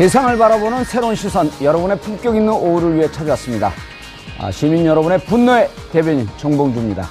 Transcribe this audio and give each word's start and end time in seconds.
세상을 0.00 0.38
바라보는 0.38 0.84
새로운 0.84 1.14
시선, 1.14 1.50
여러분의 1.62 1.98
품격 1.98 2.34
있는 2.34 2.50
오후를 2.50 2.96
위해 2.96 3.12
찾아왔습니다. 3.12 3.70
아, 4.40 4.50
시민 4.50 4.86
여러분의 4.86 5.18
분노의 5.18 5.68
대변인 5.92 6.26
정봉주입니다. 6.38 7.04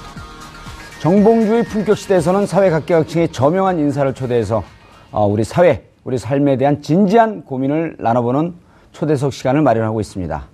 정봉주의 1.00 1.66
품격 1.66 1.96
시대에서는 1.96 2.48
사회 2.48 2.72
각계각층의 2.72 3.32
저명한 3.32 3.78
인사를 3.78 4.12
초대해서 4.16 4.64
어, 5.12 5.28
우리 5.28 5.44
사회, 5.44 5.88
우리 6.04 6.18
삶에 6.18 6.58
대한 6.58 6.82
진지한 6.82 7.44
고민을 7.44 7.98
나눠보는 8.00 8.56
초대석 8.92 9.34
시간을 9.34 9.62
마련하고 9.62 10.02
있습니다. 10.02 10.48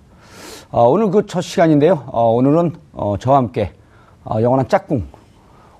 어, 0.71 0.89
오늘 0.89 1.11
그 1.11 1.25
첫 1.27 1.39
시간인데요. 1.39 2.03
어, 2.07 2.33
오늘은 2.33 2.75
어, 2.91 3.15
저와 3.17 3.37
함께 3.37 3.71
어, 4.25 4.41
영원한 4.41 4.67
짝꿍 4.67 5.05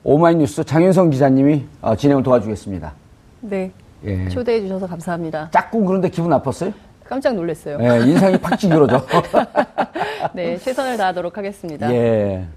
오마이뉴스 0.06 0.64
장윤성 0.64 1.10
기자님이 1.10 1.66
어, 1.82 1.98
진행을 1.98 2.24
도와주겠습니다. 2.24 2.94
네. 3.42 3.72
예. 4.06 4.30
초대해 4.30 4.62
주셔서 4.62 4.88
감사합니다. 4.88 5.50
짝꿍 5.52 5.86
그런데 5.86 6.10
기분 6.10 6.30
나빴어요? 6.30 6.74
깜짝 7.08 7.36
놀랐어요. 7.36 7.78
예, 7.82 8.00
인상이 8.06 8.38
팍 8.38 8.58
찌그러져. 8.58 9.06
네, 10.34 10.58
최선을 10.58 10.98
다하도록 10.98 11.38
하겠습니다. 11.38 11.92
예. 11.94 12.48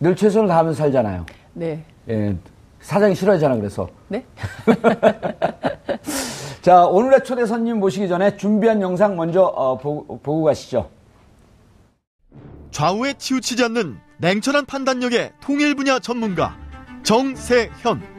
늘 0.00 0.14
최선을 0.14 0.48
다하면서 0.48 0.76
살잖아요. 0.76 1.24
네. 1.54 1.82
예. 2.10 2.36
사장이 2.80 3.14
싫어하잖아, 3.14 3.56
그래서. 3.56 3.88
네? 4.08 4.24
자, 6.62 6.84
오늘의 6.86 7.24
초대 7.24 7.46
손님 7.46 7.78
모시기 7.80 8.06
전에 8.08 8.36
준비한 8.36 8.82
영상 8.82 9.16
먼저 9.16 9.42
어, 9.42 9.78
보고, 9.78 10.18
보고 10.18 10.44
가시죠. 10.44 10.90
좌우에 12.70 13.14
치우치지 13.14 13.64
않는 13.64 13.96
냉철한 14.18 14.66
판단력의 14.66 15.32
통일 15.40 15.74
분야 15.74 15.98
전문가 15.98 16.56
정세현 17.02 18.15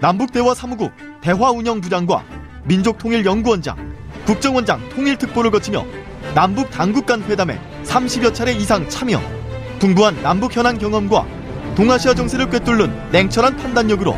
남북대화 0.00 0.54
사무국 0.54 0.92
대화운영부장과 1.22 2.22
민족통일연구원장 2.64 3.76
국정원장 4.26 4.80
통일특보를 4.90 5.50
거치며 5.50 5.84
남북 6.34 6.70
당국 6.70 7.04
간 7.06 7.22
회담에 7.22 7.58
30여 7.84 8.32
차례 8.32 8.52
이상 8.52 8.88
참여. 8.88 9.20
풍부한 9.80 10.22
남북 10.22 10.54
현안 10.56 10.78
경험과 10.78 11.26
동아시아 11.74 12.14
정세를 12.14 12.48
꿰뚫는 12.50 13.10
냉철한 13.10 13.56
판단력으로 13.56 14.16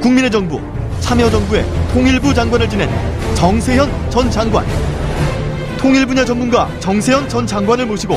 국민의 0.00 0.30
정부 0.30 0.60
참여정부의 1.00 1.64
통일부 1.92 2.34
장관을 2.34 2.68
지낸 2.68 2.90
정세현 3.34 4.10
전 4.10 4.30
장관. 4.30 4.66
통일 5.78 6.04
분야 6.04 6.24
전문가 6.24 6.68
정세현 6.80 7.28
전 7.28 7.46
장관을 7.46 7.86
모시고 7.86 8.14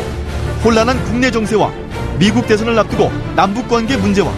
혼란한 0.65 1.01
국내 1.05 1.31
정세와 1.31 1.71
미국 2.17 2.45
대선을 2.47 2.77
앞두고 2.79 3.11
남북 3.35 3.69
관계 3.69 3.95
문제와 3.95 4.31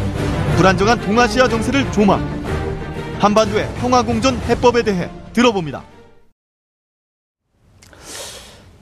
불안정한 0.57 0.99
동아시아 1.01 1.47
정세를 1.47 1.91
조망 1.91 2.40
한반도의 3.21 3.67
평화공존 3.79 4.35
해법에 4.47 4.81
대해 4.81 5.07
들어봅니다. 5.31 5.83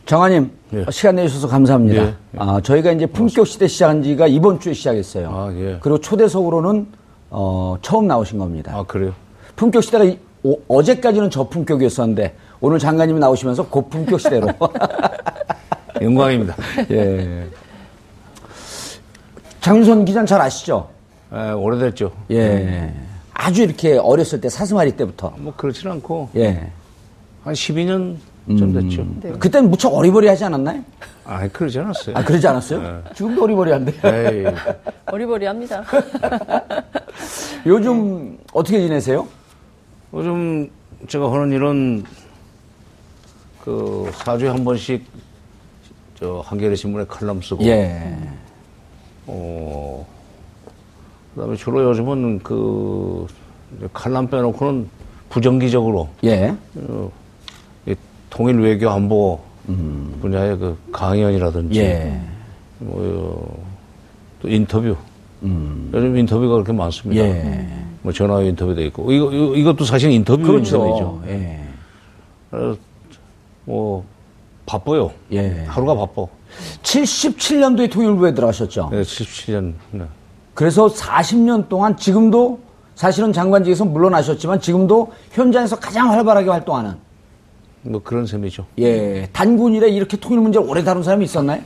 정아님, 0.06 0.50
예. 0.74 0.86
시간 0.92 1.16
내주셔서 1.18 1.50
감사합니다. 1.50 2.02
예, 2.02 2.08
예. 2.08 2.14
아, 2.38 2.62
저희가 2.64 2.94
이제 2.94 3.06
품격 3.06 3.46
시대 3.46 3.68
시작한 3.68 4.02
지가 4.02 4.28
이번 4.28 4.62
주에 4.62 4.74
시작했어요. 4.74 5.30
아, 5.30 5.54
예. 5.56 5.78
그리고 5.82 6.00
초대석으로는 6.00 6.88
어, 7.32 7.76
처음 7.82 8.08
나오신 8.08 8.40
겁니다. 8.40 8.72
아, 8.76 8.84
그래요? 8.84 9.14
품격 9.58 9.84
시대가 9.84 10.06
이- 10.06 10.18
오- 10.42 10.58
어제까지는 10.70 11.30
저품격이었었는데 11.30 12.34
오늘 12.62 12.80
장관님이 12.80 13.20
나오시면서 13.20 13.68
고품격 13.68 14.22
시대로. 14.22 14.48
영광입니다. 16.02 16.56
예. 16.92 17.46
장윤선 19.60 20.06
기자는 20.06 20.26
잘 20.26 20.40
아시죠? 20.40 20.88
에, 21.34 21.52
오래됐죠. 21.52 22.14
예. 22.32 22.94
아주 23.42 23.64
이렇게 23.64 23.98
어렸을 23.98 24.42
때 24.42 24.50
사스마리 24.50 24.92
때부터. 24.98 25.34
뭐 25.38 25.54
그렇진 25.56 25.90
않고 25.90 26.30
예. 26.36 26.70
한 27.42 27.54
12년 27.54 28.18
좀 28.58 28.74
됐죠. 28.74 29.06
네. 29.22 29.32
그때는 29.32 29.70
무척 29.70 29.94
어리버리하지 29.96 30.44
않았나요? 30.44 30.84
아, 31.24 31.48
그러지 31.48 31.80
않았어요. 31.80 32.18
아, 32.18 32.24
그러지 32.24 32.46
않았어요? 32.46 33.02
지금도 33.16 33.44
어리버리한데. 33.44 33.94
에이, 34.04 34.46
어리버리합니다. 35.08 35.86
요즘 37.66 38.38
어떻게 38.52 38.82
지내세요? 38.82 39.26
요즘 40.14 40.70
제가 41.08 41.32
하는 41.32 41.52
일은 41.54 42.04
그 43.64 44.12
4주에 44.16 44.48
한 44.48 44.66
번씩 44.66 45.06
저 46.16 46.42
한겨레 46.46 46.76
신문에 46.76 47.06
칼럼 47.08 47.42
쓰고 47.42 47.64
예. 47.64 48.18
어 49.28 50.06
그다음에 51.36 51.56
주로 51.56 51.84
요즘은 51.90 52.40
그 52.40 53.28
칼럼 53.94 54.28
빼놓고는 54.30 54.88
부정기적으로 55.30 56.10
예. 56.24 56.56
어, 56.76 57.12
이 57.86 57.96
통일 58.30 58.60
외교 58.60 58.90
안보 58.90 59.40
분야의 60.22 60.58
그 60.58 60.78
강연이라든지 60.92 61.80
예. 61.80 62.20
뭐, 62.80 63.00
어, 63.00 63.64
또 64.42 64.50
인터뷰. 64.50 64.96
요즘 65.42 66.18
인터뷰가 66.18 66.56
그렇게 66.56 66.74
많습니다. 66.74 67.24
예. 67.24 67.68
뭐 68.02 68.12
전화 68.12 68.42
인터뷰도 68.42 68.82
있고 68.86 69.12
이거, 69.12 69.32
이거 69.32 69.56
이것도 69.56 69.86
사실 69.86 70.12
인터뷰. 70.12 70.44
그렇죠. 70.44 71.22
예. 71.28 71.60
그래서 72.50 72.78
뭐 73.66 74.04
바빠요. 74.66 75.12
예. 75.32 75.64
하루가 75.68 75.96
바빠. 75.96 76.26
77년도에 76.82 77.92
통일부에 77.92 78.34
들어가셨죠. 78.34 78.90
네, 78.92 79.02
77년. 79.02 79.74
네. 79.92 80.04
그래서 80.60 80.88
40년 80.88 81.70
동안 81.70 81.96
지금도 81.96 82.60
사실은 82.94 83.32
장관직에서 83.32 83.86
물러나셨지만 83.86 84.60
지금도 84.60 85.14
현장에서 85.32 85.80
가장 85.80 86.12
활발하게 86.12 86.50
활동하는 86.50 86.96
뭐 87.84 88.02
그런 88.04 88.26
셈이죠. 88.26 88.66
예 88.78 89.30
단군 89.32 89.74
이래 89.74 89.88
이렇게 89.88 90.18
통일 90.18 90.42
문제를 90.42 90.70
오래 90.70 90.84
다룬 90.84 91.02
사람이 91.02 91.24
있었나요? 91.24 91.62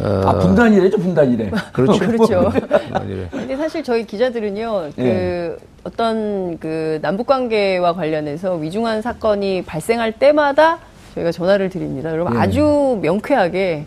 아 0.00 0.38
분단 0.38 0.74
이래죠 0.74 0.96
분단 0.96 1.32
이래. 1.32 1.50
그렇죠. 1.72 1.98
그렇죠. 2.06 2.52
근데 3.32 3.56
사실 3.56 3.82
저희 3.82 4.06
기자들은요, 4.06 4.90
그 4.94 5.02
예. 5.02 5.56
어떤 5.82 6.56
그 6.60 7.00
남북 7.02 7.26
관계와 7.26 7.94
관련해서 7.94 8.54
위중한 8.54 9.02
사건이 9.02 9.64
발생할 9.64 10.20
때마다 10.20 10.78
저희가 11.16 11.32
전화를 11.32 11.68
드립니다. 11.68 12.12
여러분 12.12 12.36
예. 12.36 12.38
아주 12.38 13.00
명쾌하게 13.02 13.86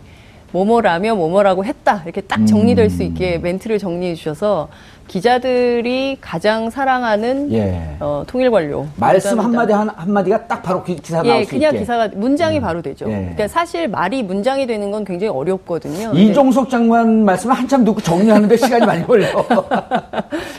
뭐뭐라며 0.52 1.14
뭐뭐라고 1.14 1.64
했다 1.64 2.02
이렇게 2.04 2.20
딱 2.22 2.46
정리될 2.46 2.86
음. 2.86 2.88
수 2.88 3.02
있게 3.02 3.38
멘트를 3.38 3.78
정리해 3.78 4.14
주셔서 4.14 4.68
기자들이 5.08 6.18
가장 6.20 6.68
사랑하는 6.70 7.50
예. 7.52 7.96
어, 7.98 8.24
통일 8.26 8.50
관료 8.50 8.86
말씀. 8.96 9.40
한마디 9.40 9.72
한, 9.72 9.88
한마디가 9.88 10.46
딱 10.46 10.62
바로 10.62 10.84
기, 10.84 10.96
기사 10.96 11.22
나올 11.22 11.40
예, 11.40 11.44
수 11.44 11.50
그냥 11.50 11.70
있게. 11.70 11.80
기사가 11.80 12.08
문장이 12.14 12.60
바로 12.60 12.82
되죠. 12.82 13.06
예. 13.08 13.12
그러니까 13.12 13.48
사실 13.48 13.88
말이 13.88 14.22
문장이 14.22 14.66
되는 14.66 14.90
건 14.90 15.04
굉장히 15.04 15.32
어렵거든요. 15.32 16.12
이종석 16.12 16.68
장관 16.68 17.24
말씀을 17.24 17.56
한참 17.56 17.84
듣고 17.84 18.00
정리하는데 18.02 18.54
시간이 18.58 18.84
많이 18.84 19.06
걸려. 19.06 19.44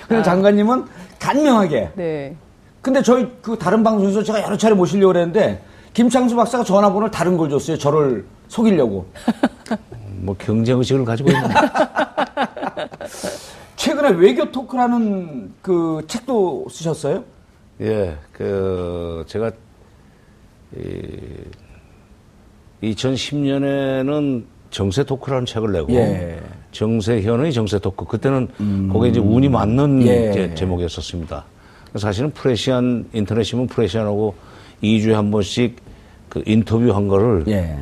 그냥 0.08 0.24
장관님은 0.24 0.86
간명하게. 1.20 1.90
네. 1.96 2.36
근데 2.82 3.04
저희 3.04 3.28
그 3.42 3.58
다른 3.58 3.84
방송에서 3.84 4.24
제가 4.24 4.42
여러 4.42 4.58
차례 4.58 4.74
모시려고 4.74 5.14
그랬는데 5.14 5.62
김창수 5.94 6.36
박사가 6.36 6.64
전화번호를 6.64 7.12
다른 7.12 7.38
걸 7.38 7.50
줬어요. 7.50 7.78
저를 7.78 8.26
속이려고. 8.50 9.06
뭐 10.22 10.36
경쟁의식을 10.38 11.06
가지고 11.06 11.30
있는. 11.30 11.44
최근에 13.78 14.10
외교 14.10 14.52
토크라는 14.52 15.54
그 15.62 16.02
책도 16.08 16.68
쓰셨어요? 16.70 17.24
예, 17.80 18.18
그, 18.34 19.24
제가, 19.28 19.50
이, 20.76 20.82
2010년에는 22.84 24.44
정세 24.70 25.04
토크라는 25.06 25.46
책을 25.46 25.72
내고, 25.72 25.94
예. 25.94 26.40
정세현의 26.72 27.54
정세 27.54 27.80
토크. 27.80 28.04
그때는 28.06 28.90
거기에 28.92 29.10
이제 29.12 29.20
운이 29.20 29.48
맞는 29.50 30.06
예. 30.06 30.32
제- 30.32 30.54
제목이었었습니다. 30.56 31.46
사실은 31.96 32.30
프레시안, 32.32 33.08
인터넷신문 33.14 33.68
프레시안하고 33.68 34.36
2주에 34.84 35.14
한 35.14 35.32
번씩 35.32 35.78
그 36.30 36.44
인터뷰 36.46 36.92
한 36.94 37.08
거를 37.08 37.46
예. 37.48 37.76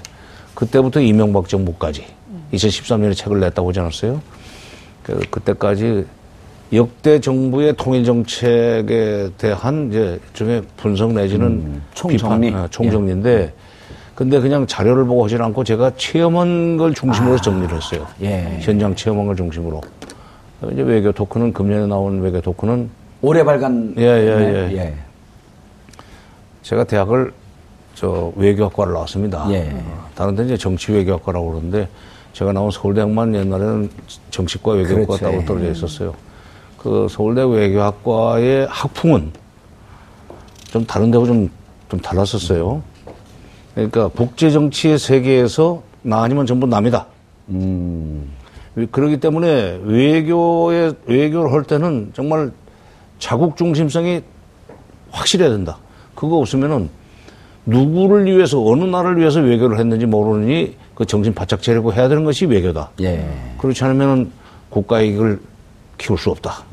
그때부터 0.55 1.01
이명박 1.01 1.47
정부까지 1.47 2.16
2013년에 2.53 3.15
책을 3.15 3.39
냈다고 3.39 3.69
하지 3.69 3.79
않았어요? 3.79 4.21
그, 5.03 5.19
그때까지 5.29 6.05
역대 6.73 7.19
정부의 7.19 7.75
통일 7.77 8.03
정책에 8.03 9.29
대한 9.37 9.89
이제 9.89 10.19
일종의 10.27 10.63
분석 10.75 11.13
내지는 11.13 11.81
총정리. 11.93 12.47
비판, 12.47 12.63
어, 12.63 12.67
총정리인데 12.67 13.53
근데 14.15 14.39
그냥 14.39 14.65
자료를 14.65 15.05
보고 15.05 15.23
하지 15.25 15.35
않고 15.35 15.63
제가 15.63 15.91
체험한 15.95 16.77
걸 16.77 16.93
중심으로 16.93 17.37
정리를 17.37 17.75
했어요. 17.75 18.07
예. 18.21 18.57
현장 18.61 18.95
체험한 18.95 19.27
걸 19.27 19.35
중심으로. 19.35 19.79
이제 20.71 20.81
외교 20.81 21.11
토크는 21.11 21.53
금년에 21.53 21.85
나온 21.85 22.19
외교 22.21 22.41
토크는 22.41 22.89
올해 23.21 23.43
발간. 23.43 23.93
예, 23.97 24.03
예, 24.03 24.71
예. 24.71 24.77
예. 24.77 24.93
제가 26.63 26.83
대학을 26.83 27.31
저 27.93 28.33
외교학과를 28.35 28.93
나왔습니다. 28.93 29.47
예. 29.51 29.69
어, 29.71 30.09
다른 30.15 30.35
데는 30.35 30.49
이제 30.49 30.57
정치 30.57 30.91
외교학과라고 30.91 31.51
그러는데 31.51 31.87
제가 32.33 32.51
나온 32.53 32.71
서울대학만 32.71 33.35
옛날에는 33.35 33.89
정치과 34.29 34.73
외교학과 34.73 35.05
그렇죠. 35.05 35.25
따로 35.25 35.41
예. 35.41 35.45
떨어져 35.45 35.71
있었어요. 35.71 36.13
그 36.77 37.07
서울대 37.09 37.41
외교학과의 37.43 38.67
학풍은 38.69 39.31
좀 40.71 40.85
다른 40.85 41.11
데하고 41.11 41.25
좀, 41.25 41.49
좀 41.89 41.99
달랐었어요. 41.99 42.81
그러니까 43.73 44.07
국제정치의 44.09 44.99
세계에서 44.99 45.81
나 46.01 46.23
아니면 46.23 46.45
전부 46.45 46.67
남이다. 46.67 47.05
음. 47.49 48.31
그렇기 48.91 49.19
때문에 49.19 49.79
외교에 49.83 50.93
외교를 51.05 51.51
할 51.51 51.63
때는 51.63 52.11
정말 52.13 52.51
자국 53.17 53.57
중심성이 53.57 54.21
확실해야 55.11 55.49
된다. 55.49 55.77
그거 56.13 56.37
없으면은 56.37 56.89
누구를 57.65 58.25
위해서 58.25 58.63
어느 58.63 58.83
나라를 58.83 59.19
위해서 59.19 59.39
외교를 59.39 59.79
했는지 59.79 60.05
모르니 60.05 60.75
그 60.97 61.05
정신 61.05 61.31
바짝 61.31 61.61
차리고 61.61 61.93
해야 61.93 62.09
되는 62.09 62.23
것이 62.23 62.47
외교다. 62.47 62.89
예. 63.01 63.23
그렇지 63.59 63.83
않으면은 63.83 64.31
국가 64.71 64.99
이익을 64.99 65.39
키울 65.99 66.17
수 66.17 66.31
없다. 66.31 66.63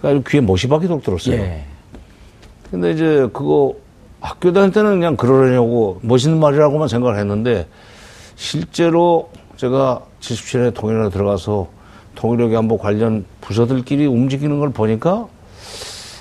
그러니까 0.00 0.30
귀에 0.30 0.40
못이 0.40 0.68
박히도록 0.68 1.02
들었어요. 1.02 1.34
예. 1.34 1.64
근데 2.70 2.92
이제 2.92 3.28
그거 3.32 3.74
학교 4.20 4.52
다닐 4.52 4.70
때는 4.70 4.90
그냥 4.92 5.16
그러려고 5.16 5.98
멋있는 6.02 6.38
말이라고만 6.38 6.86
생각을 6.86 7.18
했는데 7.18 7.66
실제로 8.36 9.30
제가 9.56 10.00
77년에 10.20 10.72
통일에 10.72 11.10
들어가서 11.10 11.66
통일외교 12.14 12.56
안보 12.56 12.78
관련 12.78 13.24
부서들끼리 13.40 14.06
움직이는 14.06 14.60
걸 14.60 14.70
보니까 14.70 15.26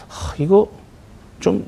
아, 0.09 0.33
이거 0.39 0.67
좀 1.39 1.63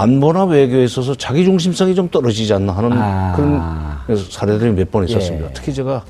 안보나 0.00 0.44
외교에 0.44 0.84
있어서 0.84 1.14
자기 1.14 1.42
중심성이 1.44 1.94
좀 1.94 2.10
떨어지지 2.10 2.52
않나 2.52 2.72
하는 2.76 2.92
아. 2.92 3.32
그런 3.34 4.16
사례들이 4.30 4.72
몇 4.72 4.90
번 4.90 5.08
있었습니다. 5.08 5.46
예. 5.46 5.50
특히 5.54 5.72
제가 5.72 6.04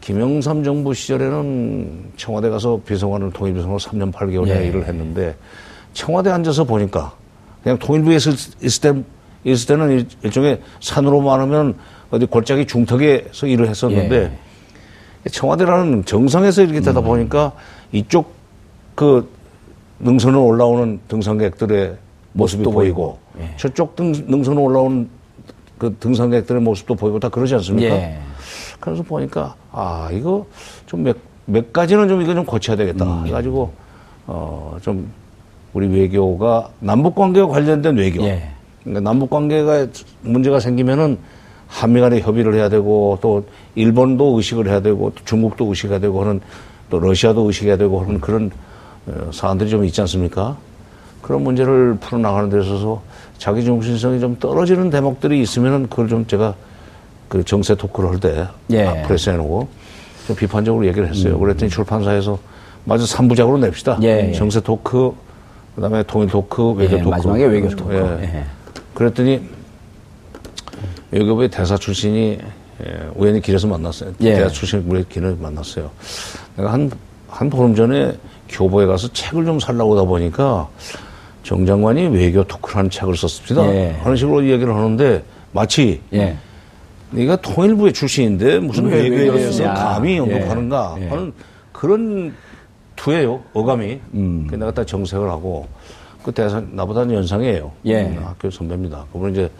김영삼 0.00 0.62
정부 0.62 0.94
시절에는 0.94 2.12
청와대 2.16 2.48
가서 2.48 2.80
비서관을 2.86 3.32
통일비서관으로 3.32 3.78
3년 3.80 4.12
8개월이나 4.12 4.60
예. 4.62 4.66
일을 4.68 4.86
했는데 4.86 5.34
청와대 5.94 6.30
앉아서 6.30 6.62
보니까 6.62 7.12
그냥 7.64 7.76
통일부에 7.78 8.14
있을, 8.16 8.34
있을, 8.62 8.80
때, 8.80 9.02
있을 9.42 9.66
때는 9.66 9.90
일- 9.98 10.06
일종의 10.22 10.60
산으로 10.80 11.20
말하면 11.20 11.74
어디 12.12 12.24
골짜기 12.26 12.66
중턱에서 12.66 13.48
일을 13.48 13.68
했었는데 13.68 14.38
예. 15.26 15.28
청와대라는 15.30 16.04
정상에서 16.04 16.62
이렇게 16.62 16.78
음. 16.78 16.82
되다 16.84 17.00
보니까 17.00 17.50
이쪽 17.90 18.32
그 18.94 19.28
능선으로 19.98 20.44
올라오는 20.46 21.00
등산객들의 21.08 21.96
모습도 22.32 22.70
보이고 22.70 23.18
보이고, 23.34 23.44
예. 23.52 23.56
저쪽 23.56 23.96
등, 23.96 24.12
능선으로 24.12 24.62
올라오는 24.62 25.08
그 25.78 25.96
등산객들의 26.00 26.60
모습도 26.62 26.94
보이고 26.94 27.18
다 27.20 27.28
그러지 27.28 27.54
않습니까? 27.56 27.94
예. 27.94 28.18
그래서 28.80 29.02
보니까 29.02 29.54
아 29.72 30.08
이거 30.12 30.46
좀 30.86 31.02
몇 31.04 31.16
몇 31.50 31.72
가지는 31.72 32.08
좀 32.08 32.20
이거 32.20 32.34
좀 32.34 32.44
고쳐야 32.44 32.76
되겠다 32.76 33.04
음. 33.04 33.26
해가지고 33.26 33.72
어 34.26 34.76
좀 34.82 35.10
우리 35.72 35.86
외교가 35.86 36.68
남북 36.80 37.14
관계와 37.14 37.48
관련된 37.48 37.96
외교. 37.96 38.22
예. 38.24 38.50
그러니까 38.82 39.00
남북 39.00 39.30
관계가 39.30 39.86
문제가 40.22 40.60
생기면은 40.60 41.18
한미 41.66 42.00
간에 42.00 42.20
협의를 42.20 42.54
해야 42.54 42.68
되고 42.68 43.18
또 43.20 43.44
일본도 43.74 44.36
의식을 44.36 44.68
해야 44.68 44.80
되고 44.80 45.12
또 45.14 45.24
중국도 45.24 45.66
의식해야 45.66 45.98
되고 45.98 46.20
하는 46.22 46.40
또 46.90 46.98
러시아도 46.98 47.42
의식해야 47.42 47.76
되고 47.76 48.00
하는 48.00 48.20
그런 48.20 48.50
어, 49.06 49.30
사안들이 49.32 49.68
좀 49.70 49.84
있지 49.84 50.00
않습니까? 50.00 50.56
그런 51.22 51.42
문제를 51.42 51.96
풀어나가는 52.00 52.48
데 52.48 52.60
있어서 52.60 53.02
자기 53.38 53.64
중심성이 53.64 54.20
좀 54.20 54.36
떨어지는 54.38 54.90
대목들이 54.90 55.40
있으면은 55.40 55.88
그걸 55.88 56.08
좀 56.08 56.26
제가 56.26 56.54
그 57.28 57.44
정세 57.44 57.74
토크를 57.74 58.10
할때 58.10 58.46
예. 58.70 58.86
아, 58.86 59.02
프레스에 59.06 59.36
놓고 59.36 59.68
좀 60.26 60.36
비판적으로 60.36 60.86
얘기를 60.86 61.08
했어요. 61.08 61.38
그랬더니 61.38 61.70
출판사에서 61.70 62.38
마저 62.84 63.04
3부작으로 63.04 63.60
냅시다. 63.60 63.98
예, 64.02 64.28
예. 64.28 64.32
정세 64.32 64.60
토크, 64.60 65.12
그 65.74 65.80
다음에 65.80 66.02
통일 66.04 66.28
토크, 66.28 66.72
외교 66.72 66.96
예, 66.96 66.98
토크. 66.98 67.10
마지막에 67.10 67.44
외교 67.44 67.68
토크. 67.68 67.94
예. 67.94 68.22
예. 68.22 68.44
그랬더니 68.94 69.42
외교부의 71.10 71.50
대사 71.50 71.76
출신이 71.76 72.38
예, 72.86 73.10
우연히 73.14 73.40
길에서 73.40 73.66
만났어요. 73.66 74.12
예. 74.20 74.34
대사 74.34 74.48
출신 74.48 74.84
우리 74.88 75.06
길에서 75.08 75.36
만났어요. 75.40 75.90
내가 76.56 76.72
한, 76.72 76.90
한 77.28 77.50
보름 77.50 77.74
전에 77.74 78.12
교보에 78.48 78.86
가서 78.86 79.08
책을 79.12 79.44
좀 79.44 79.60
살라고 79.60 79.96
하다 79.96 80.08
보니까 80.08 80.68
정 81.42 81.64
장관이 81.64 82.08
외교 82.08 82.44
토크라는 82.44 82.90
책을 82.90 83.16
썼습니다. 83.16 83.66
예. 83.74 83.90
하는 84.02 84.16
식으로 84.16 84.46
얘기를 84.46 84.74
하는데 84.74 85.22
마치 85.52 86.00
예. 86.12 86.36
네가 87.10 87.36
통일부의 87.36 87.92
출신인데 87.92 88.58
무슨 88.58 88.86
왜 88.86 89.08
외교에 89.08 89.32
대해서. 89.32 89.64
감히 89.64 90.14
예. 90.14 90.18
언급하는가 90.18 90.96
예. 91.00 91.08
하는 91.08 91.32
그런 91.72 92.34
투예요 92.96 93.42
어감이. 93.54 94.00
음. 94.14 94.44
그래서 94.46 94.64
내가 94.64 94.72
딱 94.74 94.86
정색을 94.86 95.28
하고 95.28 95.68
그 96.22 96.32
대사 96.32 96.62
나보다는 96.72 97.14
연상이에요. 97.14 97.72
예. 97.86 98.02
음, 98.02 98.20
학교 98.22 98.50
선배입니다. 98.50 99.06
그분은 99.12 99.32
이제 99.32 99.50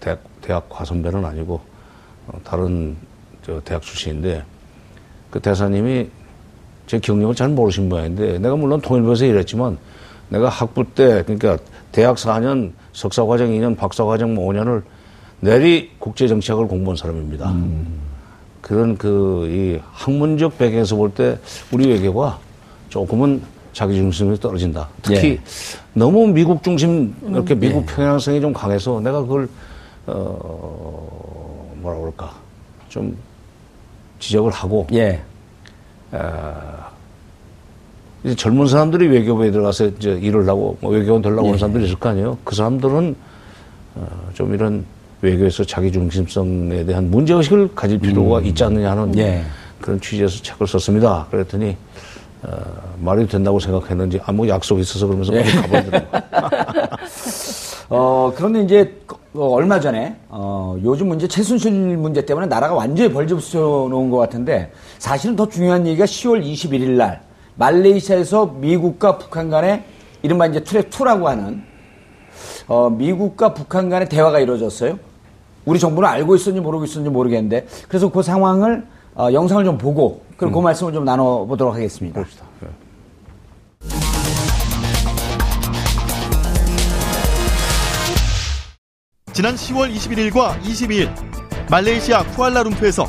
대학, 0.00 0.20
대학 0.40 0.68
과선배는 0.68 1.24
아니고 1.24 1.60
어, 2.26 2.40
다른 2.42 2.96
저 3.42 3.60
대학 3.64 3.82
출신인데 3.82 4.42
그 5.30 5.38
대사님이 5.38 6.08
제 6.86 6.98
경력을 6.98 7.34
잘 7.34 7.50
모르신 7.50 7.88
모양인데 7.88 8.38
내가 8.38 8.56
물론 8.56 8.80
통일부에서 8.80 9.26
일했지만 9.26 9.76
내가 10.28 10.48
학부 10.48 10.84
때 10.94 11.22
그러니까 11.24 11.58
대학 11.92 12.16
4년 12.16 12.72
석사 12.92 13.24
과정 13.24 13.48
2년 13.48 13.76
박사 13.76 14.04
과정 14.04 14.34
5년을 14.34 14.82
내리 15.40 15.90
국제 15.98 16.26
정치학을 16.28 16.66
공부한 16.68 16.96
사람입니다. 16.96 17.54
그런 18.60 18.98
그 18.98 19.46
이 19.48 19.80
학문적 19.92 20.58
배경에서 20.58 20.96
볼 20.96 21.10
때 21.14 21.38
우리 21.72 21.88
외교가 21.88 22.38
조금은 22.90 23.40
자기 23.72 23.94
중심이 23.94 24.36
떨어진다. 24.38 24.88
특히 25.02 25.28
예. 25.30 25.40
너무 25.94 26.26
미국 26.26 26.62
중심 26.62 27.14
이렇게 27.22 27.54
미국 27.54 27.86
평양성이 27.86 28.40
좀 28.40 28.52
강해서 28.52 28.98
내가 29.00 29.20
그걸 29.22 29.48
어 30.06 31.72
뭐라 31.76 31.98
그럴까 31.98 32.32
좀 32.88 33.16
지적을 34.18 34.50
하고 34.50 34.86
예. 34.92 35.20
이제 38.24 38.34
젊은 38.34 38.66
사람들이 38.66 39.06
외교부에 39.08 39.50
들어가서 39.50 39.86
이제 39.86 40.18
일을 40.20 40.48
하고 40.48 40.76
뭐 40.80 40.90
외교원 40.92 41.22
되려고 41.22 41.42
예. 41.42 41.46
하는 41.46 41.58
사람들이 41.58 41.84
있을 41.84 41.96
거 41.96 42.08
아니에요. 42.08 42.38
그 42.44 42.54
사람들은 42.54 43.14
어, 43.94 44.06
좀 44.34 44.54
이런 44.54 44.84
외교에서 45.22 45.64
자기 45.64 45.90
중심성에 45.90 46.84
대한 46.84 47.10
문제 47.10 47.34
의식을 47.34 47.74
가질 47.74 47.98
필요가 47.98 48.40
있지 48.40 48.64
않느냐 48.64 48.90
하는 48.90 49.04
음. 49.04 49.18
예. 49.18 49.44
그런 49.80 50.00
취지에서 50.00 50.42
책을 50.42 50.66
썼습니다. 50.66 51.26
그랬더니 51.30 51.76
어, 52.42 52.50
말이 53.00 53.26
된다고 53.26 53.58
생각했는지 53.58 54.20
아무 54.24 54.48
약속이 54.48 54.80
있어서 54.80 55.06
그러면서 55.06 55.34
예. 55.34 55.42
가버리더라고요. 55.42 56.22
어, 57.90 58.32
그런데 58.36 58.62
이제 58.62 59.00
어, 59.34 59.46
얼마 59.50 59.78
전에 59.80 60.16
어, 60.28 60.76
요즘 60.82 61.08
문제 61.08 61.26
최순실 61.28 61.72
문제 61.96 62.24
때문에 62.24 62.46
나라가 62.46 62.74
완전히 62.74 63.12
벌집쳐 63.12 63.58
놓은 63.58 64.10
것 64.10 64.18
같은데 64.18 64.72
사실은 64.98 65.36
더 65.36 65.48
중요한 65.48 65.86
얘기가 65.86 66.04
10월 66.04 66.44
21일 66.44 66.90
날 66.96 67.27
말레이시아에서 67.58 68.46
미국과 68.46 69.18
북한 69.18 69.50
간의 69.50 69.84
이른바 70.22 70.46
이제 70.46 70.62
트랙 70.64 70.90
2라고 70.90 71.24
하는 71.24 71.62
어, 72.66 72.88
미국과 72.90 73.54
북한 73.54 73.88
간의 73.88 74.08
대화가 74.08 74.40
이루어졌어요. 74.40 74.98
우리 75.64 75.78
정부는 75.78 76.08
알고 76.08 76.36
있었는지 76.36 76.62
모르고 76.62 76.84
있었는지 76.84 77.10
모르겠는데 77.10 77.66
그래서 77.88 78.10
그 78.10 78.22
상황을 78.22 78.86
어, 79.16 79.28
영상을 79.32 79.64
좀 79.64 79.76
보고 79.76 80.22
그리고 80.36 80.60
그 80.60 80.64
말씀을 80.64 80.92
좀 80.92 81.04
나눠보도록 81.04 81.74
하겠습니다. 81.74 82.20
봅시다. 82.20 82.44
예. 82.62 82.68
지난 89.32 89.54
10월 89.54 89.92
21일과 89.94 90.60
22일 90.62 91.10
말레이시아 91.70 92.24
쿠알라룸푸에서 92.34 93.06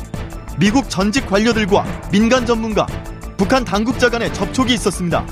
미국 0.58 0.90
전직 0.90 1.26
관료들과 1.26 1.84
민간 2.12 2.44
전문가, 2.44 2.86
북한 3.40 3.64
당국자 3.64 4.10
간의 4.10 4.34
접촉이 4.34 4.74
있었습니다. 4.74 5.24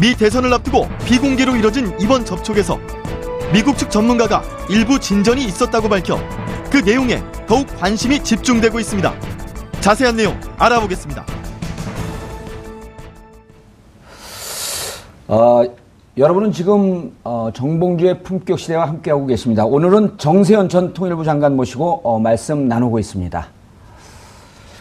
미 0.00 0.16
대선을 0.16 0.52
앞두고 0.54 0.88
비공개로 1.04 1.54
이뤄진 1.54 1.96
이번 2.00 2.24
접촉에서 2.24 2.80
미국 3.52 3.78
측 3.78 3.92
전문가가 3.92 4.42
일부 4.68 4.98
진전이 4.98 5.44
있었다고 5.44 5.88
밝혀 5.88 6.18
그 6.68 6.78
내용에 6.78 7.22
더욱 7.46 7.64
관심이 7.78 8.24
집중되고 8.24 8.80
있습니다. 8.80 9.14
자세한 9.80 10.16
내용 10.16 10.36
알아보겠습니다. 10.58 11.24
어, 15.28 15.62
여러분은 16.18 16.50
지금 16.50 17.16
어, 17.22 17.50
정봉주의 17.54 18.24
품격 18.24 18.58
시대와 18.58 18.88
함께하고 18.88 19.26
계십니다. 19.26 19.64
오늘은 19.64 20.18
정세현 20.18 20.68
전 20.68 20.92
통일부 20.92 21.22
장관 21.22 21.54
모시고 21.54 22.00
어, 22.02 22.18
말씀 22.18 22.66
나누고 22.66 22.98
있습니다. 22.98 23.55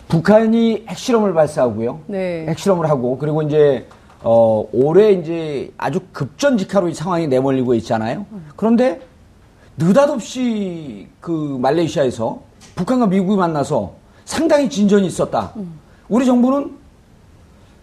북한이 0.07 0.85
핵실험을 0.87 1.33
발사하고요. 1.33 2.01
네. 2.07 2.45
핵실험을 2.47 2.89
하고 2.89 3.17
그리고 3.17 3.41
이제 3.41 3.87
어, 4.21 4.65
올해 4.71 5.11
이제 5.11 5.71
아주 5.77 5.99
급전직하로 6.11 6.89
이 6.89 6.93
상황이 6.93 7.27
내몰리고 7.27 7.73
있잖아요. 7.75 8.25
그런데 8.55 9.01
느닷없이 9.77 11.07
그 11.19 11.57
말레이시아에서 11.61 12.41
북한과 12.75 13.07
미국이 13.07 13.37
만나서 13.37 13.93
상당히 14.25 14.69
진전이 14.69 15.07
있었다. 15.07 15.53
우리 16.07 16.25
정부는 16.25 16.75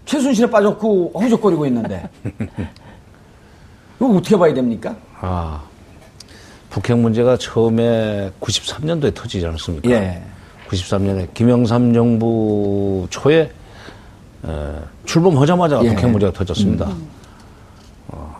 최순실에 0.04 0.50
빠졌고 0.50 1.12
허우적거리고 1.14 1.66
있는데 1.66 2.08
이거 3.96 4.08
어떻게 4.08 4.36
봐야 4.36 4.52
됩니까? 4.52 4.96
아, 5.20 5.62
북핵 6.70 6.98
문제가 6.98 7.36
처음에 7.36 8.32
93년도에 8.40 9.14
터지지 9.14 9.46
않았습니까? 9.46 9.90
예. 9.90 10.22
93년에 10.72 11.32
김영삼 11.34 11.92
정부 11.92 13.06
초에 13.10 13.50
에, 14.44 14.74
출범하자마자 15.04 15.80
예. 15.84 15.88
북핵 15.90 16.10
문제가 16.10 16.32
터졌습니다. 16.32 16.90
어, 18.08 18.36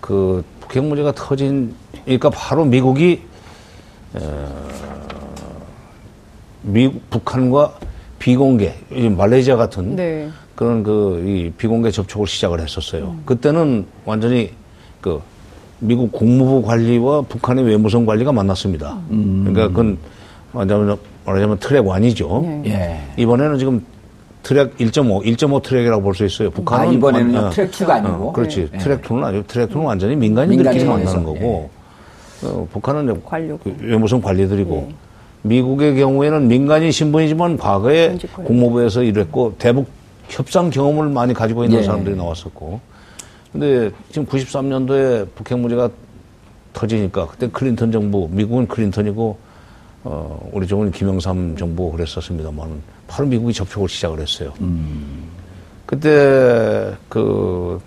그 0.00 0.44
북핵 0.60 0.84
문제가 0.84 1.12
터진, 1.12 1.74
그러니까 2.04 2.30
바로 2.30 2.64
미국이 2.64 3.22
에, 4.14 4.20
미 6.62 6.92
북한과 7.10 7.74
비공개, 8.18 8.74
이 8.92 9.08
말레이시아 9.08 9.56
같은 9.56 9.96
네. 9.96 10.30
그런 10.54 10.82
그 10.84 11.24
이 11.26 11.50
비공개 11.56 11.90
접촉을 11.90 12.26
시작을 12.28 12.60
했었어요. 12.60 13.16
그때는 13.24 13.84
완전히 14.04 14.50
그 15.00 15.20
미국 15.80 16.12
국무부 16.12 16.62
관리와 16.64 17.22
북한의 17.22 17.64
외무성 17.64 18.06
관리가 18.06 18.30
만났습니다. 18.30 18.96
그러니까 19.08 19.66
그건 19.68 19.98
말하자면, 20.52 20.96
말하자면 21.24 21.58
트랙 21.58 21.84
1이죠. 21.84 22.42
네. 22.42 22.62
예. 22.66 23.22
이번에는 23.22 23.58
지금 23.58 23.84
트랙 24.42 24.76
1.5, 24.76 25.24
1.5 25.24 25.62
트랙이라고 25.62 26.02
볼 26.02 26.14
수 26.14 26.24
있어요. 26.24 26.50
북한은 26.50 26.88
아, 26.88 26.92
이번에는 26.92 27.34
완- 27.34 27.44
어, 27.46 27.50
트랙 27.50 27.70
2가 27.70 27.90
아니고. 27.90 28.28
어, 28.28 28.32
그렇지. 28.32 28.68
예. 28.72 28.78
트랙 28.78 29.02
2는 29.02 29.24
아니고 29.24 29.46
트랙 29.46 29.70
2는 29.70 29.84
완전히 29.84 30.16
민간인들끼리 30.16 30.84
만나는 30.84 31.24
거고 31.24 31.70
어, 32.44 32.66
북한은 32.72 33.22
관료. 33.24 33.56
그 33.58 33.74
외무성 33.80 34.20
관리들이고 34.20 34.86
예. 34.90 34.94
미국의 35.44 35.96
경우에는 35.96 36.48
민간인 36.48 36.90
신분이지만 36.92 37.56
과거에 37.56 38.16
관료. 38.34 38.46
국무부에서 38.48 39.02
일했고 39.02 39.54
대북 39.58 39.88
협상 40.28 40.70
경험을 40.70 41.08
많이 41.08 41.34
가지고 41.34 41.64
있는 41.64 41.78
예. 41.78 41.82
사람들이 41.82 42.16
나왔었고 42.16 42.80
근데 43.52 43.90
지금 44.10 44.26
93년도에 44.26 45.26
북핵 45.34 45.58
문제가 45.58 45.88
터지니까 46.72 47.26
그때 47.26 47.48
클린턴 47.50 47.92
정부 47.92 48.28
미국은 48.32 48.66
클린턴이고 48.66 49.36
어, 50.04 50.50
우리 50.52 50.66
정부는 50.66 50.92
김영삼 50.92 51.56
정부 51.56 51.90
그랬었습니다만 51.92 52.82
바로 53.06 53.28
미국이 53.28 53.52
접촉을 53.52 53.88
시작을 53.88 54.20
했어요. 54.20 54.52
그때 55.86 56.92
그 57.08 57.80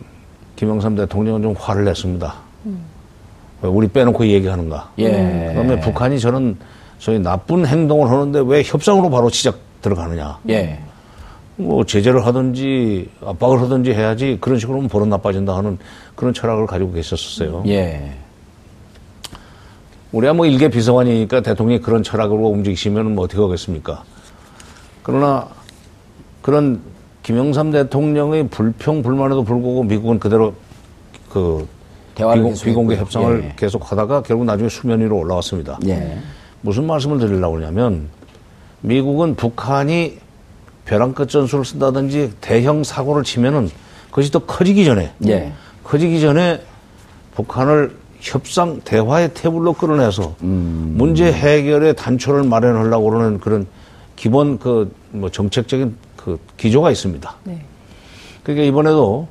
김영삼 0.56 0.96
대통령은 0.96 1.42
좀 1.42 1.56
화를 1.58 1.86
냈습니다. 1.86 2.34
왜 3.62 3.70
우리 3.70 3.88
빼놓고 3.88 4.26
얘기하는가. 4.28 4.92
예. 5.00 5.54
그다음에 5.56 5.80
북한이 5.80 6.20
저는 6.20 6.58
소위 7.00 7.20
나쁜 7.20 7.66
행동을 7.66 8.10
하는데 8.10 8.44
왜 8.46 8.64
협상으로 8.64 9.10
바로 9.10 9.30
시작 9.30 9.58
들어가느냐. 9.82 10.40
예. 10.50 10.80
뭐 11.58 11.86
제재를 11.86 12.26
하든지 12.26 13.10
압박을 13.24 13.62
하든지 13.62 13.94
해야지 13.94 14.38
그런 14.42 14.60
식으로 14.60 14.78
하면 14.78 14.90
버릇 14.90 15.08
나빠진다 15.08 15.56
하는 15.56 15.78
그런 16.16 16.34
철학을 16.34 16.68
가지고 16.68 16.94
계셨었어요. 16.94 17.64
예. 17.68 18.12
우리야 20.16 20.32
뭐 20.32 20.46
일개 20.46 20.70
비서관이니까 20.70 21.42
대통령이 21.42 21.82
그런 21.82 22.02
철학으로 22.02 22.48
움직이시면 22.48 23.16
뭐 23.16 23.26
어떻게 23.26 23.42
하겠습니까? 23.42 24.06
그러나 25.04 25.50
그런 26.42 26.80
김영삼 27.24 27.72
대통령의 27.72 28.48
불평 28.48 29.04
불만에도 29.04 29.44
불구하고 29.44 29.84
미국은 29.84 30.20
그대로 30.20 30.54
그 31.30 31.68
비공, 32.16 32.54
비공개. 32.54 32.96
협상을 32.96 33.44
예. 33.44 33.54
계속 33.58 33.92
하다가 33.92 34.22
결국 34.22 34.46
나중에 34.46 34.70
수면 34.70 35.02
위로 35.02 35.18
올라왔습니다. 35.18 35.80
예. 35.88 36.18
무슨 36.62 36.88
말씀을 36.88 37.20
드리려고 37.20 37.58
하냐면 37.58 38.08
미국은 38.80 39.36
북한이 39.36 40.20
벼랑 40.86 41.12
끝 41.14 41.28
전술을 41.28 41.66
쓴다든지 41.66 42.36
대형 42.40 42.86
사고를 42.86 43.24
치면은 43.24 43.70
그것이 44.12 44.32
또 44.32 44.40
커지기 44.40 44.86
전에 44.86 45.12
예. 45.28 45.52
커지기 45.84 46.22
전에 46.22 46.62
북한을 47.36 48.05
협상 48.26 48.82
대화의 48.82 49.34
테이블로 49.36 49.74
끌어내서 49.74 50.36
문제 50.40 51.32
해결의 51.32 51.96
단초를 51.96 52.44
마련하려고 52.44 53.10
그러는 53.10 53.40
그런 53.40 53.68
기본 54.16 54.58
그 54.60 54.92
뭐 55.12 55.30
정책적인 55.32 55.96
그 56.18 56.38
기조가 56.58 56.92
있습니다. 56.92 57.36
네. 57.46 57.64
그러니까 58.44 58.66
이번에도 58.66 59.28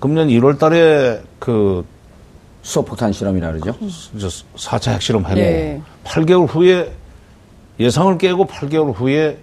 금년 0.00 0.26
1월 0.28 0.58
달에 0.58 1.22
그 1.38 1.84
수소폭탄 2.62 3.12
실험이라 3.12 3.52
그러죠. 3.52 3.72
저 4.18 4.26
4차 4.56 4.92
핵실험 4.94 5.24
했고 5.26 5.38
예. 5.38 5.80
8개월 6.04 6.48
후에 6.48 6.90
예상을 7.78 8.18
깨고 8.18 8.46
8개월 8.46 8.92
후에 8.96 9.38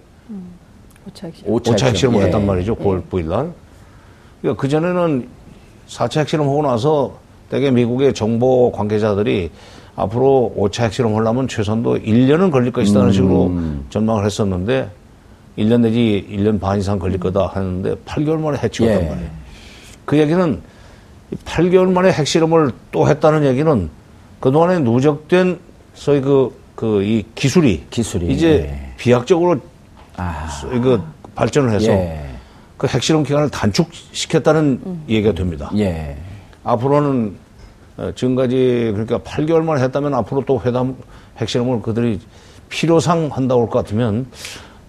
오- 1.45 1.60
5차 1.60 1.86
핵실험 1.88 2.15
을 2.15 2.21
예. 2.21 2.25
했단 2.25 2.45
말이죠. 2.45 2.75
9월 2.75 3.07
9일 3.10 3.25
날. 3.29 3.53
그러니까 4.41 4.60
그전에는 4.62 5.29
4차 5.88 6.19
핵실험 6.21 6.48
하고 6.48 6.62
나서 6.63 7.17
대개 7.51 7.70
미국의 7.70 8.13
정보 8.13 8.72
관계자들이 8.72 9.51
앞으로 9.98 10.53
5차 10.58 10.86
핵실험 10.86 11.13
하려면 11.17 11.50
최소한도 11.50 11.98
1년은 11.98 12.50
걸릴 12.50 12.72
것이다는 12.72 13.10
음. 13.10 13.12
식으로 13.12 13.51
전망을 13.89 14.25
했었는데 14.25 14.89
1년 15.58 15.81
내지 15.81 16.25
1년 16.31 16.62
반 16.62 16.79
이상 16.79 16.98
걸릴 16.98 17.20
거다 17.20 17.48
하는데 17.48 17.93
8개월 18.05 18.39
만에 18.39 18.58
해치웠단 18.58 19.03
예. 19.03 19.10
말이에요. 19.10 19.29
그 20.05 20.17
얘기는 20.17 20.62
8개월 21.43 21.91
만에 21.91 22.13
핵실험을 22.13 22.72
또 22.93 23.10
했다는 23.10 23.43
얘기는 23.43 23.89
그동안에 24.39 24.79
누적된 24.79 25.60
소위 25.93 26.22
그, 26.22 26.58
그, 26.75 27.03
이 27.03 27.25
기술이. 27.36 27.86
기술이, 27.89 28.27
이제 28.34 28.48
예. 28.72 28.93
비약적으로 28.96 29.58
아. 30.15 30.48
이거 30.74 31.03
발전을 31.36 31.74
해서 31.74 31.91
예. 31.91 32.29
그 32.77 32.88
핵실험 32.88 33.24
기간을 33.24 33.50
단축시켰다는 33.50 35.01
얘기가 35.10 35.34
됩니다. 35.34 35.70
예. 35.77 36.15
앞으로는 36.63 37.36
어, 37.36 37.40
지금까지 38.15 38.91
그러니까 38.93 39.20
8개월 39.20 39.63
만에 39.63 39.81
했다면 39.84 40.13
앞으로 40.15 40.43
또 40.46 40.62
회담 40.65 40.96
핵실험을 41.38 41.81
그들이 41.81 42.20
필요상 42.70 43.29
한다고 43.31 43.62
할 43.62 43.70
것 43.70 43.79
같으면 43.79 44.27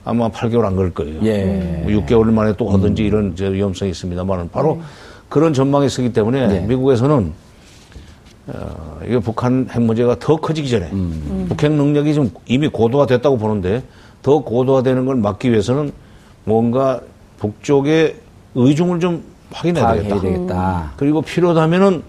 아마 0.05 0.29
8개월 0.31 0.65
안걸 0.65 0.93
거예요. 0.95 1.21
예. 1.25 1.83
뭐 1.85 1.93
6개월 1.93 2.25
만에 2.33 2.55
또 2.57 2.71
하든지 2.71 3.05
이런 3.05 3.33
이제 3.33 3.53
위험성이 3.53 3.91
있습니다만 3.93 4.51
바로 4.51 4.81
그런 5.29 5.53
전망이 5.55 5.87
있기 5.87 6.13
때문에 6.13 6.47
네. 6.49 6.61
미국에서는 6.67 7.33
어, 8.49 8.99
이게 9.07 9.19
북한 9.21 9.69
핵 9.71 9.81
문제가 9.83 10.19
더 10.19 10.37
커지기 10.37 10.69
전에 10.69 10.91
음. 10.93 11.47
북핵 11.49 11.71
능력이 11.73 12.15
좀 12.15 12.31
이미 12.47 12.67
고도화됐다고 12.69 13.39
보는데 13.39 13.83
더 14.23 14.41
고도화되는 14.41 15.07
걸 15.07 15.17
막기 15.17 15.51
위해서는 15.51 15.93
뭔가 16.45 17.01
북쪽의 17.39 18.17
의중을 18.55 18.99
좀 19.01 19.23
확인해야 19.53 19.95
되겠다. 19.95 20.21
되겠다. 20.21 20.93
그리고 20.97 21.23
필요하다면은 21.23 22.03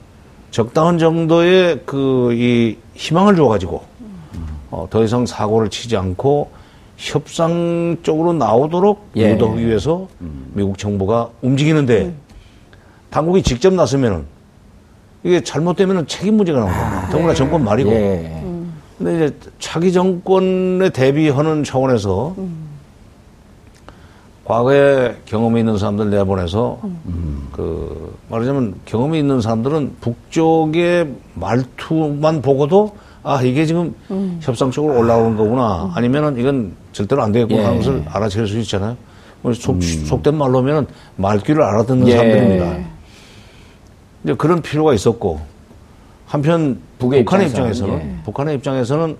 적당한 0.58 1.00
정도의 1.00 1.80
그 1.86 2.32
이 2.32 2.78
희망을 2.94 3.36
줘가지고 3.36 3.82
어, 4.70 4.88
더 4.90 5.04
이상 5.04 5.26
사고를 5.26 5.70
치지 5.70 5.98
않고 5.98 6.52
협상 6.96 7.98
쪽으로 8.04 8.34
나오도록 8.34 9.10
예. 9.18 9.32
유도하기 9.32 9.66
위해서 9.68 10.08
미국 10.54 10.78
정부가 10.78 11.30
움직이는데 11.42 12.14
당국이 13.10 13.42
직접 13.42 13.74
나서면은 13.74 14.26
이게 15.24 15.42
잘못되면은 15.42 16.06
책임 16.08 16.38
문제가 16.38 16.60
나온다. 16.60 17.10
더구나 17.10 17.34
정권 17.34 17.64
말이고. 17.64 17.92
예. 17.92 18.44
근데 19.00 19.16
이제 19.26 19.36
차기 19.58 19.92
정권에 19.92 20.92
대비하는 20.92 21.64
차원에서 21.64 22.36
과거에 24.46 25.16
경험이 25.26 25.62
있는 25.62 25.78
사람들 25.78 26.10
내보내서 26.10 26.80
그 27.54 28.18
말하자면 28.30 28.82
경험이 28.86 29.20
있는 29.20 29.42
사람들은 29.42 29.96
북쪽의 30.02 31.10
말투만 31.36 32.42
보고도 32.42 32.96
아 33.24 33.42
이게 33.42 33.66
지금 33.66 33.96
협상 34.42 34.70
쪽으로 34.70 35.00
올라오는 35.00 35.38
거구나 35.38 35.92
아니면은 35.96 36.38
이건 36.38 36.74
절대로 36.92 37.24
안 37.24 37.32
되겠구나 37.32 37.62
예. 37.62 37.66
하는 37.66 37.78
것을 37.80 38.04
알아챌 38.10 38.46
수 38.46 38.60
있잖아요. 38.60 38.98
뭐 39.42 39.54
속, 39.54 39.82
속된 39.82 40.36
말로 40.36 40.60
하면은 40.60 40.88
말귀를 41.16 41.62
알아듣는 41.62 42.08
예. 42.08 42.12
사람들입니다. 42.12 42.90
이제 44.24 44.34
그런 44.36 44.62
필요가 44.62 44.94
있었고 44.94 45.40
한편 46.26 46.80
북의 47.00 47.24
북한의 47.24 47.48
입장에서는, 47.48 47.94
입장에서는 47.94 48.20
예. 48.20 48.24
북한의 48.24 48.56
입장에서는 48.56 49.18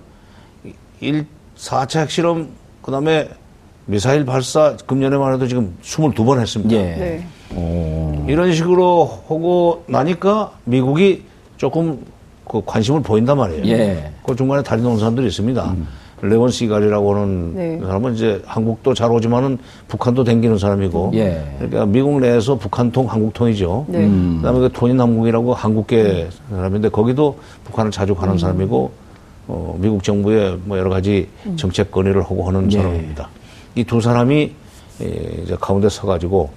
일 1.00 1.26
4차 1.56 2.00
핵실험 2.00 2.48
그다음에 2.82 3.28
미사일 3.86 4.24
발사 4.24 4.76
금년에만 4.86 5.34
해도 5.34 5.46
지금 5.46 5.76
22번 5.82 6.40
했습니다. 6.40 6.74
예. 6.74 6.82
네. 7.52 8.26
이런 8.28 8.52
식으로 8.52 9.04
하고 9.28 9.84
나니까 9.86 10.52
미국이 10.64 11.22
조금 11.56 12.04
그 12.48 12.62
관심을 12.64 13.02
보인단 13.02 13.36
말이에요. 13.36 13.66
예. 13.66 14.12
그 14.26 14.34
중간에 14.34 14.62
다리 14.62 14.82
놓은 14.82 14.98
사람들이 14.98 15.26
있습니다. 15.26 15.74
레원 16.22 16.50
시갈이라고 16.50 17.14
하는 17.14 17.54
네. 17.54 17.78
그 17.78 17.86
사람은 17.86 18.14
이제 18.14 18.40
한국도 18.46 18.94
잘 18.94 19.10
오지만은 19.10 19.58
북한도 19.88 20.24
댕기는 20.24 20.56
사람이고. 20.56 21.10
예. 21.14 21.44
그러니까 21.58 21.84
미국 21.84 22.20
내에서 22.20 22.56
북한통, 22.56 23.10
한국통이죠. 23.10 23.86
네. 23.88 24.08
그다음에 24.36 24.60
그 24.60 24.70
토니 24.72 24.94
남국이라고 24.94 25.52
한국계 25.52 26.28
사람인데 26.50 26.88
거기도 26.88 27.38
북한을 27.64 27.90
자주 27.90 28.14
가는 28.14 28.38
사람이고 28.38 28.90
어, 29.48 29.76
미국 29.78 30.02
정부의 30.02 30.58
뭐 30.64 30.78
여러 30.78 30.88
가지 30.88 31.28
정책 31.56 31.90
건의를 31.90 32.22
하고 32.22 32.48
하는 32.48 32.72
예. 32.72 32.76
사람입니다. 32.78 33.28
이 33.76 33.84
두 33.84 34.00
사람이 34.00 34.52
예, 35.02 35.06
이제 35.42 35.56
가운데 35.60 35.88
서가지고 35.88 36.50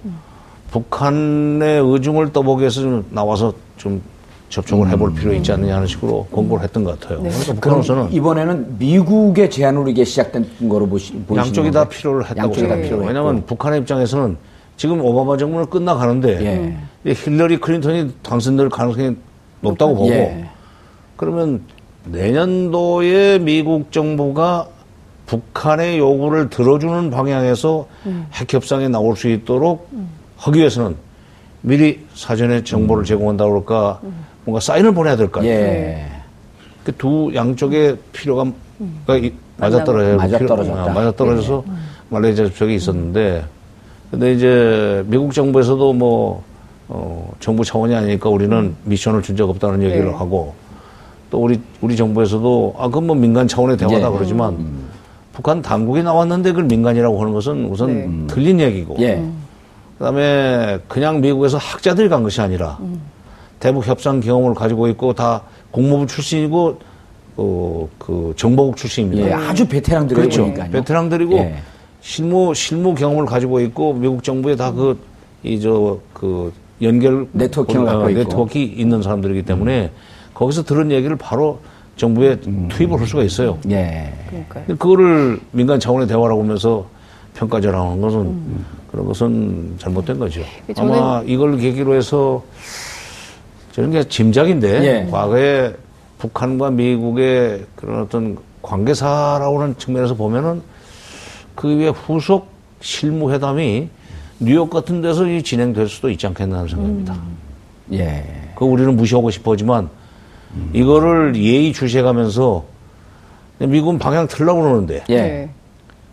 북한의 0.72 1.82
의중을 1.82 2.32
떠보기 2.34 2.62
위해서 2.62 2.82
좀 2.82 3.06
나와서 3.10 3.54
좀 3.78 4.02
접촉을 4.50 4.90
해볼 4.90 5.14
필요 5.16 5.34
있지 5.34 5.52
않느냐 5.52 5.76
하는 5.76 5.88
식으로 5.88 6.26
권고를 6.32 6.64
했던 6.64 6.84
것 6.84 7.00
같아요. 7.00 7.20
그러니까 7.20 7.44
그럼 7.44 7.56
북한으로서는 7.56 8.14
이번에는 8.14 8.76
미국의 8.78 9.50
제안으로 9.50 9.90
이게 9.90 10.04
시작된 10.06 10.70
거로 10.70 10.88
보시, 10.88 11.14
보시는 11.14 11.38
양쪽이 11.48 11.72
다 11.72 11.80
건가요? 11.82 11.98
필요를 11.98 12.26
했다고 12.30 12.40
양쪽이 12.48 12.68
다. 12.68 12.76
필요했고. 12.76 13.06
왜냐하면 13.08 13.46
북한의 13.46 13.82
입장에서는 13.82 14.38
지금 14.78 15.02
오바마 15.04 15.38
정부는 15.38 15.70
끝나가는데 15.70 16.46
예. 16.46 17.10
이 17.12 17.14
힐러리 17.14 17.58
클린턴이 17.60 18.14
당선될 18.24 18.70
가능성이 18.70 19.16
높다고 19.62 19.96
보고 19.96 20.10
예. 20.12 20.46
그러면 21.18 21.62
내년도에 22.06 23.40
미국 23.40 23.92
정부가 23.92 24.68
북한의 25.28 26.00
요구를 26.00 26.50
들어주는 26.50 27.12
방향에서 27.12 27.86
핵 28.34 28.52
협상에 28.54 28.88
나올 28.88 29.16
수 29.16 29.28
있도록 29.30 29.90
하기 30.38 30.60
위해서는 30.60 30.96
미리 31.62 32.00
사전에 32.16 32.64
정보를 32.64 33.04
제공한다고 33.04 33.52
그럴까 33.52 34.00
뭔가 34.46 34.60
사인을 34.62 34.94
보내야 34.94 35.16
될 35.18 35.28
거 35.30 35.42
아니에요. 35.42 35.56
예. 35.60 36.06
그두 36.86 37.32
양쪽의 37.36 37.98
필요가 38.14 38.46
이- 39.22 39.34
맞아떨어져요. 39.58 40.18
맞아떨어졌다. 40.18 40.64
필요- 40.64 40.90
아, 40.90 40.94
맞아떨어져서 40.94 41.64
말레이시아 42.10 42.46
접촉이 42.46 42.76
있었는데 42.76 43.44
근데 44.10 44.32
이제 44.32 45.04
미국 45.08 45.34
정부에서도 45.34 45.92
뭐 45.94 46.44
어, 46.88 47.34
정부 47.42 47.66
차원이 47.66 47.94
아니니까 47.94 48.30
우리는 48.30 48.74
미션을 48.86 49.22
준 49.22 49.36
적 49.36 49.50
없다는 49.50 49.84
얘기를 49.84 50.06
네. 50.06 50.12
하고 50.14 50.54
또 51.30 51.40
우리 51.42 51.60
우리 51.82 51.98
정부에서도 51.98 52.76
아 52.78 52.88
그건 52.88 53.08
뭐 53.08 53.16
민간 53.18 53.46
차원의 53.46 53.76
대화다 53.76 54.08
예. 54.08 54.12
그러지만 54.14 54.56
북한 55.38 55.62
당국이 55.62 56.02
나왔는데 56.02 56.50
그걸 56.50 56.64
민간이라고 56.66 57.22
하는 57.22 57.32
것은 57.32 57.66
우선 57.68 58.26
네. 58.26 58.34
틀린 58.34 58.60
얘기고 58.60 58.96
예. 59.02 59.24
그다음에 60.00 60.80
그냥 60.88 61.22
미국에서 61.22 61.58
학자들이 61.58 62.10
간 62.10 62.24
것이 62.24 62.42
아니라 62.42 62.80
대북 63.60 63.86
협상 63.86 64.20
경험을 64.20 64.56
가지고 64.56 64.88
있고 64.88 65.14
다 65.14 65.44
공무부 65.70 66.08
출신이고 66.08 66.80
어, 67.38 67.88
그 68.00 68.34
정보국 68.36 68.78
출신입니다. 68.78 69.28
예. 69.28 69.34
아주 69.34 69.68
베테랑들이 69.68 70.20
그렇죠. 70.20 70.42
보니까요. 70.46 70.72
베테랑들이고 70.72 71.38
예. 71.38 71.58
실무 72.02 72.56
실무 72.56 72.96
경험을 72.96 73.28
가지고 73.28 73.60
있고 73.60 73.94
미국 73.94 74.24
정부에 74.24 74.56
다 74.56 74.72
그 74.72 74.98
이 75.44 75.60
저그 75.62 76.52
연결 76.82 77.28
네트워킹을 77.32 77.88
어, 77.88 77.92
갖고. 78.00 78.10
네트워크 78.12 78.58
있는 78.58 79.04
사람들이기 79.04 79.44
때문에 79.44 79.92
거기서 80.34 80.64
들은 80.64 80.90
얘기를 80.92 81.16
바로 81.16 81.60
정부에 81.98 82.40
투입을 82.70 83.00
할 83.00 83.08
수가 83.08 83.24
있어요. 83.24 83.58
예. 83.70 84.14
그러니까요. 84.30 84.64
근데 84.66 84.78
그거를 84.78 85.40
민간 85.52 85.80
차원의 85.80 86.08
대화라고 86.08 86.44
하면서 86.44 86.86
평가절하는 87.34 88.00
것은 88.02 88.40
그런 88.92 89.06
것은 89.06 89.76
잘못된 89.78 90.18
거죠. 90.20 90.42
저는- 90.70 90.80
아마 90.94 91.24
이걸 91.26 91.58
계기로 91.58 91.94
해서 91.96 92.44
저는 93.74 93.90
그냥 93.92 94.08
짐작인데 94.08 94.84
예. 95.06 95.12
과거에 95.12 95.74
북한과 96.20 96.72
미국의 96.72 97.66
그런 97.76 98.02
어떤 98.04 98.38
관계사라고 98.62 99.62
하는 99.62 99.78
측면에서 99.78 100.16
보면은 100.16 100.62
그 101.56 101.68
위에 101.76 101.90
후속 101.90 102.48
실무회담이 102.82 103.90
뉴욕 104.40 104.70
같은 104.70 105.02
데서 105.02 105.28
이 105.28 105.42
진행될 105.42 105.88
수도 105.90 106.10
있지 106.10 106.28
않겠나 106.28 106.58
하는 106.58 106.70
생각입니다. 106.70 107.16
예. 107.94 108.24
그 108.56 108.66
우리는 108.66 108.96
무시하고 108.96 109.30
싶어지만 109.32 109.90
이거를 110.74 111.36
예의 111.36 111.74
주시해가면서 111.74 112.64
미국은 113.60 114.00
방향 114.00 114.28
틀려고 114.28 114.62
그러는데 114.62 115.04
예. 115.10 115.22
네. 115.22 115.50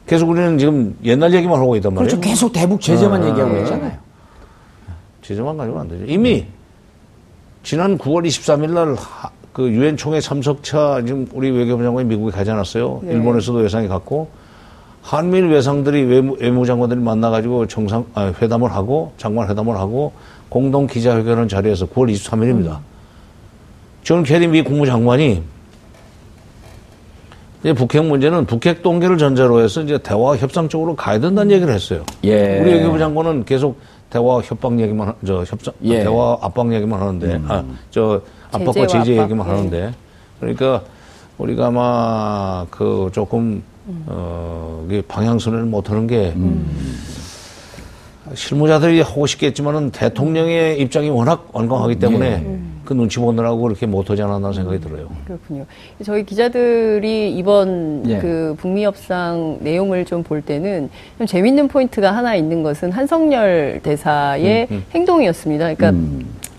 계속 0.06 0.28
우리는 0.28 0.58
지금 0.58 0.96
옛날 1.04 1.32
얘기만 1.32 1.58
하고 1.58 1.76
있단 1.76 1.94
말이에요. 1.94 2.08
그렇죠. 2.08 2.28
계속 2.28 2.52
대북 2.52 2.80
제재만 2.80 3.22
아, 3.22 3.28
얘기하고 3.28 3.52
네. 3.54 3.60
있잖아요. 3.62 3.92
제재만 5.22 5.56
가지고는 5.56 5.80
안 5.82 5.88
되죠. 5.88 6.04
이미 6.12 6.46
지난 7.62 7.96
9월 7.96 8.26
23일 8.26 8.70
날 8.72 8.96
그 9.54 9.70
유엔 9.70 9.96
총회 9.96 10.20
참석차 10.20 11.00
지금 11.06 11.28
우리 11.32 11.48
외교부 11.48 11.84
장관이 11.84 12.08
미국에 12.08 12.32
가지 12.36 12.50
않았어요. 12.50 13.02
네. 13.04 13.12
일본에서도 13.12 13.60
외상이 13.60 13.86
갔고 13.86 14.28
한미일 15.00 15.46
외상들이 15.48 16.02
외무, 16.02 16.36
외무장관들이 16.40 17.00
만나가지고 17.00 17.68
정상 17.68 18.04
아, 18.14 18.32
회담을 18.42 18.72
하고 18.72 19.12
장관 19.16 19.48
회담을 19.48 19.76
하고 19.76 20.12
공동 20.48 20.88
기자회견을 20.88 21.46
자리에서 21.46 21.86
9월 21.86 22.12
23일입니다. 22.12 22.78
존 24.04 24.22
캐리 24.22 24.46
미 24.46 24.62
국무장관이 24.62 25.42
이제 27.60 27.72
북핵 27.72 28.04
문제는 28.04 28.44
북핵 28.44 28.82
동결을 28.82 29.16
전제로 29.16 29.62
해서 29.62 29.80
이제 29.82 29.96
대화 29.98 30.36
협상 30.36 30.68
쪽으로 30.68 30.94
가야 30.94 31.18
된다는 31.18 31.50
얘기를 31.50 31.72
했어요. 31.72 32.04
예. 32.22 32.60
우리 32.60 32.74
외교부 32.74 32.98
장관은 32.98 33.46
계속 33.46 33.80
대화 34.10 34.40
협박 34.40 34.78
얘기만 34.78 35.08
하- 35.08 35.14
저 35.26 35.42
협상 35.44 35.72
예. 35.84 36.04
대화 36.04 36.36
압박 36.42 36.72
얘기만 36.74 37.00
하는데 37.00 37.40
아저 37.48 38.20
압박과 38.52 38.72
제재와 38.86 38.88
제재 39.04 39.18
압박, 39.18 39.24
얘기만 39.24 39.46
예. 39.46 39.50
하는데 39.50 39.94
그러니까 40.38 40.82
우리가 41.38 41.66
아마 41.68 42.66
그 42.70 43.10
조금 43.14 43.62
어, 44.06 44.84
이게 44.86 45.00
방향선을 45.08 45.62
못 45.64 45.88
하는 45.90 46.06
게 46.06 46.34
실무자들이 48.34 49.00
하고 49.00 49.26
싶겠지만은 49.26 49.90
대통령의 49.90 50.80
입장이 50.80 51.08
워낙 51.08 51.48
완강하기 51.52 51.98
때문에 51.98 52.60
그 52.84 52.92
눈치 52.92 53.18
보느라고 53.18 53.62
그렇게 53.62 53.86
못하지 53.86 54.22
않았나 54.22 54.52
생각이 54.52 54.80
들어요. 54.80 55.08
그렇군요. 55.26 55.64
저희 56.04 56.24
기자들이 56.24 57.34
이번 57.36 58.02
예. 58.08 58.18
그 58.18 58.54
북미 58.58 58.84
협상 58.84 59.58
내용을 59.60 60.04
좀 60.04 60.24
볼 60.24 60.40
때는 60.40 60.88
좀 61.18 61.26
재밌는 61.26 61.68
포인트가 61.68 62.12
하나 62.16 62.34
있는 62.34 62.62
것은 62.62 62.92
한성열 62.92 63.80
대사의 63.82 64.68
행동이었습니다. 64.94 65.74
그러니까 65.74 65.92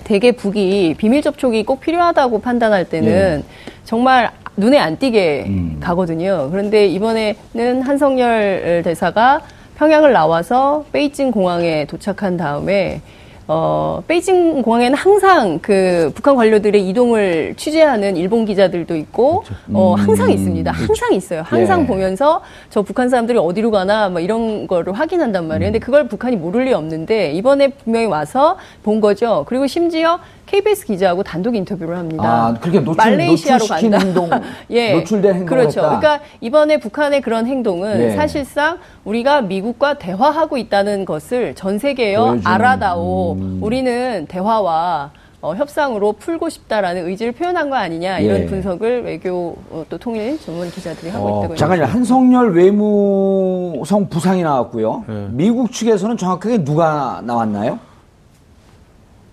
대개 0.04 0.32
북이 0.32 0.96
비밀 1.00 1.24
접촉이 1.24 1.64
꼭 1.66 1.80
필요하다고 1.80 2.42
판단할 2.42 2.86
때는 2.90 3.44
정말 3.86 4.30
눈에 4.56 4.78
안 4.78 4.98
띄게 4.98 5.50
가거든요. 5.80 6.50
그런데 6.52 6.86
이번에는 6.88 7.82
한성열 7.82 8.84
대사가 8.86 9.42
평양을 9.78 10.14
나와서 10.14 10.86
베이징 10.92 11.32
공항에 11.32 11.86
도착한 11.86 12.38
다음에 12.38 13.02
어, 13.48 14.02
베이징 14.08 14.64
공항에는 14.64 14.98
항상 14.98 15.60
그 15.62 16.12
북한 16.16 16.36
관료들의 16.36 16.88
이동을 16.90 17.54
취재하는 17.58 18.18
일본 18.18 18.46
기자들도 18.46 18.96
있고, 18.96 19.44
어, 19.72 19.94
항상 19.96 20.32
있습니다. 20.32 20.72
항상 20.72 21.14
있어요. 21.14 21.44
항상 21.46 21.84
예. 21.84 21.86
보면서 21.86 22.42
저 22.72 22.82
북한 22.82 23.10
사람들이 23.10 23.38
어디로 23.38 23.70
가나 23.70 24.10
뭐 24.10 24.20
이런 24.20 24.66
거를 24.66 24.94
확인한단 24.94 25.48
말이에요. 25.48 25.72
근데 25.72 25.80
그걸 25.80 26.08
북한이 26.08 26.38
모를 26.38 26.66
리 26.66 26.74
없는데 26.74 27.34
이번에 27.34 27.68
분명히 27.68 28.08
와서 28.08 28.58
본 28.82 29.00
거죠. 29.00 29.46
그리고 29.48 29.68
심지어 29.68 30.20
KBS 30.46 30.86
기자하고 30.86 31.24
단독 31.24 31.56
인터뷰를 31.56 31.98
합니다. 31.98 32.24
아, 32.24 32.54
그렇게 32.60 32.80
노출, 32.80 32.98
말레이시아로 32.98 33.66
간다. 33.66 33.98
행동, 34.00 34.30
예. 34.70 34.94
노출된 34.94 35.36
행동을 35.36 35.46
그렇죠. 35.64 35.82
했다. 35.82 36.00
그러니까 36.00 36.26
이번에 36.42 36.78
북한의 36.80 37.22
그런 37.22 37.48
행동은 37.48 38.00
예. 38.00 38.12
사실상 38.12 38.78
우리가 39.04 39.42
미국과 39.42 39.96
대화하고 39.96 40.58
있다는 40.58 41.06
것을 41.06 41.56
전 41.56 41.80
세계에 41.80 42.16
보여주는, 42.16 42.40
음. 42.40 42.48
알아다오. 42.48 43.38
우리는 43.62 44.26
대화와 44.28 45.12
어, 45.42 45.54
협상으로 45.54 46.14
풀고 46.14 46.50
싶다라는 46.50 47.08
의지를 47.08 47.32
표현한 47.32 47.70
거 47.70 47.76
아니냐 47.76 48.18
이런 48.18 48.42
예. 48.42 48.46
분석을 48.48 49.04
외교 49.04 49.56
어, 49.70 49.86
또 49.90 49.98
통일 50.00 50.40
전문 50.42 50.72
기자들이 50.72 51.12
하고 51.12 51.28
어, 51.28 51.40
있다고 51.40 51.56
잠깐요. 51.56 51.84
한성열 51.86 52.56
외무성 52.56 54.10
부상이 54.10 54.42
나왔고요. 54.42 55.04
네. 55.08 55.28
미국 55.32 55.72
측에서는 55.72 56.18
정확하게 56.18 56.64
누가 56.64 57.22
나왔나요? 57.24 57.78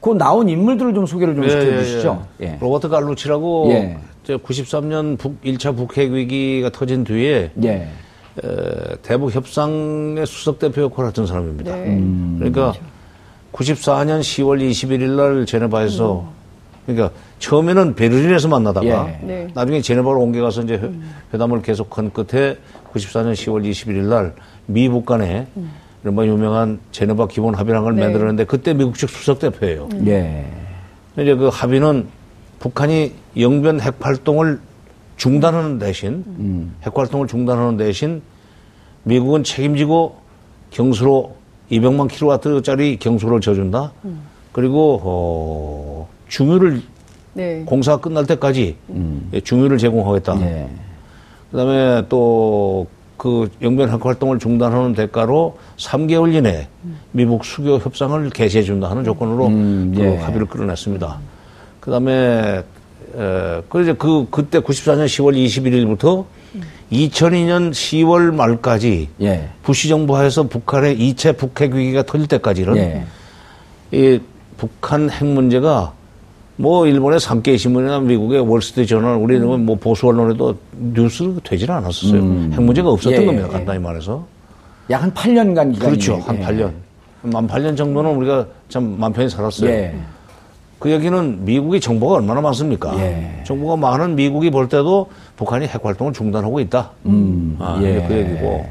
그 0.02 0.10
나온 0.10 0.48
인물들을 0.48 0.92
좀 0.94 1.06
소개를 1.06 1.34
좀 1.36 1.48
시켜주시죠. 1.48 2.26
예. 2.42 2.58
로버트 2.60 2.88
갈루치라고 2.88 3.68
예. 3.70 3.98
저 4.24 4.36
93년 4.36 5.16
북 5.16 5.40
1차 5.42 5.76
북핵 5.76 6.10
위기가 6.10 6.70
터진 6.70 7.04
뒤에 7.04 7.52
예. 7.62 7.68
에, 7.70 7.88
대북 9.02 9.32
협상의 9.34 10.26
수석 10.26 10.58
대표 10.58 10.82
역할을 10.82 11.08
했던 11.08 11.26
사람입니다. 11.26 11.74
네. 11.76 11.84
음. 11.86 12.34
그러니까 12.38 12.72
94년 13.52 14.20
10월 14.20 14.60
21일 14.70 15.10
날 15.10 15.46
제네바에서 15.46 16.24
그러니까 16.86 17.10
처음에는 17.38 17.94
베를린에서 17.94 18.48
만나다가 18.48 18.86
예. 19.08 19.18
네. 19.24 19.48
나중에 19.54 19.80
제네바로 19.82 20.20
옮겨가서 20.20 20.62
이제 20.62 20.74
회- 20.74 20.90
회담을 21.32 21.62
계속한 21.62 22.12
끝에 22.12 22.56
94년 22.92 23.34
10월 23.34 23.64
21일 23.70 24.08
날 24.08 24.34
미북 24.66 25.06
간에 25.06 25.46
이른바 26.02 26.26
유명한 26.26 26.80
제네바 26.90 27.28
기본 27.28 27.54
합의라는 27.54 27.84
걸 27.84 27.94
네. 27.94 28.02
만들었는데 28.02 28.44
그때 28.44 28.74
미국 28.74 28.96
측 28.96 29.08
수석 29.08 29.38
대표예요. 29.38 29.88
예. 30.06 30.46
이제 31.18 31.34
그 31.34 31.48
합의는 31.48 32.06
북한이 32.58 33.12
영변 33.38 33.80
핵 33.80 33.94
활동을 34.00 34.60
중단하는 35.16 35.78
대신 35.78 36.72
핵 36.82 36.96
활동을 36.96 37.26
중단하는 37.28 37.76
대신 37.76 38.22
미국은 39.04 39.44
책임지고 39.44 40.16
경수로 40.70 41.36
200만 41.70 42.08
킬로와트짜리 42.08 42.96
경수를 42.98 43.40
져준다. 43.40 43.92
그리고 44.52 45.00
어, 45.02 46.08
중유를 46.28 46.82
네. 47.34 47.62
공사가 47.64 48.00
끝날 48.00 48.26
때까지 48.26 48.76
예, 49.32 49.40
중유를 49.40 49.78
제공하겠다. 49.78 50.40
예. 50.42 50.68
그다음에 51.50 52.06
또 52.08 52.86
그 53.22 53.48
영변 53.62 53.88
핵 53.88 54.04
활동을 54.04 54.40
중단하는 54.40 54.94
대가로 54.94 55.56
3개월 55.76 56.34
이내 56.34 56.66
미국 57.12 57.44
수교 57.44 57.78
협상을 57.78 58.28
개시해 58.30 58.64
준다 58.64 58.90
하는 58.90 59.04
조건으로 59.04 59.46
음, 59.46 59.92
그 59.94 60.02
예. 60.02 60.16
합의를 60.16 60.48
끌어냈습니다. 60.48 61.18
그다음에 61.78 62.64
에, 63.14 63.62
그 63.68 63.82
이제 63.82 63.92
그 63.92 64.26
그때 64.28 64.58
94년 64.58 65.04
10월 65.06 65.36
21일부터 65.36 66.24
2002년 66.90 67.70
10월 67.70 68.34
말까지 68.34 69.08
예. 69.20 69.50
부시 69.62 69.86
정부 69.86 70.16
하에서 70.16 70.42
북한의 70.42 70.98
2차 70.98 71.38
북핵 71.38 71.74
위기가 71.74 72.02
터질 72.02 72.26
때까지는 72.26 72.76
예. 72.76 73.04
이 73.92 74.20
북한 74.56 75.08
핵 75.08 75.24
문제가 75.26 75.92
뭐 76.62 76.86
일본의 76.86 77.18
산케이 77.18 77.58
신문이나 77.58 77.98
미국의 77.98 78.38
월스트리트 78.48 78.88
저널 78.88 79.16
우리는 79.16 79.66
뭐 79.66 79.74
보수 79.74 80.06
언론에도 80.06 80.54
뉴스 80.94 81.34
되질 81.42 81.72
않았었어요. 81.72 82.20
핵 82.52 82.62
문제가 82.62 82.88
없었던 82.88 83.20
예, 83.20 83.26
겁니다. 83.26 83.48
예. 83.48 83.52
간단히 83.52 83.80
말해서. 83.80 84.24
약 84.88 85.02
한 85.02 85.12
8년간 85.12 85.74
기간. 85.74 85.88
그렇죠. 85.90 86.18
한 86.24 86.38
8년. 86.40 86.70
만 87.22 87.48
8년 87.48 87.76
정도는 87.76 88.14
우리가 88.14 88.46
참 88.68 88.96
맘 88.96 89.12
편히 89.12 89.28
살았어요. 89.28 89.68
예. 89.70 89.92
그 90.78 90.92
얘기는 90.92 91.44
미국의 91.44 91.80
정보가 91.80 92.14
얼마나 92.14 92.40
많습니까? 92.40 92.96
예. 93.00 93.42
정보가 93.44 93.74
많은 93.74 94.14
미국이 94.14 94.50
볼 94.52 94.68
때도 94.68 95.08
북한이 95.36 95.66
핵 95.66 95.84
활동을 95.84 96.12
중단하고 96.12 96.60
있다. 96.60 96.90
음, 97.06 97.56
아, 97.58 97.80
예. 97.82 98.04
그 98.06 98.14
얘기고. 98.16 98.66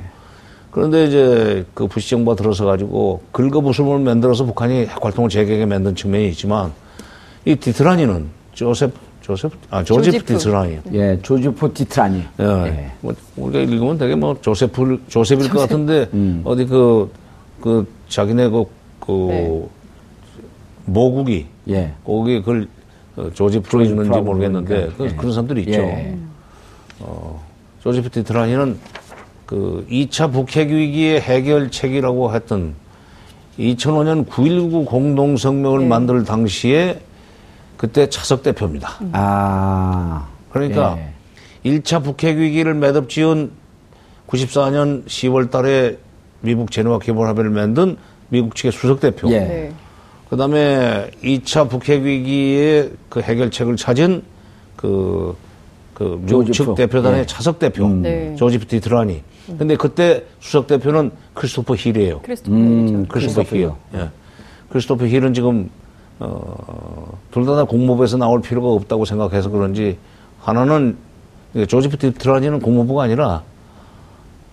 그런데 0.71 1.07
이제 1.07 1.65
그 1.73 1.87
부시 1.87 2.09
정부가 2.11 2.37
들어서 2.37 2.63
가지고 2.63 3.21
긁어부숨을 3.33 3.99
만들어서 3.99 4.45
북한이 4.45 4.85
핵 4.85 5.03
활동을 5.03 5.29
재개하게 5.29 5.65
만든 5.65 5.93
측면이 5.93 6.29
있지만 6.29 6.71
이 7.45 7.55
디트라니는 7.55 8.27
조셉 8.53 8.91
조셉 9.21 9.51
아 9.69 9.83
조지프 9.83 10.11
조지프. 10.17 10.33
디트라니. 10.37 10.79
예. 10.93 11.19
조지프 11.21 11.73
디트라니. 11.73 12.23
예. 12.39 12.43
예. 12.43 12.91
뭐 13.01 13.13
우리가 13.37 13.59
읽으면 13.59 13.97
되게 13.97 14.15
뭐 14.15 14.35
조세프 14.41 15.03
조셉일 15.07 15.49
것 15.49 15.59
같은데 15.59 16.07
음. 16.13 16.41
어디 16.43 16.65
그 16.65 17.11
그 17.61 17.87
자기네 18.09 18.49
그, 18.49 18.65
그 18.99 19.11
네. 19.29 19.69
모국이 20.85 21.45
예. 21.69 21.93
거기 22.03 22.39
그걸 22.39 22.67
어, 23.15 23.29
조지 23.33 23.59
프로 23.61 23.83
읽는지 23.83 24.09
프라고 24.09 24.25
모르겠는데 24.25 24.67
그러니까. 24.67 24.97
그, 24.97 25.05
예. 25.05 25.15
그런 25.15 25.31
사람들이 25.31 25.61
있죠. 25.61 25.79
예. 25.79 26.17
조지프 27.81 28.09
디트라니는 28.09 28.77
그 29.45 29.85
2차 29.89 30.31
북핵 30.31 30.69
위기의 30.69 31.21
해결책이라고 31.21 32.33
했던 32.33 32.73
2005년 33.59 34.27
9.19 34.27 34.85
공동성명을 34.85 35.79
네. 35.81 35.87
만들 35.87 36.23
당시에 36.23 36.99
그때 37.81 38.07
차석 38.07 38.43
대표입니다. 38.43 38.99
아. 39.13 40.27
그러니까 40.51 40.99
예. 41.65 41.71
1차 41.71 42.03
북핵 42.03 42.37
위기를 42.37 42.75
매듭 42.75 43.09
지은 43.09 43.49
94년 44.27 45.03
10월 45.07 45.49
달에 45.49 45.97
미국 46.41 46.69
제네와 46.69 46.99
기본 46.99 47.27
합의를 47.27 47.49
만든 47.49 47.97
미국 48.29 48.55
측의 48.55 48.71
수석 48.71 48.99
대표. 48.99 49.31
예. 49.31 49.39
네. 49.39 49.73
그 50.29 50.37
다음에 50.37 51.09
2차 51.23 51.71
북핵 51.71 52.03
위기의 52.03 52.91
그 53.09 53.19
해결책을 53.19 53.77
찾은 53.77 54.21
그, 54.75 55.35
그 55.95 56.21
미국 56.23 56.45
조지프. 56.45 56.53
측 56.53 56.75
대표단의 56.75 57.21
예. 57.21 57.25
차석 57.25 57.57
대표. 57.57 57.87
네. 57.89 58.35
조지프 58.35 58.67
디트라니. 58.67 59.23
근데 59.57 59.75
그때 59.75 60.23
수석 60.39 60.67
대표는 60.67 61.09
크리스토퍼 61.33 61.75
힐이에요. 61.75 62.21
크리스토퍼 62.21 62.55
음. 62.55 63.07
크리스토퍼 63.07 63.55
힐. 63.55 63.71
예. 63.95 64.09
크리스토퍼 64.69 65.07
힐은 65.07 65.33
지금 65.33 65.71
어, 66.21 67.17
둘다 67.31 67.55
다 67.55 67.63
국무부에서 67.63 68.17
나올 68.17 68.41
필요가 68.41 68.69
없다고 68.69 69.05
생각해서 69.05 69.49
그런지 69.49 69.97
하나는 70.39 70.95
조지프 71.67 71.97
디트라니는 71.97 72.59
국무부가 72.59 73.03
아니라 73.03 73.41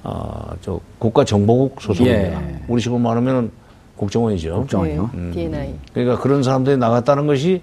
아, 0.02 0.54
저 0.62 0.80
국가정보국 0.98 1.82
소속입니다. 1.82 2.42
예. 2.42 2.62
우리 2.68 2.80
식으로 2.80 2.98
말하면 2.98 3.50
국정원이죠. 3.96 4.54
국정원이요. 4.60 5.10
네. 5.12 5.30
DNI. 5.32 5.74
그러니까 5.92 6.22
그런 6.22 6.42
사람들이 6.42 6.78
나갔다는 6.78 7.26
것이 7.26 7.60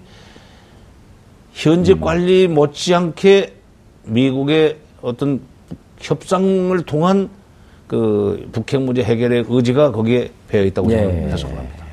현재 1.52 1.94
음. 1.94 2.00
관리 2.00 2.46
못지않게 2.46 3.54
미국의 4.04 4.76
어떤 5.02 5.40
협상을 5.98 6.80
통한 6.82 7.28
그 7.88 8.48
북핵 8.52 8.82
문제 8.82 9.02
해결의 9.02 9.46
의지가 9.48 9.90
거기에 9.90 10.30
배어 10.48 10.62
있다고 10.64 10.92
예. 10.92 10.98
저는 10.98 11.30
해석을 11.32 11.56
합니다. 11.58 11.85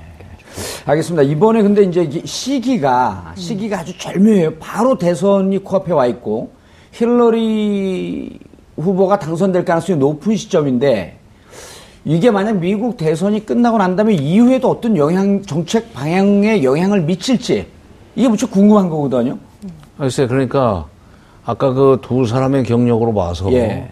알겠습니다. 0.86 1.24
이번에 1.24 1.62
근데 1.62 1.84
이제 1.84 2.04
이 2.04 2.26
시기가 2.26 3.34
시기가 3.36 3.80
아주 3.80 3.98
절묘해요. 3.98 4.56
바로 4.56 4.98
대선이 4.98 5.60
코앞에 5.64 5.94
와 5.94 6.06
있고 6.08 6.52
힐러리 6.92 8.40
후보가 8.78 9.20
당선될 9.20 9.66
가능성이 9.66 10.00
높은 10.00 10.36
시점인데 10.36 11.18
이게 12.06 12.32
만약 12.32 12.58
미국 12.58 12.98
대선이 12.98 13.46
끝나고 13.46 13.78
난 13.78 13.96
다음에 13.96 14.14
이후에도 14.14 14.70
어떤 14.70 14.98
영향 14.98 15.42
정책 15.44 15.94
방향에 15.94 16.64
영향을 16.64 17.02
미칠지 17.02 17.66
이게 18.16 18.28
무척 18.28 18.52
궁금한 18.52 18.90
거거든요. 18.90 19.38
글쎄 19.98 20.28
그러니까 20.28 20.86
아까 21.46 21.74
그 21.74 21.98
두 22.02 22.26
사람의 22.26 22.64
경력으로 22.64 23.14
봐서 23.14 23.52
예. 23.54 23.90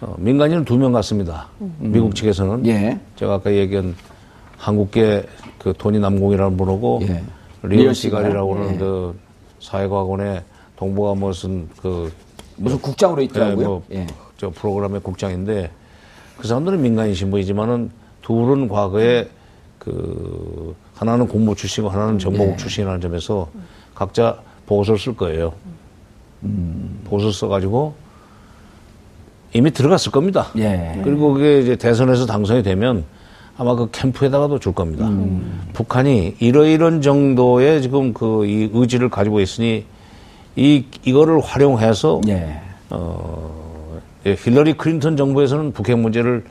어, 0.00 0.14
민간인은 0.18 0.64
두명 0.64 0.92
같습니다. 0.92 1.48
미국 1.78 2.14
측에서는 2.14 2.66
예. 2.66 2.98
제가 3.16 3.34
아까 3.34 3.52
얘기한 3.52 3.94
한국계 4.58 5.24
그 5.66 5.72
토니 5.76 5.98
남공이라는 5.98 6.56
분하고 6.56 7.00
예. 7.08 7.24
리온 7.64 7.92
시갈이라고 7.92 8.54
시갈. 8.54 8.62
하는 8.62 8.74
예. 8.76 8.78
그 8.78 9.18
사회과학원의 9.58 10.42
동부가 10.76 11.14
무슨 11.16 11.68
그 11.82 12.12
무슨 12.54 12.80
국장으로 12.80 13.20
예, 13.20 13.24
있더라고요. 13.24 13.66
뭐, 13.66 13.82
예. 13.90 14.06
저 14.36 14.50
프로그램의 14.50 15.00
국장인데 15.00 15.72
그 16.38 16.46
사람들은 16.46 16.80
민간인 16.80 17.14
신분이지만은 17.14 17.90
둘은 18.22 18.68
과거에 18.68 19.28
그 19.80 20.76
하나는 20.94 21.26
공무 21.26 21.56
출신이고 21.56 21.92
하나는 21.92 22.20
정보국 22.20 22.50
네. 22.50 22.56
출신이라는 22.56 23.00
점에서 23.00 23.48
각자 23.92 24.38
보고서를 24.66 25.00
쓸 25.00 25.16
거예요. 25.16 25.52
음. 26.44 27.00
보고서 27.06 27.32
써가지고 27.32 27.92
이미 29.52 29.72
들어갔을 29.72 30.12
겁니다. 30.12 30.46
예. 30.58 31.00
그리고 31.02 31.32
그게 31.32 31.58
이제 31.58 31.74
대선에서 31.74 32.26
당선이 32.26 32.62
되면 32.62 33.04
아마 33.58 33.74
그 33.74 33.88
캠프에다가도 33.90 34.58
줄 34.58 34.72
겁니다. 34.74 35.06
음. 35.08 35.60
북한이 35.72 36.36
이러이런 36.40 37.00
정도의 37.00 37.80
지금 37.82 38.12
그 38.12 38.44
이 38.44 38.70
의지를 38.72 39.08
가지고 39.08 39.40
있으니 39.40 39.84
이 40.56 40.84
이거를 41.04 41.40
활용해서 41.40 42.20
예. 42.28 42.60
어, 42.90 43.98
예, 44.26 44.36
힐러리 44.38 44.74
클린턴 44.74 45.16
정부에서는 45.16 45.72
북핵 45.72 45.98
문제를 45.98 46.44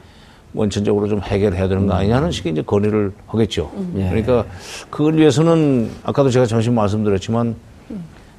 원천적으로 0.53 1.07
좀 1.07 1.21
해결해야 1.21 1.67
되는 1.67 1.85
거 1.85 1.93
아니냐는 1.93 2.31
식의 2.31 2.53
이제 2.53 2.61
건의를 2.61 3.11
하겠죠. 3.27 3.71
예. 3.97 4.09
그러니까 4.09 4.45
그걸 4.89 5.17
위해서는 5.17 5.89
아까도 6.03 6.29
제가 6.29 6.45
잠시 6.45 6.69
말씀드렸지만 6.69 7.55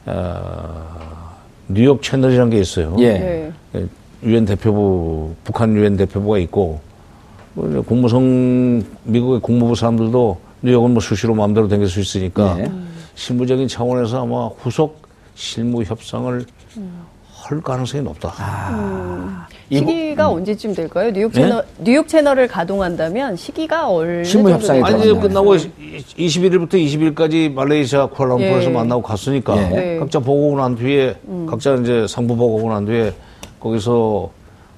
어, 0.07 1.37
뉴욕 1.69 2.03
채널이라는 2.03 2.51
게 2.51 2.59
있어요. 2.59 2.97
예. 2.99 3.13
네. 3.13 3.53
예, 3.75 3.87
유엔 4.25 4.45
대표부 4.45 5.35
북한 5.45 5.75
유엔 5.77 5.97
대표부가 5.97 6.39
있고 6.39 6.81
국무성 7.57 8.83
미국의 9.05 9.41
국무부 9.41 9.75
사람들도 9.75 10.39
뉴욕은 10.63 10.93
뭐 10.93 11.01
수시로 11.01 11.35
마음대로 11.35 11.69
다닐 11.69 11.89
수 11.89 12.01
있으니까 12.01 12.55
네. 12.55 12.71
실무적인 13.15 13.67
차원에서 13.67 14.23
아마 14.23 14.49
후속 14.49 15.01
실무 15.35 15.83
협상을 15.83 16.45
할 17.33 17.61
가능성이 17.61 18.03
높다. 18.03 19.47
시기가 19.71 20.29
언제쯤 20.29 20.75
될까요? 20.75 21.11
뉴욕 21.13 21.33
채널 21.33 21.65
뉴욕 21.79 22.09
채널을 22.09 22.49
가동한다면 22.49 23.37
시기가 23.37 23.89
얼마 23.89 24.25
실무 24.25 24.51
협상이? 24.51 24.83
아니. 24.83 25.21
끝나고 25.21 25.55
21일부터 25.55 26.75
20일까지 26.75 27.53
말레이시아 27.53 28.07
쿠알라룸푸르에서 28.07 28.71
예. 28.71 28.75
만나고 28.75 29.03
갔으니까 29.03 29.57
예. 29.57 29.69
네. 29.69 29.99
각자 29.99 30.19
보고 30.19 30.49
오고 30.49 30.59
난 30.59 30.77
뒤에 30.77 31.17
각자 31.49 31.75
이제 31.75 32.07
상부 32.09 32.37
보고 32.37 32.57
오고 32.57 32.73
난 32.73 32.85
뒤에 32.85 33.13
거기서 33.61 34.31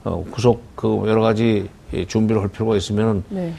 어, 0.05 0.25
구속 0.31 0.63
그 0.77 1.03
여러 1.07 1.23
가지 1.23 1.67
이 1.67 1.78
준비를 2.07 2.43
할 2.43 2.49
필요가 2.49 2.77
있으면 2.77 3.25
네. 3.29 3.53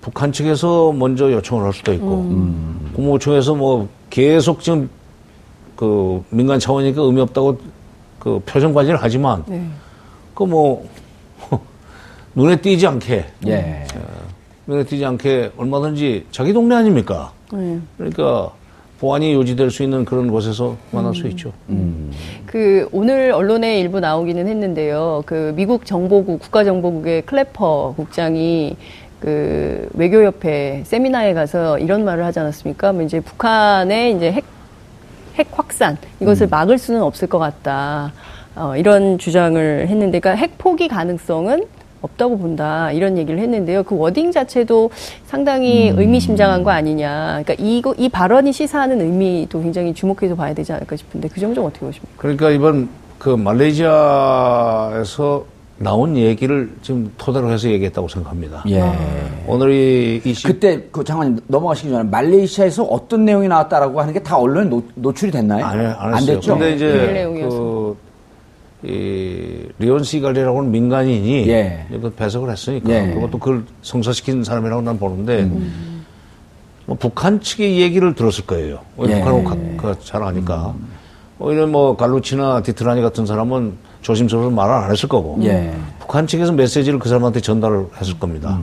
북한 0.00 0.32
측에서 0.32 0.92
먼저 0.92 1.30
요청을 1.30 1.64
할 1.64 1.72
수도 1.72 1.92
있고 1.92 2.22
국무부총에서 2.94 3.54
뭐 3.54 3.88
계속 4.08 4.62
지금 4.62 4.88
그 5.76 6.22
민간 6.30 6.58
차원이니까 6.58 7.02
의미 7.02 7.20
없다고 7.20 7.58
그 8.18 8.40
표정 8.44 8.72
관리를 8.74 8.98
하지만 9.00 9.44
네. 9.46 9.66
그뭐 10.34 10.86
눈에 12.34 12.60
띄지 12.60 12.86
않게 12.86 13.26
예. 13.46 13.86
눈에 14.66 14.84
띄지 14.84 15.04
않게 15.04 15.52
얼마든지 15.56 16.26
자기 16.30 16.52
동네 16.52 16.74
아닙니까? 16.76 17.32
네. 17.52 17.80
그러니까 17.96 18.52
보안이 19.00 19.32
유지될 19.32 19.70
수 19.70 19.82
있는 19.82 20.04
그런 20.04 20.30
곳에서 20.30 20.76
만날 20.90 21.14
수 21.14 21.26
있죠. 21.28 21.52
그 22.44 22.86
오늘 22.92 23.32
언론에 23.32 23.80
일부 23.80 23.98
나오기는 23.98 24.46
했는데요. 24.46 25.22
그 25.24 25.54
미국 25.56 25.86
정보국 25.86 26.40
국가정보국의 26.40 27.22
클래퍼 27.22 27.94
국장이 27.96 28.76
그 29.18 29.88
외교협회 29.94 30.82
세미나에 30.84 31.32
가서 31.32 31.78
이런 31.78 32.04
말을 32.04 32.24
하지 32.24 32.40
않았습니까? 32.40 32.92
뭐 32.92 33.02
이제 33.02 33.20
북한의 33.20 34.16
이제 34.16 34.32
핵, 34.32 34.44
핵 35.36 35.48
확산 35.52 35.96
이것을 36.20 36.48
막을 36.48 36.76
수는 36.76 37.02
없을 37.02 37.26
것 37.26 37.38
같다. 37.38 38.12
어, 38.54 38.76
이런 38.76 39.16
주장을 39.16 39.86
했는데, 39.88 40.20
그러니까 40.20 40.38
핵 40.38 40.58
포기 40.58 40.88
가능성은 40.88 41.64
없다고 42.02 42.38
본다 42.38 42.90
이런 42.92 43.18
얘기를 43.18 43.38
했는데요. 43.40 43.82
그 43.82 43.96
wording 43.96 44.32
자체도 44.32 44.90
상당히 45.26 45.88
의미심장한 45.88 46.62
거 46.62 46.70
아니냐. 46.70 47.42
그러니까 47.44 47.54
이거 47.58 47.94
이 47.98 48.08
발언이 48.08 48.52
시사하는 48.52 49.00
의미도 49.00 49.60
굉장히 49.62 49.92
주목해서 49.94 50.34
봐야 50.34 50.54
되지 50.54 50.72
않을까 50.72 50.96
싶은데 50.96 51.28
그 51.28 51.40
점 51.40 51.54
좀 51.54 51.64
어떻게 51.66 51.84
보십니까? 51.86 52.08
그러니까 52.16 52.50
이번 52.50 52.88
그 53.18 53.30
말레이시아에서 53.30 55.44
나온 55.78 56.14
얘기를 56.16 56.70
지금 56.82 57.10
토대로 57.16 57.50
해서 57.50 57.68
얘기했다고 57.70 58.06
생각합니다. 58.08 58.62
예. 58.68 58.82
오늘이 59.46 60.20
20, 60.24 60.46
그때 60.46 60.82
그 60.92 61.02
장관님 61.02 61.38
넘어가시기 61.46 61.88
전에 61.90 62.02
말레이시아에서 62.10 62.84
어떤 62.84 63.24
내용이 63.24 63.48
나왔다라고 63.48 63.98
하는 64.00 64.12
게 64.12 64.20
다 64.20 64.36
언론에 64.36 64.68
노, 64.68 64.82
노출이 64.94 65.32
됐나요? 65.32 65.64
안, 65.64 65.80
해- 65.80 65.86
안 65.98 66.14
했어요. 66.14 66.34
됐죠. 66.36 66.52
근데 66.58 66.74
이제 66.74 67.10
내용이어서. 67.14 67.58
그, 67.58 67.96
이, 68.82 69.66
리온 69.78 70.02
시갈이라고 70.02 70.58
하는 70.58 70.70
민간인이 70.70 71.48
예. 71.48 71.86
그 71.90 72.10
배석을 72.16 72.50
했으니까 72.50 72.90
예. 72.90 73.12
그것도 73.14 73.38
그걸 73.38 73.64
성사시킨 73.82 74.42
사람이라고 74.44 74.82
난 74.82 74.98
보는데 74.98 75.44
뭐 76.86 76.96
북한 76.98 77.40
측의 77.40 77.80
얘기를 77.80 78.14
들었을 78.14 78.46
거예요. 78.46 78.80
왜 78.96 79.10
예. 79.10 79.22
북한하고 79.22 79.76
가- 79.76 79.92
그잘 79.94 80.22
아니까. 80.22 80.74
오히려 81.38 81.66
뭐 81.66 81.96
갈루치나 81.96 82.62
디트라니 82.62 83.00
같은 83.02 83.26
사람은 83.26 83.74
조심스러워서 84.02 84.50
말을 84.50 84.72
안 84.74 84.90
했을 84.90 85.08
거고 85.08 85.38
예. 85.42 85.72
북한 85.98 86.26
측에서 86.26 86.52
메시지를 86.52 86.98
그 86.98 87.08
사람한테 87.08 87.40
전달을 87.40 87.86
했을 88.00 88.18
겁니다. 88.18 88.58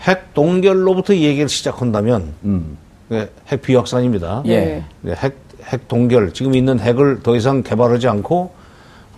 핵 0.00 0.34
동결로부터 0.34 1.14
이 1.14 1.24
얘기를 1.24 1.48
시작한다면 1.48 2.34
음. 2.44 2.76
네, 3.08 3.28
핵 3.48 3.62
비확산입니다. 3.62 4.42
예. 4.46 4.82
네, 5.00 5.14
핵, 5.16 5.34
핵 5.72 5.88
동결, 5.88 6.32
지금 6.32 6.54
있는 6.54 6.78
핵을 6.78 7.22
더 7.22 7.36
이상 7.36 7.62
개발하지 7.62 8.08
않고 8.08 8.52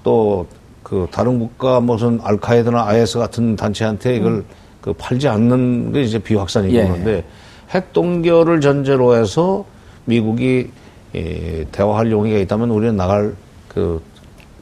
또 0.02 0.46
그 0.86 1.08
다른 1.10 1.40
국가 1.40 1.80
무슨 1.80 2.20
알카에드나 2.22 2.86
IS 2.86 3.18
같은 3.18 3.56
단체한테 3.56 4.14
이걸 4.18 4.44
그 4.80 4.92
팔지 4.92 5.26
않는 5.26 5.90
게 5.90 6.02
이제 6.02 6.16
비확산이고 6.20 6.72
예. 6.76 6.86
그런데 6.86 7.24
핵 7.70 7.92
동결을 7.92 8.60
전제로 8.60 9.16
해서 9.16 9.64
미국이 10.04 10.70
예, 11.16 11.66
대화할 11.72 12.12
용의가 12.12 12.38
있다면 12.38 12.70
우리는 12.70 12.96
나갈 12.96 13.34
그, 13.66 14.00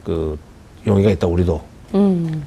그 0.03 0.35
용의가 0.87 1.11
있다, 1.11 1.27
우리도. 1.27 1.61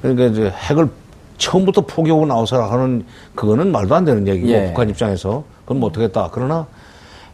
그러니까 0.01 0.25
이제 0.25 0.51
핵을 0.53 0.89
처음부터 1.37 1.85
포기하고 1.85 2.25
나오서라 2.25 2.69
하는 2.69 3.05
그거는 3.33 3.71
말도 3.71 3.95
안 3.95 4.03
되는 4.03 4.27
얘기고 4.27 4.49
예. 4.49 4.65
북한 4.67 4.89
입장에서 4.89 5.45
그건 5.61 5.79
못하겠다. 5.79 6.31
그러나 6.33 6.67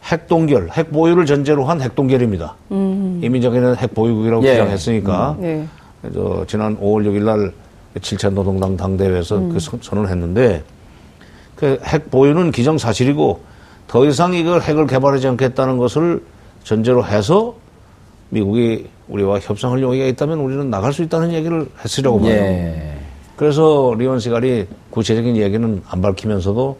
핵 0.06 0.26
동결, 0.28 0.68
핵 0.72 0.90
보유를 0.92 1.26
전제로 1.26 1.64
한 1.64 1.80
핵 1.80 1.94
동결입니다. 1.94 2.54
이미 2.70 3.40
저기는 3.40 3.76
핵 3.76 3.94
보유국이라고 3.94 4.44
예. 4.44 4.52
주장했으니까 4.52 5.36
네. 5.40 5.66
저 6.14 6.44
지난 6.46 6.76
5월 6.78 7.04
6일 7.06 7.22
날 7.24 7.52
7차 7.98 8.30
노동당 8.32 8.76
당대회에서 8.76 9.40
그 9.48 9.58
선- 9.58 9.80
선언을 9.82 10.10
했는데 10.10 10.62
그 11.56 11.78
핵 11.82 12.10
보유는 12.10 12.52
기정사실이고 12.52 13.40
더 13.88 14.04
이상 14.06 14.34
이걸 14.34 14.60
핵을 14.60 14.86
개발하지 14.86 15.26
않겠다는 15.28 15.78
것을 15.78 16.22
전제로 16.62 17.04
해서 17.04 17.54
미국이 18.30 18.86
우리와 19.08 19.38
협상할 19.40 19.80
용의가 19.80 20.04
있다면 20.06 20.38
우리는 20.40 20.68
나갈 20.68 20.92
수 20.92 21.02
있다는 21.02 21.32
얘기를 21.32 21.66
했으려고 21.84 22.20
봐요. 22.20 22.30
예. 22.32 22.92
그래서 23.36 23.94
리온 23.96 24.18
시갈이 24.18 24.66
구체적인 24.90 25.36
얘기는 25.36 25.82
안 25.88 26.00
밝히면서도 26.02 26.76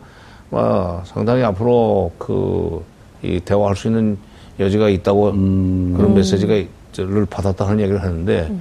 와, 0.50 1.02
상당히 1.04 1.42
앞으로 1.42 2.10
그 2.18 2.82
이 3.22 3.40
대화할 3.40 3.76
수 3.76 3.88
있는 3.88 4.18
여지가 4.58 4.88
있다고 4.88 5.32
그런 5.32 6.14
메시지를 6.14 7.26
받았다는 7.28 7.80
얘기를 7.80 8.02
하는데 8.02 8.52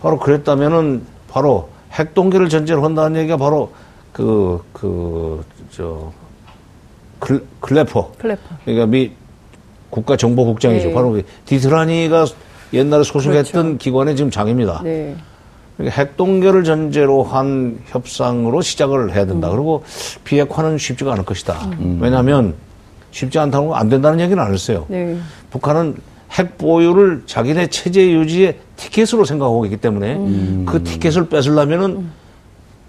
바로 0.00 0.18
그랬다면은 0.18 1.02
바로 1.28 1.68
핵 1.92 2.14
동결을 2.14 2.48
전제로 2.48 2.84
한다는 2.84 3.20
얘기가 3.20 3.36
바로 3.36 3.72
그 4.12 4.62
그저 4.72 6.12
클래퍼 7.60 8.12
클래퍼. 8.18 8.42
그러니까 8.64 8.86
미 8.86 9.12
국가 9.90 10.16
정보국장이죠. 10.16 10.88
네. 10.88 10.94
바로 10.94 11.12
그 11.12 11.22
디트라니가 11.46 12.26
옛날에 12.72 13.02
소속했던 13.02 13.62
그렇죠. 13.62 13.78
기관의 13.78 14.16
지금 14.16 14.30
장입니다. 14.30 14.80
네. 14.84 15.16
그러니까 15.76 16.00
핵 16.00 16.16
동결을 16.16 16.64
전제로 16.64 17.22
한 17.22 17.80
협상으로 17.86 18.62
시작을 18.62 19.14
해야 19.14 19.26
된다. 19.26 19.50
그리고 19.50 19.82
비핵화는 20.24 20.78
쉽지가 20.78 21.12
않을 21.12 21.24
것이다. 21.24 21.70
왜냐하면 22.00 22.54
쉽지 23.10 23.38
않다고 23.38 23.74
안 23.74 23.88
된다는 23.88 24.20
얘기는 24.20 24.42
안 24.42 24.52
했어요. 24.52 24.86
네. 24.88 25.18
북한은 25.50 25.96
핵 26.32 26.58
보유를 26.58 27.24
자기네 27.26 27.66
체제 27.68 28.12
유지의 28.12 28.58
티켓으로 28.76 29.24
생각하고 29.24 29.64
있기 29.66 29.78
때문에 29.78 30.64
그 30.64 30.82
티켓을 30.84 31.28
뺏으려면은 31.28 32.08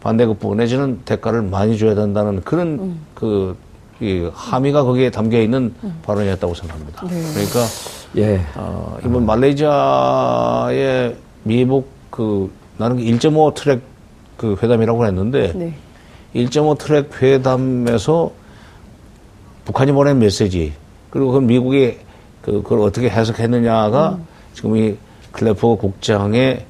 반대급부 0.01 0.55
내지는 0.55 0.99
대가를 1.05 1.41
많이 1.41 1.77
줘야 1.77 1.95
된다는 1.95 2.41
그런 2.43 2.97
그이 3.15 4.29
함의가 4.33 4.83
거기에 4.83 5.09
담겨 5.09 5.39
있는 5.41 5.73
발언이었다고 6.03 6.53
생각합니다. 6.53 7.01
그러니까 7.01 7.65
예. 8.17 8.41
어, 8.55 8.97
이번 9.05 9.25
말레이시아의 9.25 11.15
미국 11.43 11.89
그 12.09 12.51
나는 12.77 12.97
1.5 12.97 13.53
트랙 13.55 13.81
그 14.37 14.57
회담이라고 14.61 15.05
했는데 15.05 15.53
네. 15.55 15.73
1.5 16.35 16.77
트랙 16.77 17.21
회담에서 17.21 18.31
북한이 19.65 19.91
보낸 19.91 20.19
메시지 20.19 20.73
그리고 21.09 21.31
그 21.31 21.39
미국이 21.39 21.97
그 22.41 22.63
그걸 22.63 22.79
어떻게 22.79 23.09
해석했느냐가 23.09 24.17
지금 24.53 24.75
이 24.77 24.97
클래퍼 25.31 25.77
국장의 25.77 26.65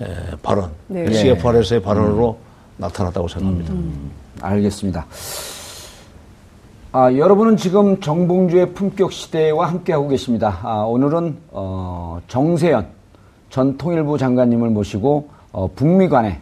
에, 0.00 0.06
발언, 0.42 0.70
네. 0.86 1.10
CFR에서의 1.12 1.82
발언으로 1.82 2.38
나타났다고 2.76 3.26
생각합니다. 3.26 3.74
알겠습니다. 4.40 5.06
아, 6.92 7.12
여러분은 7.12 7.56
지금 7.56 8.00
정봉주의 8.00 8.72
품격 8.72 9.12
시대와 9.12 9.68
함께하고 9.68 10.08
계십니다. 10.08 10.58
아, 10.62 10.82
오늘은 10.82 11.36
어, 11.50 12.20
정세현 12.28 12.86
전 13.50 13.76
통일부 13.76 14.16
장관님을 14.16 14.70
모시고 14.70 15.28
어, 15.52 15.68
북미 15.74 16.08
간의 16.08 16.38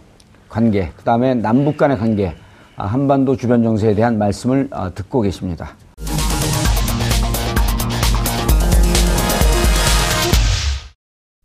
관계, 0.49 0.93
그 0.97 1.03
다음에 1.03 1.35
남북 1.35 1.77
간의 1.77 1.99
관계, 1.99 2.35
아, 2.77 2.87
한반도 2.87 3.37
주변 3.37 3.63
정세에 3.63 3.95
대한 3.95 4.19
말씀을 4.19 4.69
아, 4.71 4.91
듣고 4.91 5.23
계십니다. 5.23 5.75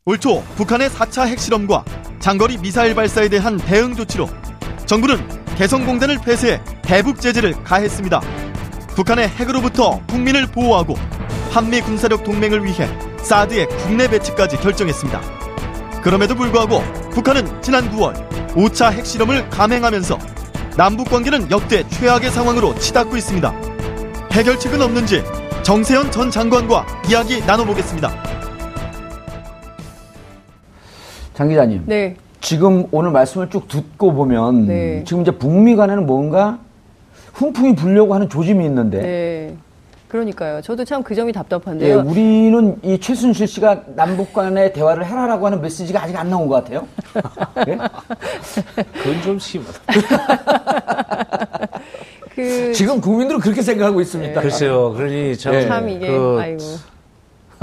올 0.03 0.17
초 0.17 0.43
북한의 0.55 0.89
4차 0.89 1.27
핵실험과 1.27 1.85
장거리 2.19 2.57
미사일 2.57 2.95
발사에 2.95 3.29
대한 3.29 3.57
대응 3.57 3.95
조치로 3.95 4.27
정부는 4.87 5.19
개성공단을 5.57 6.17
폐쇄해 6.25 6.59
대북 6.81 7.21
제재를 7.21 7.53
가했습니다. 7.63 8.19
북한의 8.95 9.29
핵으로부터 9.29 10.01
국민을 10.07 10.47
보호하고 10.47 10.95
한미 11.51 11.81
군사력 11.81 12.23
동맹을 12.23 12.65
위해 12.65 12.89
사드의 13.17 13.67
국내 13.67 14.07
배치까지 14.09 14.57
결정했습니다. 14.57 15.21
그럼에도 16.01 16.33
불구하고 16.33 16.81
북한은 17.11 17.61
지난 17.61 17.91
9월 17.91 18.27
5차 18.55 18.91
핵실험을 18.91 19.51
감행하면서 19.51 20.17
남북 20.77 21.11
관계는 21.11 21.51
역대 21.51 21.87
최악의 21.87 22.31
상황으로 22.31 22.73
치닫고 22.79 23.17
있습니다. 23.17 23.53
해결책은 24.31 24.81
없는지 24.81 25.23
정세현 25.61 26.11
전 26.11 26.31
장관과 26.31 26.87
이야기 27.07 27.39
나눠보겠습니다. 27.45 28.40
장 31.41 31.49
기자님. 31.49 31.83
네. 31.87 32.15
지금 32.39 32.85
오늘 32.91 33.09
말씀을 33.11 33.49
쭉 33.49 33.67
듣고 33.67 34.13
보면 34.13 34.67
네. 34.67 35.03
지금 35.05 35.23
이제 35.23 35.31
북미 35.31 35.75
간에는 35.75 36.05
뭔가 36.05 36.59
훈풍이 37.33 37.75
불려고 37.75 38.13
하는 38.13 38.29
조짐이 38.29 38.63
있는데 38.65 39.01
네. 39.01 39.55
그러니까요. 40.07 40.61
저도 40.61 40.83
참 40.85 41.01
그 41.03 41.15
점이 41.15 41.29
예, 41.29 41.31
답답한데요. 41.31 42.03
우리는 42.05 42.77
이 42.83 42.99
최순실 42.99 43.47
씨가 43.47 43.83
남북 43.95 44.33
간의 44.33 44.73
대화를 44.73 45.05
해라라고 45.05 45.45
하는 45.47 45.61
메시지가 45.61 46.03
아직 46.03 46.15
안 46.17 46.29
나온 46.29 46.47
것 46.47 46.55
같아요. 46.63 46.85
예? 47.67 47.77
그건 49.01 49.21
좀 49.23 49.39
심하다. 49.39 49.79
그 52.35 52.73
지금 52.73 52.99
국민들은 53.01 53.39
그렇게 53.39 53.61
생각하고 53.61 54.01
있습니다. 54.01 54.41
글쎄요, 54.41 54.93
그러니 54.93 55.37
참, 55.37 55.53
예. 55.55 55.67
참 55.67 55.89
이게 55.89 56.07
그 56.07 56.37
아이고. 56.39 56.63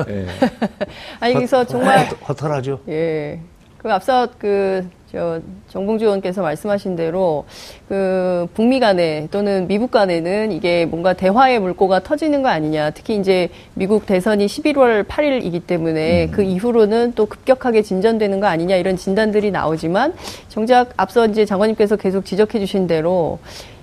예. 0.08 0.26
아니 1.20 1.34
그래서 1.34 1.64
정말 1.64 2.06
허탈하죠. 2.28 2.80
예. 2.88 3.40
그 3.78 3.92
앞서 3.92 4.28
그, 4.38 4.84
저, 5.10 5.40
정봉주 5.68 6.04
의원께서 6.04 6.42
말씀하신 6.42 6.96
대로 6.96 7.44
그 7.88 8.48
북미 8.52 8.80
간에 8.80 9.28
또는 9.30 9.68
미국 9.68 9.92
간에는 9.92 10.50
이게 10.50 10.84
뭔가 10.84 11.12
대화의 11.12 11.60
물꼬가 11.60 12.00
터지는 12.00 12.42
거 12.42 12.48
아니냐. 12.48 12.90
특히 12.90 13.16
이제 13.16 13.48
미국 13.74 14.04
대선이 14.04 14.46
11월 14.46 15.06
8일이기 15.06 15.64
때문에 15.66 16.28
그 16.30 16.42
이후로는 16.42 17.12
또 17.14 17.26
급격하게 17.26 17.82
진전되는 17.82 18.40
거 18.40 18.48
아니냐 18.48 18.74
이런 18.74 18.96
진단들이 18.96 19.52
나오지만 19.52 20.14
정작 20.48 20.92
앞서 20.96 21.26
이제 21.26 21.44
장관님께서 21.44 21.96
계속 21.96 22.24
지적해 22.24 22.58
주신 22.58 22.88
대로 22.88 23.38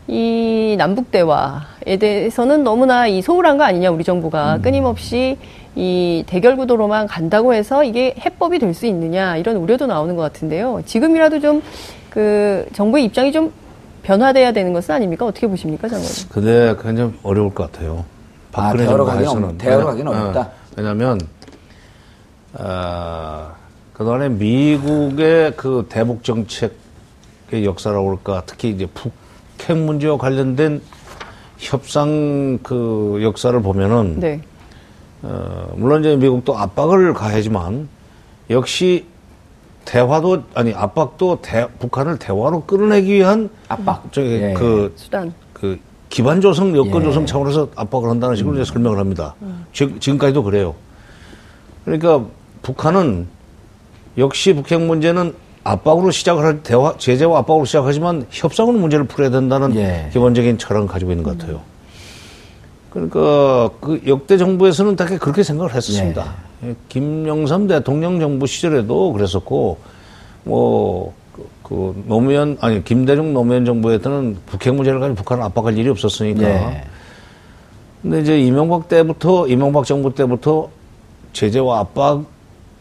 이 0.08 0.76
남북 0.78 1.10
대화에 1.10 1.98
대해서는 2.00 2.64
너무나 2.64 3.08
이 3.08 3.22
소홀한 3.22 3.58
거 3.58 3.64
아니냐 3.64 3.90
우리 3.90 4.04
정부가 4.04 4.60
끊임없이 4.62 5.38
이 5.76 6.24
대결 6.28 6.56
구도로만 6.58 7.08
간다고 7.08 7.54
해서 7.54 7.84
이게 7.84 8.16
해법이 8.20 8.60
될 8.60 8.74
수 8.74 8.86
있느냐 8.86 9.38
이런 9.38 9.58
우려도 9.58 9.86
나오는 9.88 10.16
것 10.16 10.22
같은데요. 10.24 10.82
지금이라도 10.86 11.40
좀 11.40 11.62
그 12.10 12.66
정부의 12.72 13.04
입장이 13.04 13.34
좀 13.34 13.52
변화돼야 14.02 14.54
되는 14.54 14.72
것은 14.72 14.96
아닙니까? 14.96 15.26
어떻게 15.26 15.48
보십니까, 15.48 15.90
장관님? 15.90 16.30
근데 16.30 16.74
그건 16.78 16.96
좀 16.96 17.20
어려울 17.24 17.54
것 17.54 17.70
같아요. 17.70 18.06
아, 18.54 18.62
박근혜 18.70 18.86
대화로 18.86 19.06
정부에서는. 19.06 19.42
가기는 19.42 19.50
없- 19.50 19.58
대화로 19.58 19.86
가기는 19.86 20.12
어렵다? 20.14 20.40
어, 20.40 20.52
왜냐면, 20.78 21.20
아, 22.54 23.52
그동안에 23.92 24.30
미국의 24.30 25.54
그 25.58 25.86
대북 25.90 26.24
정책의 26.24 27.66
역사라고 27.66 28.12
할까, 28.12 28.44
특히 28.46 28.70
이제 28.70 28.86
북핵 28.88 29.78
문제와 29.78 30.18
관련된 30.18 30.82
협상 31.58 32.60
그 32.64 33.20
역사를 33.24 33.60
보면은, 33.62 34.20
네. 34.22 34.40
어, 35.28 35.74
물론 35.76 36.02
이제 36.02 36.16
미국도 36.16 36.56
압박을 36.58 37.14
가해지만 37.14 37.90
역시 38.52 39.06
대화도 39.86 40.44
아니 40.54 40.74
압박도 40.74 41.40
대- 41.42 41.68
북한을 41.80 42.20
대화로 42.20 42.62
끌어내기 42.66 43.14
위한 43.14 43.50
압박. 43.68 44.04
저기 44.12 44.34
예. 44.34 44.54
그, 44.54 44.94
수단. 44.96 45.34
그 45.54 45.80
기반 46.10 46.42
조성 46.42 46.76
여건 46.78 47.02
예. 47.02 47.06
조성 47.06 47.26
차원에서 47.26 47.70
압박을 47.76 48.10
한다는 48.10 48.36
식으로 48.36 48.56
이제 48.56 48.72
설명을 48.72 49.00
합니다. 49.00 49.34
지, 49.74 49.96
지금까지도 50.00 50.44
그래요. 50.44 50.76
그러니까 51.86 52.24
북한은 52.62 53.28
역시 54.18 54.54
북핵 54.54 54.82
문제는 54.82 55.34
압박으로 55.64 56.12
시작을 56.12 56.44
할 56.46 56.62
대화 56.64 56.96
제재와 56.98 57.40
압박으로 57.40 57.66
시작하지만 57.66 58.26
협상으로 58.30 58.78
문제를 58.78 59.06
풀어야 59.06 59.30
된다는 59.32 59.76
예. 59.76 60.10
기본적인 60.14 60.60
철학을 60.60 60.88
가지고 60.88 61.12
있는 61.12 61.24
것 61.24 61.38
같아요. 61.38 61.62
그러니까 62.96 63.70
그 63.82 64.02
역대 64.08 64.38
정부에서는 64.38 64.96
다 64.96 65.06
그렇게 65.06 65.44
생각을 65.44 65.76
했었습니다. 65.76 66.34
예, 66.64 66.76
김영삼 66.90 67.68
대통령 67.68 68.20
정부 68.20 68.48
시절에도 68.48 69.14
그랬었고 69.14 69.78
뭐. 70.46 71.14
그, 71.36 71.50
그 71.64 72.04
노무현 72.08 72.58
아니 72.62 72.82
김대중 72.82 73.34
노무현 73.34 73.66
정부에 73.66 73.98
때는 73.98 74.38
북핵 74.46 74.74
문제를 74.74 75.02
가지고 75.02 75.18
북한을 75.18 75.44
압박할 75.44 75.78
일이 75.78 75.90
없었으니까. 75.90 76.44
예. 76.44 76.84
근데 78.02 78.22
이제 78.22 78.40
이명박 78.40 78.88
때부터 78.88 79.46
이명박 79.48 79.84
정부 79.84 80.16
때부터 80.16 80.70
제재와 81.34 81.80
압박 81.80 82.24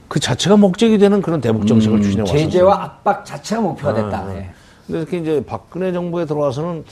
그 0.06 0.20
자체가 0.20 0.56
목적이 0.56 0.98
되는 0.98 1.20
그런 1.20 1.40
대북 1.40 1.66
정책을 1.66 2.00
추진해 2.00 2.20
왔었어요. 2.20 2.40
음, 2.40 2.44
제재와 2.44 2.84
압박 2.84 3.24
자체가 3.24 3.60
목표가 3.60 3.94
됐다. 3.94 4.18
아, 4.18 4.34
예. 4.36 4.50
근데 4.86 5.04
특히 5.04 5.20
이제 5.22 5.42
박근혜 5.44 5.92
정부에 5.92 6.26
들어와서는 6.26 6.84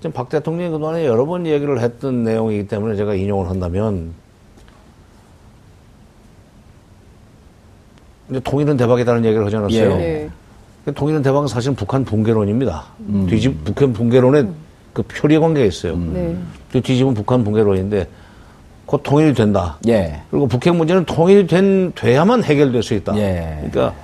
지금 0.00 0.12
박 0.12 0.28
대통령이 0.28 0.70
그동안에 0.70 1.06
여러 1.06 1.26
번 1.26 1.46
얘기를 1.46 1.80
했던 1.80 2.22
내용이기 2.22 2.68
때문에 2.68 2.96
제가 2.96 3.14
인용을 3.14 3.48
한다면 3.48 4.12
이제 8.30 8.40
통일은 8.40 8.76
대박이라는 8.76 9.24
얘기를 9.24 9.44
하지 9.44 9.56
않았어요. 9.56 9.90
예. 10.00 10.30
네. 10.84 10.92
통일은 10.92 11.22
대박은 11.22 11.48
사실은 11.48 11.74
북한 11.74 12.04
붕괴론입니다. 12.04 12.84
뒤집 13.28 13.64
북한 13.64 13.92
붕괴론에 13.92 14.46
그 14.92 15.02
표리 15.02 15.38
관계가 15.38 15.66
있어요. 15.66 15.96
네. 15.96 16.36
그 16.72 16.80
뒤집은 16.80 17.14
북한 17.14 17.44
붕괴론인데 17.44 18.06
곧 18.86 19.02
통일이 19.02 19.34
된다. 19.34 19.78
예. 19.86 20.22
그리고 20.30 20.46
북핵 20.46 20.74
문제는 20.74 21.04
통일이 21.04 21.46
된, 21.46 21.92
돼야만 21.94 22.42
해결될 22.44 22.82
수 22.82 22.94
있다. 22.94 23.16
예. 23.18 23.68
그러니까 23.70 23.94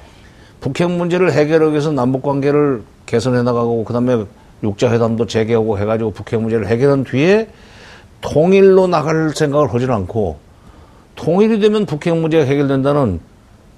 북핵 0.60 0.90
문제를 0.90 1.32
해결하기 1.32 1.72
위해서 1.72 1.90
남북 1.90 2.22
관계를 2.22 2.82
개선해 3.06 3.42
나가고 3.42 3.84
그다음에 3.84 4.24
육자회담도 4.62 5.26
재개하고 5.26 5.78
해가지고 5.78 6.12
북핵 6.12 6.40
문제를 6.40 6.66
해결한 6.66 7.04
뒤에 7.04 7.48
통일로 8.20 8.86
나갈 8.86 9.30
생각을 9.34 9.72
하지는 9.72 9.94
않고 9.94 10.38
통일이 11.16 11.60
되면 11.60 11.86
북핵 11.86 12.16
문제가 12.16 12.44
해결된다는 12.44 13.20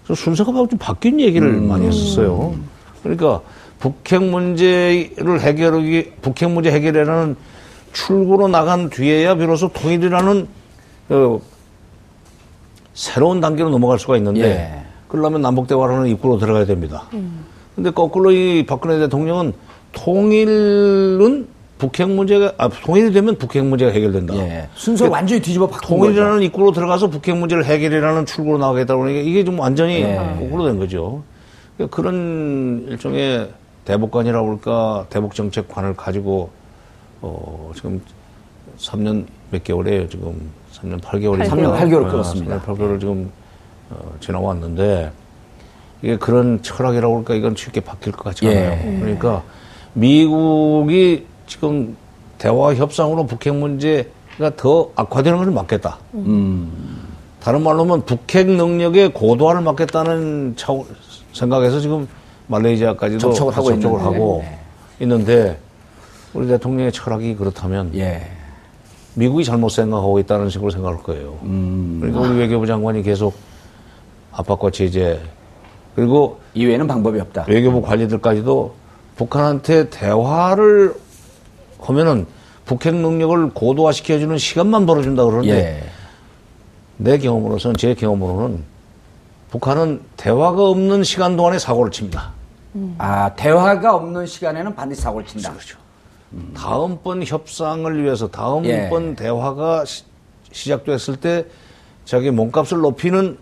그 0.07 0.15
순서가 0.15 0.53
좀 0.53 0.79
바뀐 0.79 1.21
얘기를 1.21 1.61
많이 1.61 1.87
했었어요. 1.87 2.55
그러니까 3.03 3.41
북핵 3.79 4.23
문제를 4.23 5.41
해결하기, 5.41 6.13
북핵 6.23 6.51
문제 6.51 6.71
해결이라는 6.71 7.37
출구로 7.93 8.49
나간 8.49 8.89
뒤에야 8.89 9.35
비로소 9.35 9.69
통일이라는 9.69 10.47
그 11.09 11.41
새로운 12.95 13.41
단계로 13.41 13.71
넘어갈 13.71 13.99
수가 13.99 14.17
있는데 14.17 14.43
예. 14.43 14.87
그러려면 15.09 15.43
남북 15.43 15.67
대화라는 15.67 16.09
입구로 16.09 16.39
들어가야 16.39 16.67
됩니다. 16.67 17.05
근데 17.75 17.91
거꾸로 17.91 18.31
이 18.33 18.65
박근혜 18.67 18.99
대통령은 18.99 19.53
통일은 19.97 21.49
북핵 21.79 22.09
문제가 22.09 22.53
아 22.59 22.69
통일이 22.69 23.13
되면 23.13 23.37
북핵 23.37 23.65
문제가 23.65 23.91
해결된다. 23.91 24.35
예. 24.37 24.69
순서를 24.75 25.11
완전히 25.11 25.41
뒤집어 25.41 25.67
바꾼 25.67 25.99
거죠. 25.99 26.13
통일이라는 26.13 26.43
입구로 26.43 26.73
들어가서 26.73 27.09
북핵 27.09 27.37
문제를 27.37 27.65
해결이라는 27.65 28.27
출구로 28.27 28.59
나가겠다고 28.59 29.01
그러니까 29.03 29.29
이게 29.29 29.45
좀 29.45 29.59
완전히 29.59 30.03
예. 30.03 30.17
거꾸로 30.39 30.67
된 30.67 30.79
거죠. 30.79 31.23
그러니까 31.77 31.97
그런 31.97 32.87
일종의 32.89 33.51
대북관이라고 33.85 34.49
할까 34.49 35.07
대북 35.11 35.35
정책관을 35.35 35.95
가지고 35.95 36.51
어 37.23 37.73
지금 37.75 38.01
3년 38.79 39.27
몇 39.51 39.65
개월이에요, 39.65 40.09
지금. 40.09 40.51
3년 40.75 41.01
8개월이. 41.01 41.49
3년 41.49 41.79
8개월 41.79 42.11
끌었습니다. 42.11 42.61
3년 42.61 42.65
8개월을 42.65 43.01
지금, 43.01 43.31
어, 43.91 44.15
지나왔는데, 44.21 45.11
이게 46.03 46.17
그런 46.17 46.63
철학이라고 46.63 47.19
할까, 47.19 47.35
이건 47.35 47.55
쉽게 47.57 47.81
바뀔 47.81 48.13
것 48.13 48.25
같지 48.25 48.47
않아요. 48.47 48.73
예. 48.73 48.99
그러니까, 49.01 49.43
미국이 49.97 51.25
지금 51.47 51.97
대화 52.37 52.75
협상으로 52.75 53.25
북핵 53.27 53.55
문제가 53.55 54.55
더 54.57 54.91
악화되는 54.95 55.39
것을 55.39 55.53
막겠다. 55.53 55.99
다른 57.41 57.63
말로 57.63 57.85
하면 57.85 58.05
북핵 58.05 58.47
능력의 58.47 59.15
고도화를 59.15 59.63
막겠다는 59.63 60.55
차원, 60.57 60.85
생각에서 61.33 61.81
지금 61.81 62.07
말레이시아까지도 62.49 63.21
접촉을 63.21 63.57
하고 63.57 63.71
접촉을 63.71 63.99
있는데. 64.01 64.05
하고 64.05 64.43
네. 64.43 64.59
있는데 65.01 65.59
우리 66.35 66.47
대통령의 66.47 66.93
철학이 66.93 67.35
그렇다면 67.35 67.93
예. 67.95 68.23
미국이 69.15 69.45
잘못 69.45 69.71
생각하고 69.71 70.19
있다는 70.19 70.51
식으로 70.51 70.71
생각할 70.71 71.03
거예요. 71.03 71.39
음. 71.43 71.99
그러니까 72.01 72.21
우리 72.21 72.39
외교부 72.39 72.67
장관이 72.67 73.03
계속 73.03 73.35
압박과 74.33 74.71
제재 74.71 75.19
그리고 75.95 76.39
이외에는 76.53 76.87
방법이 76.87 77.19
없다. 77.19 77.47
외교부 77.49 77.81
관리들까지도 77.81 78.75
북한한테 79.17 79.89
대화를 79.91 80.95
하면은 81.81 82.27
북핵 82.65 82.95
능력을 82.95 83.51
고도화시켜주는 83.51 84.37
시간만 84.39 84.87
벌어준다 84.87 85.25
그러는데 85.25 85.57
예. 85.57 85.91
내 86.99 87.19
경험으로서는 87.19 87.77
제 87.77 87.95
경험으로는 87.95 88.65
북한은 89.51 90.03
대화가 90.17 90.69
없는 90.69 91.05
시간 91.05 91.37
동안에 91.37 91.59
사고를 91.59 91.93
칩니다. 91.93 92.33
아, 92.99 93.33
대화가 93.35 93.95
없는 93.95 94.27
시간에는 94.27 94.75
반드시 94.75 95.01
사고를 95.01 95.27
친다. 95.27 95.51
그렇죠. 95.53 95.79
다음번 96.55 97.25
협상을 97.25 98.03
위해서 98.03 98.29
다음번 98.29 98.67
예. 99.11 99.15
대화가 99.15 99.85
시, 99.85 100.03
시작됐을 100.53 101.17
때 101.17 101.47
자기 102.05 102.31
몸값을 102.31 102.79
높이는 102.79 103.39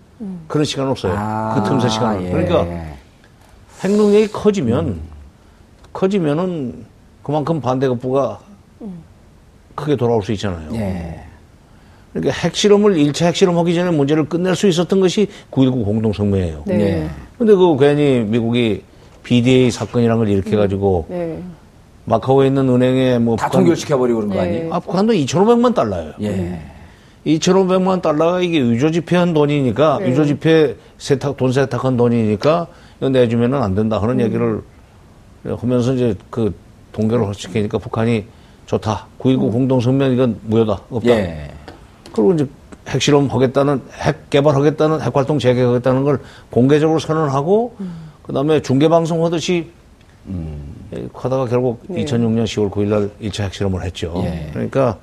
그런 0.47 0.65
시간 0.65 0.89
없어요. 0.89 1.15
아, 1.17 1.55
그 1.55 1.69
틈새 1.69 1.89
시간을. 1.89 2.27
예. 2.27 2.31
그러니까 2.31 2.95
핵능력이 3.83 4.31
커지면 4.31 5.01
커지면은 6.05 6.85
그만큼 7.23 7.61
반대급부가 7.63 8.41
크게 9.75 9.97
돌아올 9.97 10.23
수 10.23 10.33
있잖아요. 10.33 10.69
예. 10.75 11.21
그러니까 12.13 12.35
핵실험을 12.35 12.97
일차 12.99 13.27
핵실험 13.27 13.57
하기 13.59 13.75
전에 13.75 13.91
문제를 13.91 14.29
끝낼 14.29 14.55
수 14.55 14.69
있었던 14.69 15.01
것이 15.01 15.27
9.19 15.51 15.85
공동성명이에요. 15.85 16.63
네. 16.67 16.75
예. 16.81 17.11
근데 17.39 17.55
그 17.55 17.77
괜히 17.79 18.21
미국이 18.21 18.83
BDA 19.23 19.71
사건이라는 19.71 20.19
걸 20.19 20.29
일으켜가지고 20.29 21.07
네. 21.09 21.43
마카오에 22.05 22.49
있는 22.49 22.69
은행에 22.69 23.19
뭐다 23.19 23.47
북한- 23.47 23.61
통결시켜버리고 23.63 24.21
그런 24.21 24.29
거 24.29 24.35
네. 24.37 24.41
아니에요? 24.43 24.75
아, 24.75 24.79
북한도 24.81 25.13
2,500만 25.15 25.75
달러예요. 25.75 26.13
예. 26.23 26.61
2,500만 27.27 28.03
달러가 28.03 28.43
이게 28.43 28.59
유조 28.59 28.91
지폐한 28.91 29.33
돈이니까 29.33 29.99
네. 30.01 30.11
유조 30.11 30.27
지폐 30.27 30.77
세탁 30.99 31.37
돈 31.39 31.53
세탁한 31.53 31.97
돈이니까 31.97 32.67
이거 32.99 33.09
내주면은 33.09 33.63
안 33.63 33.75
된다 33.75 34.01
하는 34.01 34.21
얘기를 34.21 34.61
하면서 35.45 35.95
이제 35.95 36.15
그 36.31 36.55
동결을 36.93 37.35
시키니까 37.35 37.79
북한이 37.79 38.25
좋다. 38.67 39.07
9.19 39.19 39.53
공동성명 39.53 40.13
이건 40.13 40.39
무효다. 40.45 40.81
없다. 40.91 41.11
예. 41.11 41.51
그리고 42.13 42.33
이제 42.35 42.47
핵실험 42.89 43.29
하겠다는 43.29 43.83
핵 43.93 44.31
개발하겠다는 44.31 45.01
핵 45.01 45.17
활동 45.17 45.39
재개하겠다는 45.39 46.05
걸 46.05 46.21
공개적으로 46.51 46.99
선언하고 46.99 47.77
그다음에 48.23 48.61
중계 48.61 48.89
방송 48.89 49.25
하듯이 49.25 49.71
예, 50.95 51.09
하다가 51.13 51.47
결국 51.47 51.83
네. 51.89 52.05
2006년 52.05 52.45
10월 52.45 52.71
9일 52.71 52.87
날 52.87 53.11
1차 53.21 53.45
핵실험을 53.45 53.83
했죠. 53.83 54.23
예. 54.25 54.51
그러니까 54.53 54.99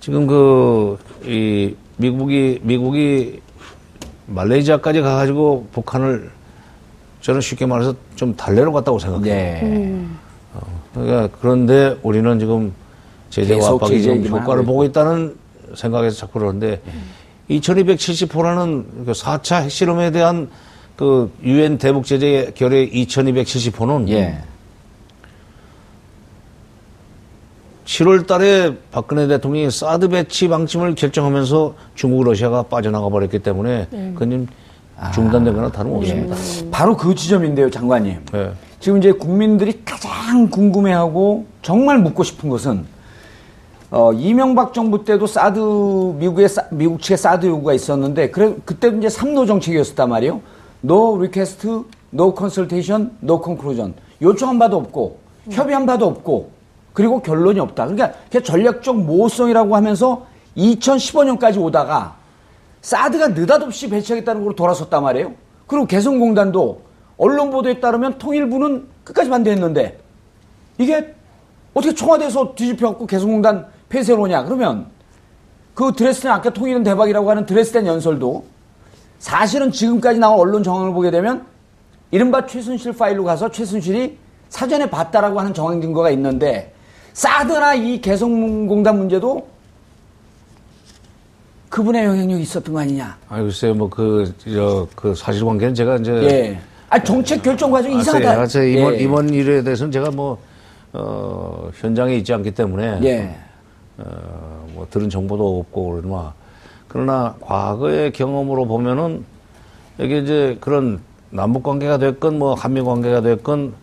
지금 0.00 0.26
그 0.26 0.98
이 1.24 1.74
미국이 1.96 2.60
미국이 2.62 3.40
말레이시아까지 4.26 5.00
가가지고 5.00 5.68
북한을 5.72 6.30
저는 7.24 7.40
쉽게 7.40 7.64
말해서 7.64 7.94
좀 8.16 8.36
달래러 8.36 8.70
갔다고 8.70 8.98
생각해요. 8.98 9.34
예. 9.34 9.98
그러니까 10.92 11.34
그런데 11.40 11.98
우리는 12.02 12.38
지금 12.38 12.74
제재와 13.30 13.66
압박이 13.70 14.02
지금 14.02 14.26
효과를 14.26 14.62
하고 14.62 14.64
보고 14.64 14.84
있다는 14.84 15.34
생각에서 15.74 16.18
자꾸 16.18 16.38
그러는데 16.38 16.82
2270호라는 17.48 19.06
그 19.06 19.12
4차 19.12 19.62
핵실험에 19.62 20.10
대한 20.10 20.50
그 20.96 21.32
유엔 21.42 21.78
대북 21.78 22.04
제재 22.04 22.52
결의 22.54 22.90
2270호는 22.92 24.10
예. 24.10 24.42
7월 27.86 28.26
달에 28.26 28.76
박근혜 28.92 29.26
대통령이 29.26 29.70
사드 29.70 30.08
배치 30.08 30.48
방침을 30.48 30.94
결정하면서 30.94 31.74
중국, 31.94 32.24
러시아가 32.24 32.64
빠져나가 32.64 33.08
버렸기 33.08 33.38
때문에 33.38 33.88
그건 33.90 34.30
좀 34.30 34.46
중단된 35.12 35.54
거나 35.54 35.70
다름없습니다. 35.70 36.36
바로 36.70 36.96
그 36.96 37.14
지점인데요, 37.14 37.70
장관님. 37.70 38.20
예. 38.34 38.52
지금 38.80 38.98
이제 38.98 39.12
국민들이 39.12 39.82
가장 39.84 40.48
궁금해하고 40.50 41.46
정말 41.62 41.98
묻고 41.98 42.22
싶은 42.22 42.48
것은 42.50 42.84
어, 43.90 44.12
이명박 44.12 44.74
정부 44.74 45.04
때도 45.04 45.26
사드 45.26 45.58
미국의 46.18 46.48
사- 46.48 46.64
미국 46.70 47.00
측의 47.00 47.16
사드 47.16 47.46
요구가 47.46 47.74
있었는데 47.74 48.30
그래 48.30 48.54
그때도 48.64 48.96
이제 48.98 49.08
삼노 49.08 49.46
정책이었단 49.46 50.08
말이에요. 50.08 50.40
No 50.84 51.14
request, 51.16 51.66
no 52.12 52.34
consultation, 52.36 53.10
no 53.22 53.40
conclusion. 53.42 53.94
요청한 54.20 54.58
바도 54.58 54.76
없고 54.78 55.18
협의한 55.50 55.86
바도 55.86 56.06
없고 56.06 56.50
그리고 56.92 57.20
결론이 57.20 57.58
없다. 57.60 57.86
그러니까 57.86 58.12
전략적 58.42 58.96
모호성이라고 58.96 59.74
하면서 59.76 60.26
2015년까지 60.56 61.60
오다가 61.60 62.16
사드가 62.84 63.28
느닷없이 63.28 63.88
배치하겠다는 63.88 64.42
걸로 64.42 64.54
돌아섰단 64.54 65.02
말이에요. 65.02 65.32
그리고 65.66 65.86
개성공단도 65.86 66.82
언론 67.16 67.50
보도에 67.50 67.80
따르면 67.80 68.18
통일부는 68.18 68.86
끝까지 69.04 69.30
반대했는데 69.30 69.98
이게 70.76 71.14
어떻게 71.72 71.94
청와대에서 71.94 72.54
뒤집혀갖고 72.54 73.06
개성공단 73.06 73.68
폐쇄로 73.88 74.22
오냐 74.22 74.44
그러면 74.44 74.88
그 75.72 75.92
드레스덴 75.92 76.30
아까 76.30 76.50
통일은 76.50 76.82
대박이라고 76.82 77.30
하는 77.30 77.46
드레스덴 77.46 77.86
연설도 77.86 78.44
사실은 79.18 79.72
지금까지 79.72 80.18
나온 80.18 80.38
언론 80.38 80.62
정황을 80.62 80.92
보게 80.92 81.10
되면 81.10 81.46
이른바 82.10 82.44
최순실 82.44 82.92
파일로 82.92 83.24
가서 83.24 83.50
최순실이 83.50 84.18
사전에 84.50 84.90
봤다라고 84.90 85.40
하는 85.40 85.54
정황 85.54 85.80
증거가 85.80 86.10
있는데 86.10 86.74
사드나 87.14 87.76
이 87.76 88.02
개성공단 88.02 88.98
문제도 88.98 89.53
그분의 91.74 92.04
영향력이 92.04 92.42
있었던 92.42 92.72
거 92.72 92.80
아니냐. 92.82 93.16
아 93.28 93.42
글쎄요, 93.42 93.74
뭐 93.74 93.90
그, 93.90 94.32
저, 94.38 94.86
그 94.94 95.12
사실관계는 95.12 95.74
제가 95.74 95.96
이제. 95.96 96.12
예. 96.22 96.58
아 96.88 97.02
정책 97.02 97.42
결정 97.42 97.68
과정이 97.72 97.98
이상하다. 97.98 98.42
아, 98.42 98.46
제가 98.46 98.64
이번, 98.64 98.94
예. 98.94 98.98
이번 98.98 99.28
일에 99.30 99.60
대해서는 99.64 99.90
제가 99.90 100.12
뭐, 100.12 100.38
어, 100.92 101.68
현장에 101.74 102.14
있지 102.14 102.32
않기 102.32 102.52
때문에. 102.52 103.00
예. 103.02 103.34
어, 103.98 104.68
뭐 104.72 104.86
들은 104.88 105.10
정보도 105.10 105.58
없고 105.58 106.00
그러나. 106.00 106.32
그러나 106.86 107.34
과거의 107.40 108.12
경험으로 108.12 108.66
보면은 108.66 109.24
이게 109.98 110.18
이제 110.18 110.56
그런 110.60 111.00
남북 111.30 111.64
관계가 111.64 111.98
됐건 111.98 112.38
뭐 112.38 112.54
한미 112.54 112.82
관계가 112.82 113.20
됐건 113.20 113.74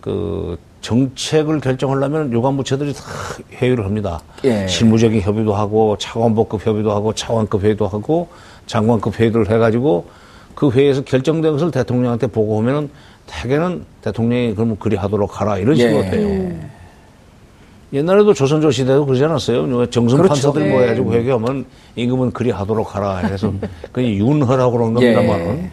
그 0.00 0.58
정책을 0.80 1.60
결정하려면 1.60 2.32
유관부처들이 2.32 2.94
다 2.94 3.02
회의를 3.52 3.84
합니다. 3.84 4.20
예. 4.44 4.66
실무적인 4.66 5.20
협의도 5.20 5.54
하고 5.54 5.96
차관보급 5.98 6.66
협의도 6.66 6.92
하고 6.92 7.12
차관급 7.12 7.64
회의도 7.64 7.88
하고 7.88 8.28
장관급 8.66 9.18
회의를 9.18 9.50
해가지고 9.50 10.06
그 10.54 10.70
회의에서 10.70 11.02
결정된 11.02 11.52
것을 11.52 11.70
대통령한테 11.70 12.26
보고하면은 12.28 12.90
대개는 13.26 13.84
대통령이 14.02 14.54
그러면 14.54 14.78
그리 14.78 14.96
하도록 14.96 15.40
하라 15.40 15.58
이런 15.58 15.74
식으로 15.76 16.04
예. 16.04 16.10
돼요. 16.10 16.58
옛날에도 17.92 18.34
조선조 18.34 18.70
시대도 18.70 19.06
그러지 19.06 19.24
않았어요. 19.24 19.86
정승 19.90 20.18
그렇죠. 20.18 20.34
판사들 20.34 20.62
네. 20.62 20.70
모여가지고 20.74 21.12
회개하면 21.14 21.64
임금은 21.96 22.32
그리 22.32 22.50
하도록 22.50 22.94
하라 22.94 23.18
해서 23.18 23.52
그냥 23.92 24.10
윤허라고 24.10 24.72
그런 24.72 24.94
겁니다만은. 24.94 25.58
예. 25.58 25.70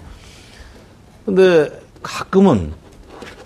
근데 1.25 1.69
가끔은 2.01 2.71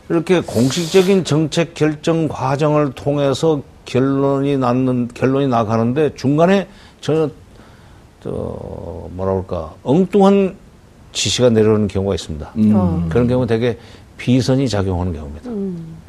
이렇게 0.10 0.42
공식적인 0.42 1.24
정책 1.24 1.76
결정 1.76 2.28
과정을 2.28 2.94
통해서 2.94 3.62
결론이 3.86 4.58
나는 4.58 5.08
결론이 5.14 5.48
나가는데 5.48 6.16
중간에 6.16 6.68
전혀 7.00 7.30
저 8.22 8.30
뭐라 9.12 9.32
그럴까 9.32 9.74
엉뚱한 9.84 10.56
지시가 11.12 11.52
내려오는 11.52 11.88
경우가 11.88 12.16
있습니다. 12.16 12.52
어. 12.74 13.08
그런 13.10 13.28
경우 13.28 13.46
되게 13.46 13.78
비선이 14.18 14.68
작용하는 14.68 15.14
경우입니다. 15.14 15.50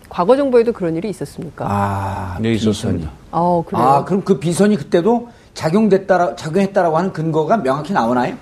과거 0.09 0.36
정부에도 0.36 0.72
그런 0.72 0.96
일이 0.96 1.09
있었습니까? 1.11 1.66
아, 1.68 2.38
네. 2.40 2.53
있었습니다. 2.55 3.11
어, 3.30 3.62
그래요. 3.64 3.82
아, 3.82 4.05
그럼 4.05 4.22
그 4.22 4.38
비선이 4.40 4.76
그때도 4.76 5.28
작용됐다, 5.55 6.36
작용했다라고 6.36 6.98
하는 6.98 7.12
근거가 7.12 7.59
명확히 7.59 7.92
나오나요? 7.92 8.34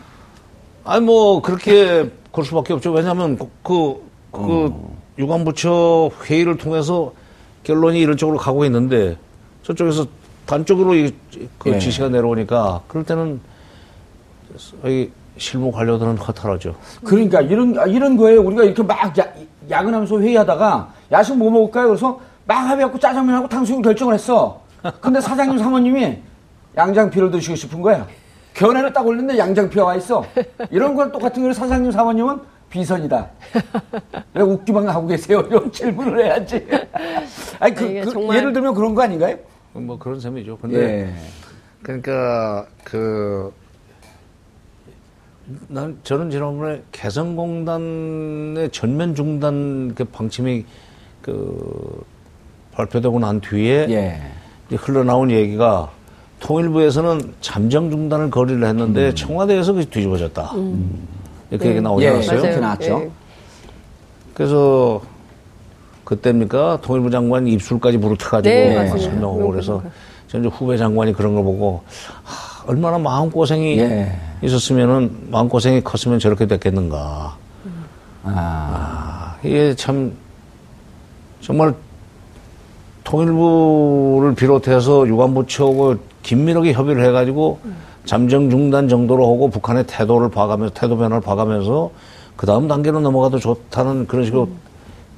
아니 0.84 1.04
뭐 1.04 1.42
그렇게 1.42 2.10
걸 2.32 2.44
수밖에 2.44 2.72
없죠. 2.72 2.92
왜냐하면 2.92 3.36
그, 3.36 3.48
그, 3.62 4.02
그 4.32 4.72
유관부처 5.18 6.10
회의를 6.24 6.56
통해서 6.56 7.12
결론이 7.64 8.00
이런 8.00 8.16
쪽으로 8.16 8.38
가고 8.38 8.64
있는데 8.64 9.16
저쪽에서 9.62 10.06
단적으로 10.46 10.94
이, 10.94 11.12
그 11.58 11.70
예. 11.70 11.78
지시가 11.78 12.08
내려오니까 12.08 12.80
그럴 12.88 13.04
때는 13.04 13.40
이 14.86 15.10
실무 15.36 15.70
관료들은 15.70 16.16
허탈하죠. 16.18 16.74
그러니까 17.04 17.40
이런 17.40 17.78
아, 17.78 17.84
이런 17.84 18.16
거에 18.16 18.36
우리가 18.36 18.64
이렇게 18.64 18.82
막 18.82 19.16
야, 19.18 19.26
야근하면서 19.68 20.20
회의하다가 20.20 20.92
야식 21.12 21.36
뭐 21.36 21.50
먹을까요? 21.50 21.88
그래서 21.88 22.20
막 22.46 22.56
합의하고 22.68 22.98
짜장면하고 22.98 23.48
탕수육 23.48 23.82
결정을 23.82 24.14
했어. 24.14 24.60
근데 25.00 25.20
사장님 25.20 25.58
사모님이 25.58 26.18
양장피를 26.76 27.30
드시고 27.30 27.56
싶은 27.56 27.82
거야. 27.82 28.06
견해를 28.54 28.92
딱 28.92 29.06
올렸는데 29.06 29.38
양장피가 29.38 29.84
와 29.84 29.94
있어. 29.96 30.24
이런 30.70 30.94
건 30.94 31.12
똑같은 31.12 31.42
거로 31.42 31.52
사장님 31.52 31.92
사모님은 31.92 32.40
비선이다. 32.70 33.30
왜 34.34 34.42
웃기만 34.42 34.88
하고 34.88 35.06
계세요? 35.06 35.40
이런 35.48 35.70
질문을 35.72 36.24
해야지. 36.24 36.66
아니 37.58 37.74
그, 37.74 37.84
이게 37.86 38.00
그 38.02 38.10
정말- 38.12 38.36
예를 38.36 38.52
들면 38.52 38.74
그런 38.74 38.94
거 38.94 39.02
아닌가요? 39.02 39.36
뭐 39.72 39.98
그런 39.98 40.20
셈이죠. 40.20 40.58
근데 40.58 40.78
예. 41.06 41.14
그러니까 41.82 42.66
그. 42.84 43.52
난 45.68 45.98
저는 46.02 46.30
지난번에 46.30 46.82
개성공단의 46.92 48.68
전면 48.70 49.14
중단 49.14 49.94
그 49.94 50.04
방침이 50.04 50.66
그 51.22 52.04
발표되고 52.72 53.18
난 53.18 53.40
뒤에 53.40 53.86
예. 53.88 54.20
이제 54.66 54.76
흘러나온 54.76 55.30
얘기가 55.30 55.90
통일부에서는 56.40 57.32
잠정 57.40 57.90
중단을 57.90 58.30
거리를 58.30 58.62
했는데 58.62 59.14
청와대에서 59.14 59.72
그게 59.72 59.86
뒤집어졌다. 59.86 60.52
이렇게 61.50 61.64
네. 61.64 61.70
얘기 61.70 61.80
나오지 61.80 62.04
예, 62.04 62.10
않았어요? 62.10 62.40
그렇게 62.40 62.60
나왔죠. 62.60 63.00
예. 63.04 63.10
그래서 64.34 65.00
그때입니까 66.04 66.78
통일부 66.82 67.10
장관 67.10 67.46
입술까지 67.46 67.98
부르켜가지고 67.98 68.54
네. 68.54 68.86
설명하고 68.86 69.50
그래서 69.50 69.82
저 70.28 70.38
이제 70.38 70.48
후배 70.48 70.76
장관이 70.76 71.12
그런 71.12 71.34
걸 71.34 71.44
보고 71.44 71.82
하, 72.22 72.64
얼마나 72.66 72.98
마음 72.98 73.30
고생이 73.30 73.78
예. 73.78 74.12
있었으면은 74.42 75.28
마음 75.30 75.48
고생이 75.48 75.82
컸으면 75.82 76.18
저렇게 76.18 76.46
됐겠는가. 76.46 77.36
아, 78.24 78.30
아, 78.30 79.36
이게 79.42 79.74
참 79.74 80.12
정말 81.40 81.74
통일부를 83.04 84.34
비롯해서 84.34 85.08
유관부 85.08 85.46
처하고 85.46 85.96
긴밀하게 86.22 86.72
협의를 86.72 87.04
해가지고 87.06 87.58
잠정 88.08 88.48
중단 88.48 88.88
정도로 88.88 89.22
하고 89.30 89.50
북한의 89.50 89.86
태도를 89.86 90.30
봐가면서 90.30 90.72
태도 90.72 90.96
변화를 90.96 91.20
봐가면서 91.20 91.90
그 92.36 92.46
다음 92.46 92.66
단계로 92.66 93.00
넘어가도 93.00 93.38
좋다는 93.38 94.06
그런 94.06 94.24
식으로 94.24 94.48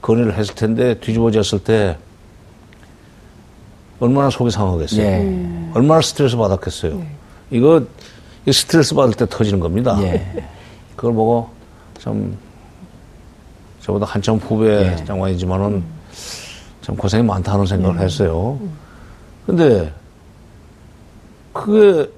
건의를 0.03 0.36
했을 0.36 0.57
텐데 0.57 0.99
뒤집어졌을 0.99 1.61
때 1.61 1.97
얼마나 4.01 4.28
속이 4.28 4.51
상하겠어요. 4.51 5.03
예. 5.03 5.70
얼마나 5.72 6.01
스트레스 6.01 6.36
받았겠어요. 6.36 7.01
이거 7.53 7.80
이 8.45 8.53
스트레스 8.53 8.93
받을 8.97 9.14
때 9.14 9.24
터지는 9.24 9.61
겁니다. 9.61 9.97
예. 10.03 10.45
그걸 10.97 11.14
보고 11.14 11.49
참 11.97 12.36
저보다 13.82 14.05
한참 14.05 14.34
후배 14.34 14.91
예. 14.99 15.05
장관이지만은 15.05 15.84
참 16.82 16.97
고생이 16.97 17.22
많다는 17.22 17.66
생각을 17.66 18.01
했어요. 18.01 18.59
근데 19.47 19.93
그게 21.53 22.11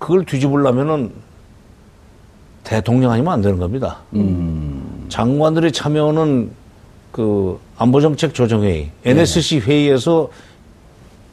그걸 0.00 0.24
뒤집으려면은 0.24 1.12
대통령 2.64 3.12
아니면 3.12 3.32
안 3.34 3.40
되는 3.42 3.58
겁니다. 3.58 3.98
장관들이 5.08 5.70
참여하는 5.70 6.50
그 7.12 7.60
안보정책 7.76 8.34
조정회의, 8.34 8.90
NSC 9.04 9.60
회의에서 9.60 10.28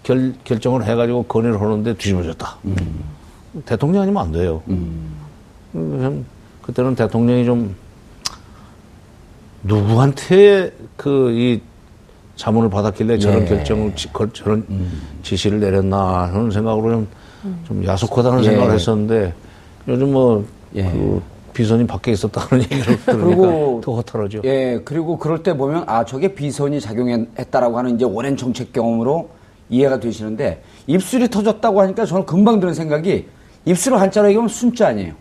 결, 0.03 0.33
결정을 0.43 0.85
해가지고 0.85 1.23
건의를 1.23 1.59
하는데 1.59 1.93
뒤집어졌다. 1.95 2.57
대통령 3.65 4.03
아니면 4.03 4.23
안 4.23 4.31
돼요. 4.31 4.61
음, 4.67 6.25
그때는 6.61 6.93
대통령이 6.95 7.45
좀 7.45 7.75
누구한테 9.63 10.71
그 10.95 11.31
이 11.31 11.61
자문을 12.37 12.69
받았길래 12.69 13.17
저런 13.17 13.41
예. 13.41 13.45
결정을 13.45 13.93
저런 14.31 14.65
지시를 15.23 15.59
내렸나 15.59 16.27
하는 16.31 16.51
생각으로 16.51 16.91
좀, 16.91 17.07
좀 17.65 17.85
야속하다는 17.85 18.39
예. 18.39 18.43
생각을 18.43 18.73
했었는데 18.75 19.33
요즘 19.87 20.13
뭐 20.13 20.45
예. 20.75 20.83
그 20.83 21.21
비선이 21.53 21.87
밖에 21.87 22.11
있었다는 22.11 22.63
얘기를 22.71 22.99
들으니까 23.03 23.81
더 23.81 23.95
허탈하죠. 23.95 24.41
예, 24.43 24.79
그리고 24.85 25.17
그럴 25.17 25.41
때 25.41 25.55
보면 25.57 25.83
아 25.87 26.05
저게 26.05 26.33
비선이 26.33 26.79
작용했다라고 26.79 27.77
하는 27.77 27.95
이제 27.95 28.05
오랜 28.05 28.37
정책 28.37 28.73
경험으로 28.73 29.29
이해가 29.69 29.99
되시는데 29.99 30.61
입술이 30.85 31.29
터졌다고 31.29 31.81
하니까 31.81 32.05
저는 32.05 32.25
금방 32.25 32.59
드는 32.59 32.73
생각이 32.73 33.27
입술을 33.65 33.99
한자로 33.99 34.27
얘기하면 34.27 34.47
순자 34.47 34.87
아니에요. 34.87 35.13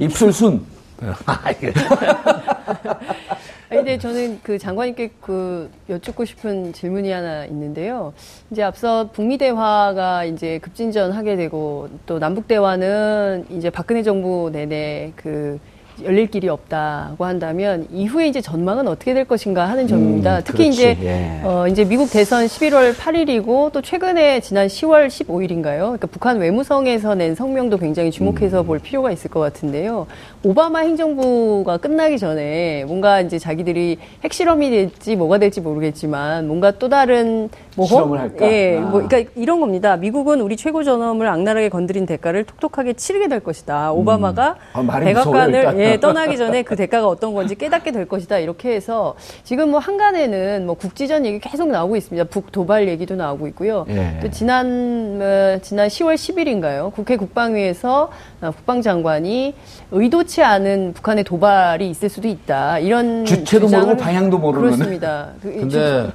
입술 0.00 0.32
순. 0.32 0.62
아, 1.26 1.50
이게. 1.50 1.72
아니, 1.74 3.41
근데 3.72 3.98
저는 3.98 4.40
그 4.42 4.58
장관님께 4.58 5.10
그 5.20 5.70
여쭙고 5.88 6.24
싶은 6.24 6.72
질문이 6.72 7.10
하나 7.10 7.46
있는데요. 7.46 8.12
이제 8.50 8.62
앞서 8.62 9.08
북미 9.12 9.38
대화가 9.38 10.24
이제 10.24 10.58
급진전하게 10.58 11.36
되고 11.36 11.88
또 12.06 12.18
남북 12.18 12.46
대화는 12.46 13.46
이제 13.50 13.70
박근혜 13.70 14.02
정부 14.02 14.50
내내 14.52 15.12
그 15.16 15.58
열릴 16.02 16.30
길이 16.30 16.48
없다고 16.48 17.24
한다면 17.24 17.86
이후에 17.92 18.26
이제 18.26 18.40
전망은 18.40 18.88
어떻게 18.88 19.14
될 19.14 19.24
것인가 19.24 19.68
하는 19.68 19.86
점입니다. 19.86 20.38
음, 20.38 20.42
특히 20.44 20.64
그렇지. 20.64 20.72
이제 20.72 20.98
예. 21.02 21.40
어 21.44 21.68
이제 21.68 21.84
미국 21.84 22.10
대선 22.10 22.46
11월 22.46 22.94
8일이고 22.94 23.72
또 23.72 23.82
최근에 23.82 24.40
지난 24.40 24.68
10월 24.68 25.08
15일인가요? 25.08 25.78
그러니까 25.78 26.06
북한 26.06 26.38
외무성에서 26.38 27.14
낸 27.14 27.34
성명도 27.34 27.76
굉장히 27.78 28.10
주목해서 28.10 28.62
음. 28.62 28.66
볼 28.66 28.78
필요가 28.78 29.12
있을 29.12 29.30
것 29.30 29.40
같은데요. 29.40 30.06
오바마 30.44 30.80
행정부가 30.80 31.76
끝나기 31.76 32.18
전에 32.18 32.84
뭔가 32.84 33.20
이제 33.20 33.38
자기들이 33.38 33.98
핵실험이 34.24 34.70
될지 34.70 35.14
뭐가 35.14 35.38
될지 35.38 35.60
모르겠지만 35.60 36.48
뭔가 36.48 36.72
또 36.72 36.88
다른 36.88 37.48
모험? 37.76 37.88
실험을 37.88 38.18
할까? 38.18 38.50
예, 38.50 38.78
아. 38.78 38.80
뭐 38.80 39.06
그러니까 39.06 39.30
이런 39.36 39.60
겁니다. 39.60 39.96
미국은 39.96 40.40
우리 40.40 40.56
최고 40.56 40.82
전엄을 40.82 41.28
악랄하게 41.28 41.68
건드린 41.68 42.06
대가를 42.06 42.44
톡톡하게 42.44 42.94
치르게 42.94 43.28
될 43.28 43.40
것이다. 43.40 43.92
오바마가 43.92 44.56
아, 44.72 44.82
말이 44.82 45.12
무서워요, 45.12 45.46
백악관을. 45.52 45.80
예, 45.80 46.00
떠나기 46.00 46.36
전에 46.36 46.62
그 46.62 46.74
대가가 46.74 47.06
어떤 47.06 47.34
건지 47.34 47.54
깨닫게 47.54 47.92
될 47.92 48.06
것이다. 48.08 48.38
이렇게 48.38 48.74
해서 48.74 49.14
지금 49.44 49.70
뭐 49.70 49.78
한간에는 49.78 50.66
뭐 50.66 50.74
국지전 50.74 51.24
얘기 51.24 51.38
계속 51.38 51.68
나오고 51.68 51.94
있습니다. 51.94 52.28
북 52.30 52.50
도발 52.50 52.88
얘기도 52.88 53.14
나오고 53.14 53.46
있고요. 53.48 53.86
예. 53.90 54.18
또 54.20 54.30
지난 54.30 55.20
어, 55.22 55.58
지난 55.62 55.86
10월 55.86 56.14
10일인가요? 56.14 56.92
국회 56.92 57.16
국방위에서 57.16 58.10
어, 58.40 58.50
국방장관이 58.50 59.54
의도치 59.96 60.42
않은 60.42 60.94
북한의 60.94 61.22
도발이 61.24 61.88
있을 61.90 62.08
수도 62.08 62.26
있다. 62.26 62.78
이런 62.78 63.24
주체도 63.26 63.68
모르고 63.68 63.96
방향도 63.98 64.38
모르는. 64.38 64.70
그렇습니다. 64.72 65.28
그- 65.42 65.50
근데 65.52 66.10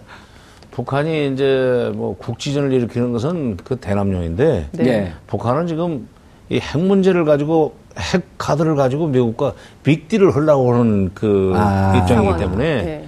북한이 0.71 1.31
이제 1.33 1.91
뭐 1.95 2.15
국지전을 2.17 2.73
일으키는 2.73 3.11
것은 3.11 3.57
그 3.63 3.77
대남용인데 3.77 4.69
네. 4.71 4.87
예. 4.87 5.13
북한은 5.27 5.67
지금 5.67 6.07
이 6.49 6.59
핵 6.59 6.79
문제를 6.79 7.25
가지고 7.25 7.75
핵 7.97 8.23
카드를 8.37 8.75
가지고 8.75 9.07
미국과 9.07 9.53
빅딜을 9.83 10.35
하려고 10.35 10.73
하는 10.73 11.11
그 11.13 11.53
아. 11.55 11.93
입장이기 11.97 12.25
상황. 12.25 12.39
때문에 12.39 12.83
네. 12.83 13.05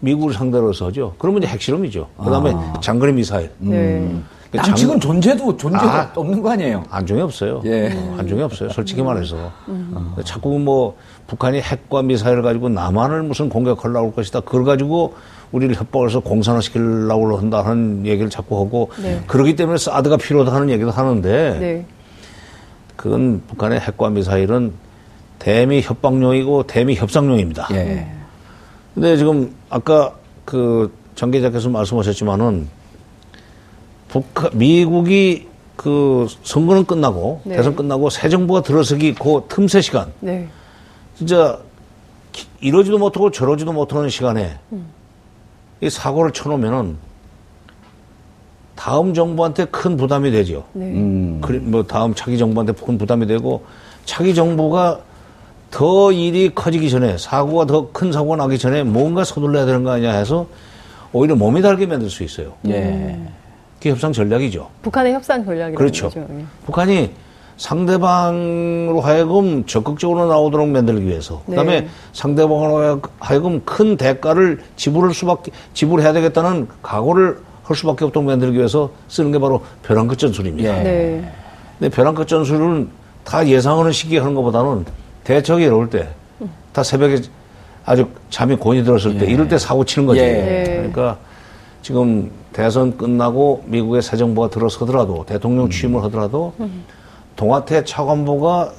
미국을 0.00 0.32
상대로 0.34 0.72
서죠. 0.72 1.14
그러면 1.18 1.42
이제 1.42 1.52
핵실험이죠. 1.52 2.08
그다음에 2.22 2.52
장거리 2.80 3.12
미사일. 3.12 3.50
네. 3.58 4.10
그 4.50 4.56
남측은 4.56 4.94
장- 4.94 5.00
존재도 5.00 5.56
존재도 5.56 5.84
아. 5.84 6.10
없는 6.14 6.42
거 6.42 6.50
아니에요? 6.50 6.82
안중에 6.90 7.20
없어요. 7.20 7.62
예. 7.66 7.92
어, 7.94 8.16
안중에 8.18 8.42
없어요. 8.42 8.68
솔직히 8.70 9.00
말해서. 9.02 9.36
어, 9.68 10.16
자꾸 10.24 10.58
뭐 10.58 10.96
북한이 11.28 11.60
핵과 11.60 12.02
미사일을 12.02 12.42
가지고 12.42 12.68
남한을 12.68 13.22
무슨 13.22 13.48
공격하려고 13.48 14.08
할 14.08 14.14
것이다. 14.14 14.40
그걸 14.40 14.64
가지고 14.64 15.14
우리를 15.52 15.74
협박해서 15.76 16.20
공산화시키려고 16.20 17.36
한다 17.38 17.64
하는 17.64 18.04
얘기를 18.06 18.28
자꾸 18.28 18.58
하고 18.60 18.90
네. 19.00 19.20
그러기 19.28 19.54
때문에 19.56 19.78
사드가 19.78 20.16
필요하다 20.16 20.52
하는 20.52 20.70
얘기도 20.70 20.90
하는데 20.90 21.58
네. 21.60 21.86
그건 22.96 23.42
북한의 23.48 23.80
핵과 23.80 24.10
미사일은 24.10 24.72
대미 25.38 25.80
협박용이고 25.80 26.64
대미 26.64 26.96
협상용입니다. 26.96 27.68
예. 27.72 28.06
근데 28.94 29.16
지금 29.16 29.54
아까 29.70 30.12
그 30.44 30.92
전계자께서 31.14 31.68
말씀하셨지만은 31.68 32.68
북한 34.10 34.50
미국이 34.54 35.48
그 35.76 36.26
선거는 36.42 36.84
끝나고 36.84 37.40
네. 37.44 37.56
대선 37.56 37.74
끝나고 37.74 38.10
새 38.10 38.28
정부가 38.28 38.62
들어서기 38.62 39.14
그 39.14 39.44
틈새 39.48 39.80
시간 39.80 40.12
네. 40.20 40.46
진짜 41.16 41.58
기- 42.32 42.46
이러지도 42.60 42.98
못하고 42.98 43.30
저러지도 43.30 43.72
못하는 43.72 44.08
시간에 44.10 44.58
이 45.80 45.88
사고를 45.88 46.32
쳐놓으면은 46.32 46.96
다음 48.76 49.12
정부한테 49.14 49.66
큰 49.66 49.96
부담이 49.96 50.30
되죠. 50.30 50.64
네. 50.72 50.86
음. 50.86 51.40
그리- 51.42 51.58
뭐 51.58 51.82
다음 51.82 52.14
차기 52.14 52.38
정부한테 52.38 52.72
큰 52.72 52.96
부담이 52.98 53.26
되고 53.26 53.64
차기 54.06 54.34
정부가 54.34 55.00
더 55.70 56.10
일이 56.12 56.52
커지기 56.54 56.90
전에 56.90 57.16
사고가 57.18 57.66
더 57.66 57.88
큰 57.92 58.10
사고가 58.12 58.36
나기 58.36 58.58
전에 58.58 58.82
뭔가 58.82 59.22
서둘러야 59.24 59.66
되는 59.66 59.84
거 59.84 59.90
아니냐 59.92 60.12
해서 60.12 60.46
오히려 61.12 61.36
몸이 61.36 61.62
달게 61.62 61.86
만들 61.86 62.08
수 62.10 62.22
있어요. 62.24 62.54
예. 62.68 63.18
그게 63.80 63.90
협상 63.90 64.12
전략이죠. 64.12 64.68
북한의 64.82 65.14
협상 65.14 65.42
전략이라는 65.42 65.74
그렇죠. 65.74 66.10
거죠. 66.10 66.26
예. 66.30 66.44
북한이 66.66 67.10
상대방으로 67.56 69.00
하여금 69.00 69.64
적극적으로 69.64 70.26
나오도록 70.26 70.68
만들기 70.68 71.06
위해서 71.06 71.42
네. 71.46 71.56
그다음에 71.56 71.88
상대방으로 72.12 73.00
하여금 73.18 73.62
큰 73.64 73.96
대가를 73.96 74.60
지불할 74.76 75.14
수밖에 75.14 75.50
지불해야 75.72 76.12
되겠다는 76.12 76.68
각오를 76.82 77.38
할 77.62 77.76
수밖에 77.76 78.04
없도록 78.04 78.26
만들기 78.26 78.58
위해서 78.58 78.90
쓰는 79.08 79.32
게 79.32 79.38
바로 79.38 79.62
벼랑 79.82 80.08
끝 80.08 80.18
전술입니다. 80.18 80.78
예. 80.78 80.82
네. 80.82 81.32
근데 81.78 81.94
벼랑 81.94 82.14
끝 82.14 82.28
전술은 82.28 82.90
다 83.24 83.46
예상하는 83.46 83.92
시기에 83.92 84.18
하는 84.18 84.34
것보다는 84.34 84.84
대처하기 85.24 85.64
어려울 85.66 85.88
때, 85.88 86.08
다 86.72 86.82
새벽에 86.82 87.20
아주 87.84 88.08
잠이 88.28 88.56
곤이 88.56 88.84
들었을 88.84 89.16
때, 89.18 89.26
이럴 89.26 89.48
때 89.48 89.56
사고 89.56 89.84
치는 89.84 90.06
거죠. 90.06 90.20
예. 90.20 90.32
네. 90.32 90.64
그러니까 90.76 91.16
지금 91.82 92.30
대선 92.52 92.96
끝나고 92.96 93.64
미국의 93.66 94.02
새 94.02 94.16
정부가 94.16 94.50
들어서더라도 94.50 95.24
대통령 95.26 95.70
취임을 95.70 96.02
하더라도 96.04 96.52
동아태 97.36 97.84
차관보가 97.84 98.72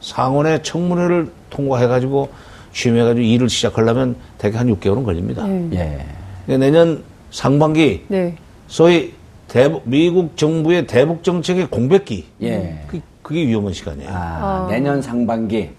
상원의 0.00 0.62
청문회를 0.62 1.30
통과해가지고 1.50 2.28
취임해가지고 2.72 3.20
일을 3.20 3.48
시작하려면 3.48 4.16
대개 4.38 4.56
한 4.58 4.68
6개월은 4.74 5.04
걸립니다. 5.04 5.48
예. 5.72 6.04
그러니까 6.46 6.66
내년 6.66 7.04
상반기 7.30 8.04
네. 8.08 8.34
소위 8.66 9.14
대북, 9.48 9.82
미국 9.84 10.36
정부의 10.36 10.86
대북 10.86 11.22
정책의 11.22 11.68
공백기. 11.68 12.24
예. 12.42 12.84
그, 12.86 13.00
그게 13.22 13.46
위험한 13.46 13.72
시간이에요. 13.72 14.10
아, 14.10 14.66
내년 14.68 15.00
상반기 15.00 15.70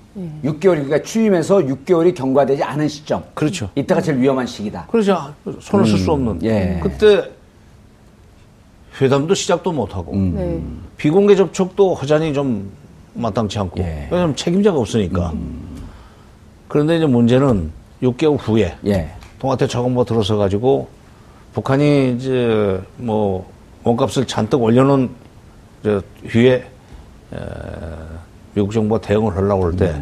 6개월이 0.43 0.59
그러니까 0.61 1.01
취임해서 1.01 1.57
6개월이 1.57 2.15
경과되지 2.15 2.63
않은 2.63 2.87
시점. 2.87 3.23
그렇죠. 3.33 3.69
이때가 3.75 3.99
제일 3.99 4.19
위험한 4.19 4.45
시기다. 4.45 4.85
그러죠. 4.91 5.33
손을 5.59 5.85
쓸 5.87 5.97
수 5.97 6.11
없는. 6.11 6.43
예. 6.43 6.79
그때 6.81 7.31
회담도 8.99 9.33
시작도 9.33 9.71
못하고 9.71 10.15
네. 10.15 10.61
비공개 10.97 11.35
접촉도 11.35 11.95
허전히 11.95 12.33
좀 12.33 12.69
마땅치 13.15 13.59
않고 13.59 13.79
예. 13.81 14.07
왜냐하면 14.11 14.35
책임자가 14.35 14.77
없으니까. 14.77 15.33
그런데 16.67 16.97
이제 16.97 17.05
문제는 17.05 17.71
6개월 18.01 18.37
후에 18.39 18.75
예. 18.85 19.11
동아태 19.39 19.67
차관보가 19.67 20.05
들어서 20.05 20.37
가지고 20.37 20.87
북한이 21.53 22.13
이제 22.15 22.81
뭐 22.97 23.47
몸값을 23.83 24.25
잔뜩 24.25 24.61
올려놓은 24.61 25.09
저 25.83 26.01
위에 26.35 26.53
에, 26.53 26.65
미국 28.53 28.71
정부가 28.71 29.01
대응을 29.01 29.35
하려고 29.35 29.65
할때 29.65 30.01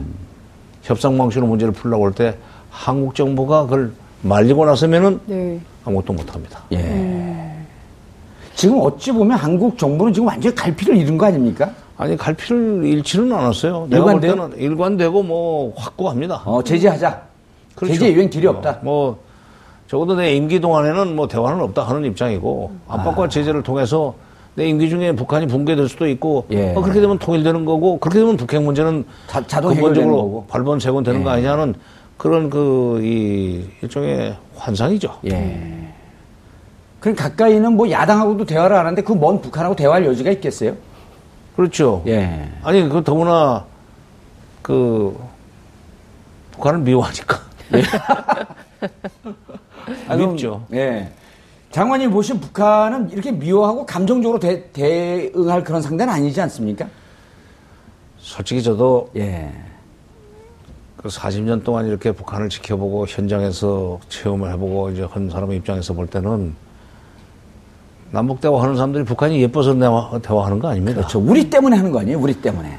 협상 0.83 1.17
방식으로 1.17 1.47
문제를 1.47 1.73
풀려고 1.73 2.05
할 2.05 2.13
때 2.13 2.35
한국 2.69 3.15
정부가 3.15 3.63
그걸 3.63 3.91
말리고 4.21 4.65
나서면은 4.65 5.19
네. 5.25 5.59
아무것도 5.83 6.13
못합니다. 6.13 6.63
예. 6.71 7.57
지금 8.55 8.79
어찌 8.81 9.11
보면 9.11 9.37
한국 9.37 9.77
정부는 9.77 10.13
지금 10.13 10.27
완전히 10.27 10.53
갈피를 10.55 10.97
잃은 10.97 11.17
거 11.17 11.25
아닙니까? 11.25 11.69
아니 11.97 12.17
갈피를 12.17 12.83
잃지는 12.85 13.31
않았어요. 13.31 13.87
내가 13.89 14.03
볼 14.03 14.13
일관돼요? 14.13 14.31
때는 14.49 14.57
일관되고 14.59 15.23
뭐 15.23 15.73
확고합니다. 15.75 16.41
어, 16.45 16.63
제재하자. 16.63 17.21
그렇죠. 17.75 17.93
제재 17.93 18.09
이외엔 18.09 18.29
길이 18.29 18.47
없다. 18.47 18.69
어, 18.71 18.79
뭐 18.81 19.19
적어도 19.87 20.15
내 20.15 20.35
임기 20.35 20.59
동안에는 20.59 21.15
뭐 21.15 21.27
대화는 21.27 21.61
없다 21.61 21.83
하는 21.83 22.05
입장이고 22.05 22.71
압박과 22.87 23.29
제재를 23.29 23.61
통해서 23.63 24.15
내 24.55 24.67
임기 24.67 24.89
중에 24.89 25.13
북한이 25.15 25.47
붕괴될 25.47 25.87
수도 25.87 26.07
있고 26.07 26.45
예. 26.51 26.73
어, 26.73 26.81
그렇게 26.81 26.99
되면 27.01 27.17
통일되는 27.17 27.65
거고 27.65 27.99
그렇게 27.99 28.19
되면 28.19 28.35
북핵 28.37 28.61
문제는 28.61 29.05
자- 29.27 29.45
자동 29.47 29.73
근본적으로 29.73 30.15
거고. 30.17 30.45
발본색원 30.49 31.03
되는 31.03 31.23
거 31.23 31.29
예. 31.29 31.33
아니냐는 31.35 31.73
그런 32.17 32.49
그 32.49 32.99
이 33.01 33.63
일종의 33.81 34.35
환상이죠. 34.57 35.11
예. 35.31 35.80
그럼 37.01 37.15
가까이는 37.15 37.73
뭐 37.73 37.89
야당하고도 37.89 38.45
대화를 38.45 38.75
안 38.77 38.85
하는데 38.85 39.01
그 39.01 39.13
먼 39.15 39.41
북한하고 39.41 39.75
대화할 39.75 40.05
여지가 40.05 40.31
있겠어요? 40.31 40.75
그렇죠. 41.55 42.03
예. 42.07 42.49
아니 42.63 42.87
그 42.87 43.03
더구나 43.03 43.65
그 44.61 45.19
북한을 46.51 46.79
미워하니까 46.79 47.39
아, 50.07 50.15
그럼, 50.15 50.31
밉죠. 50.31 50.63
예. 50.73 51.11
장관님 51.71 52.11
보신 52.11 52.39
북한은 52.39 53.09
이렇게 53.11 53.31
미워하고 53.31 53.85
감정적으로 53.85 54.39
대, 54.39 54.71
대응할 54.71 55.63
그런 55.63 55.81
상대는 55.81 56.13
아니지 56.13 56.39
않습니까? 56.41 56.87
솔직히 58.19 58.61
저도 58.61 59.09
예. 59.15 59.51
그 60.97 61.07
40년 61.09 61.63
동안 61.63 61.87
이렇게 61.87 62.11
북한을 62.11 62.49
지켜보고 62.49 63.07
현장에서 63.07 63.99
체험을 64.09 64.51
해보고 64.53 64.91
이제 64.91 65.03
한 65.09 65.29
사람의 65.31 65.57
입장에서 65.57 65.93
볼 65.93 66.05
때는 66.05 66.53
남북 68.11 68.41
대화하는 68.41 68.75
사람들이 68.75 69.05
북한이 69.05 69.41
예뻐서 69.41 69.77
대화, 69.77 70.19
대화하는 70.21 70.59
거 70.59 70.67
아닙니다. 70.69 70.99
그렇죠. 70.99 71.19
우리 71.19 71.49
때문에 71.49 71.77
하는 71.77 71.91
거 71.91 72.01
아니에요? 72.01 72.19
우리 72.19 72.33
때문에. 72.33 72.77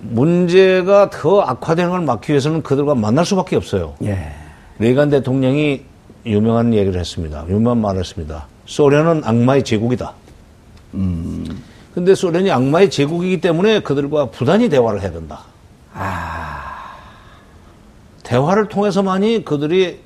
문제가 0.00 1.08
더 1.08 1.40
악화되는 1.40 1.90
걸 1.90 2.00
막기 2.02 2.32
위해서는 2.32 2.62
그들과 2.62 2.94
만날 2.94 3.24
수밖에 3.24 3.56
없어요. 3.56 3.94
예. 4.02 4.32
레이간 4.78 5.08
대통령이 5.08 5.82
유명한 6.26 6.74
얘기를 6.74 6.98
했습니다. 6.98 7.44
유명한 7.48 7.80
말을 7.80 8.00
했습니다. 8.00 8.46
소련은 8.66 9.22
악마의 9.24 9.62
제국이다. 9.62 10.12
근데 11.94 12.14
소련이 12.14 12.50
악마의 12.50 12.90
제국이기 12.90 13.40
때문에 13.40 13.80
그들과 13.80 14.26
부단히 14.26 14.68
대화를 14.68 15.00
해야 15.00 15.12
된다. 15.12 15.40
대화를 18.24 18.68
통해서만이 18.68 19.44
그들이 19.44 20.00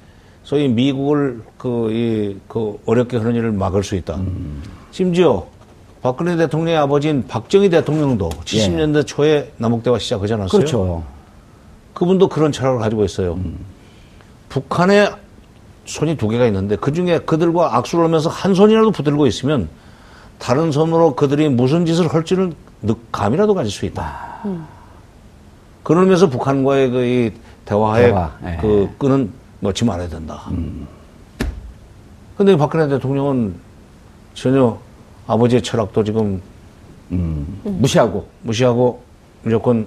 소위 0.48 0.66
미국을 0.66 1.42
그, 1.58 1.90
이, 1.92 2.38
그 2.48 2.78
어렵게 2.86 3.18
하는 3.18 3.34
일을 3.34 3.52
막을 3.52 3.84
수 3.84 3.96
있다. 3.96 4.18
심지어 4.92 5.44
박근혜 6.00 6.36
대통령의 6.36 6.74
아버지인 6.78 7.26
박정희 7.28 7.68
대통령도 7.68 8.30
70년대 8.46 9.06
초에 9.06 9.52
남북대화 9.58 9.98
시작하지 9.98 10.32
않았어요? 10.32 10.58
그렇죠. 10.58 11.02
그분도 11.92 12.30
그런 12.30 12.50
철학을 12.50 12.78
가지고 12.80 13.04
있어요. 13.04 13.38
북한에 14.48 15.10
손이 15.84 16.16
두 16.16 16.28
개가 16.28 16.46
있는데 16.46 16.76
그 16.76 16.94
중에 16.94 17.18
그들과 17.18 17.76
악수를 17.76 18.06
하면서 18.06 18.30
한 18.30 18.54
손이라도 18.54 18.90
붙들고 18.90 19.26
있으면 19.26 19.68
다른 20.38 20.72
손으로 20.72 21.14
그들이 21.14 21.50
무슨 21.50 21.84
짓을 21.84 22.08
할지를 22.08 22.54
느- 22.80 22.94
감이라도 23.12 23.52
가질 23.52 23.70
수 23.70 23.84
있다. 23.84 24.38
그런 25.82 26.04
의미에서 26.04 26.30
북한과의 26.30 26.90
그 26.90 27.04
이 27.04 27.32
대화의 27.66 28.06
대화, 28.06 28.30
예. 28.46 28.56
그 28.62 28.88
끈은 28.96 29.30
놓지 29.60 29.84
말아야 29.84 30.08
된다. 30.08 30.50
근데 32.36 32.56
박근혜 32.56 32.88
대통령은 32.88 33.54
전혀 34.34 34.78
아버지의 35.26 35.62
철학도 35.62 36.04
지금 36.04 36.40
무시하고. 37.08 38.28
무시하고 38.42 39.02
무조건 39.42 39.86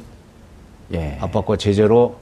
예. 0.94 1.18
압박과 1.22 1.56
제재로 1.58 2.18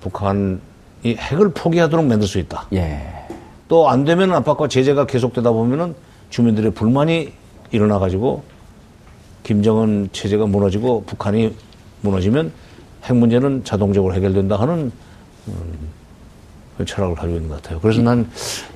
북한이 0.00 0.58
핵을 1.04 1.50
포기하도록 1.50 2.06
만들 2.06 2.26
수 2.26 2.38
있다. 2.38 2.68
예. 2.72 3.26
또안 3.68 4.04
되면 4.04 4.32
압박과 4.32 4.68
제재가 4.68 5.06
계속되다 5.06 5.50
보면은 5.50 5.94
주민들의 6.30 6.72
불만이 6.72 7.32
일어나 7.72 7.98
가지고 7.98 8.44
김정은 9.42 10.08
체제가 10.12 10.46
무너지고 10.46 11.04
북한이 11.04 11.54
무너지면 12.00 12.52
핵 13.04 13.16
문제는 13.16 13.64
자동적으로 13.64 14.14
해결된다 14.14 14.56
하는 14.56 14.92
음, 15.48 15.52
그 15.52 16.05
철학을 16.84 17.14
가지고 17.14 17.36
있는 17.36 17.48
것 17.48 17.62
같아요. 17.62 17.80
그래서 17.80 18.02
난 18.02 18.28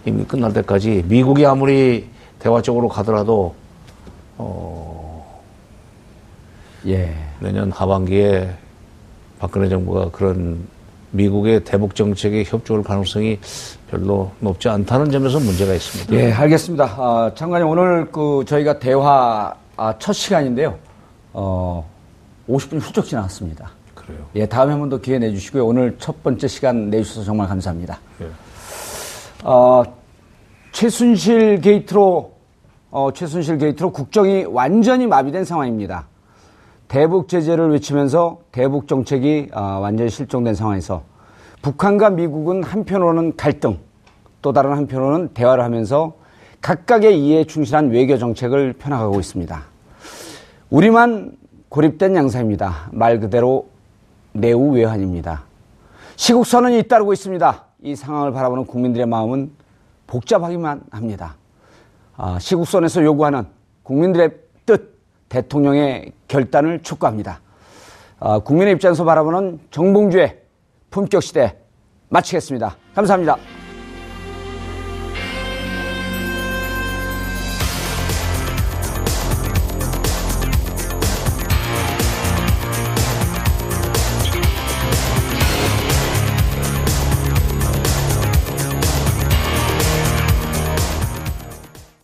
이미 0.05 0.25
끝날 0.25 0.53
때까지 0.53 1.05
미국이 1.07 1.45
아무리 1.45 2.09
대화 2.39 2.63
쪽으로 2.63 2.89
가더라도 2.89 3.55
예. 6.87 7.15
내년 7.41 7.71
하반기에 7.71 8.51
박근혜 9.39 9.69
정부가 9.69 10.11
그런 10.11 10.67
미국의 11.13 11.65
대북 11.65 11.95
정책에 11.95 12.45
협조할 12.47 12.85
가능성이 12.85 13.39
별로 13.91 14.31
높지 14.39 14.69
않다는 14.69 15.11
점에서 15.11 15.41
문제가 15.41 15.75
있습니다. 15.75 16.15
예, 16.15 16.33
알겠습니다. 16.33 16.85
아, 16.85 17.33
장관님, 17.35 17.69
오늘 17.69 18.11
그 18.13 18.45
저희가 18.47 18.79
대화 18.79 19.55
아, 19.77 19.95
첫 19.99 20.13
시간인데요. 20.13 20.79
어, 21.33 21.89
50분이 22.49 22.81
훌쩍 22.81 23.07
지나갔습니다. 23.07 23.71
그래요. 24.11 24.27
예, 24.37 24.47
다음에 24.47 24.73
한 24.73 24.81
번 24.81 24.89
더 24.89 24.99
기회 25.01 25.19
내주시고요. 25.19 25.67
오늘 25.67 25.97
첫 25.99 26.23
번째 26.23 26.47
시간 26.49 26.91
내주셔서 26.91 27.25
정말 27.25 27.49
감사합니다. 27.49 27.99
예. 28.23 28.27
어, 29.45 29.83
최순실 30.73 31.61
게이트로, 31.61 32.33
어, 32.91 33.13
최순실 33.13 33.59
게이트로 33.59 33.93
국정이 33.93 34.45
완전히 34.45 35.07
마비된 35.07 35.45
상황입니다. 35.45 36.07
대북 36.89 37.29
제재를 37.29 37.71
외치면서 37.71 38.39
대북 38.53 38.89
정책이 38.89 39.49
아, 39.53 39.79
완전히 39.81 40.11
실종된 40.11 40.55
상황에서 40.55 41.03
북한과 41.63 42.11
미국은 42.11 42.63
한편으로는 42.65 43.37
갈등, 43.37 43.79
또 44.43 44.53
다른 44.53 44.73
한편으로는 44.73 45.29
대화를 45.35 45.63
하면서 45.63 46.15
각각의 46.61 47.19
이해에 47.19 47.45
충실한 47.45 47.91
외교 47.91 48.19
정책을 48.19 48.75
펴나가고 48.75 49.21
있습니다. 49.21 49.63
우리만 50.71 51.33
고립된 51.69 52.17
양상입니다. 52.17 52.91
말 52.93 53.21
그대로 53.21 53.70
매우 54.33 54.75
외환입니다. 54.75 55.45
시국선언이 56.17 56.79
잇따르고 56.81 57.13
있습니다. 57.13 57.65
이 57.83 57.97
상황을 57.97 58.33
바라보는 58.33 58.67
국민들의 58.67 59.07
마음은 59.07 59.53
복잡하기만 60.07 60.83
합니다. 60.91 61.37
아, 62.17 62.39
시국선에서 62.39 63.03
요구하는 63.05 63.47
국민들의 63.83 64.33
뜻, 64.67 64.99
대통령의 65.29 66.13
결단을 66.29 66.83
촉구합니다. 66.83 67.41
아, 68.19 68.39
국민의 68.41 68.75
입장에서 68.75 69.05
바라보는 69.05 69.61
정봉주의 69.71 70.39
품격 70.91 71.23
시대 71.23 71.57
마치겠습니다. 72.09 72.77
감사합니다. 72.95 73.60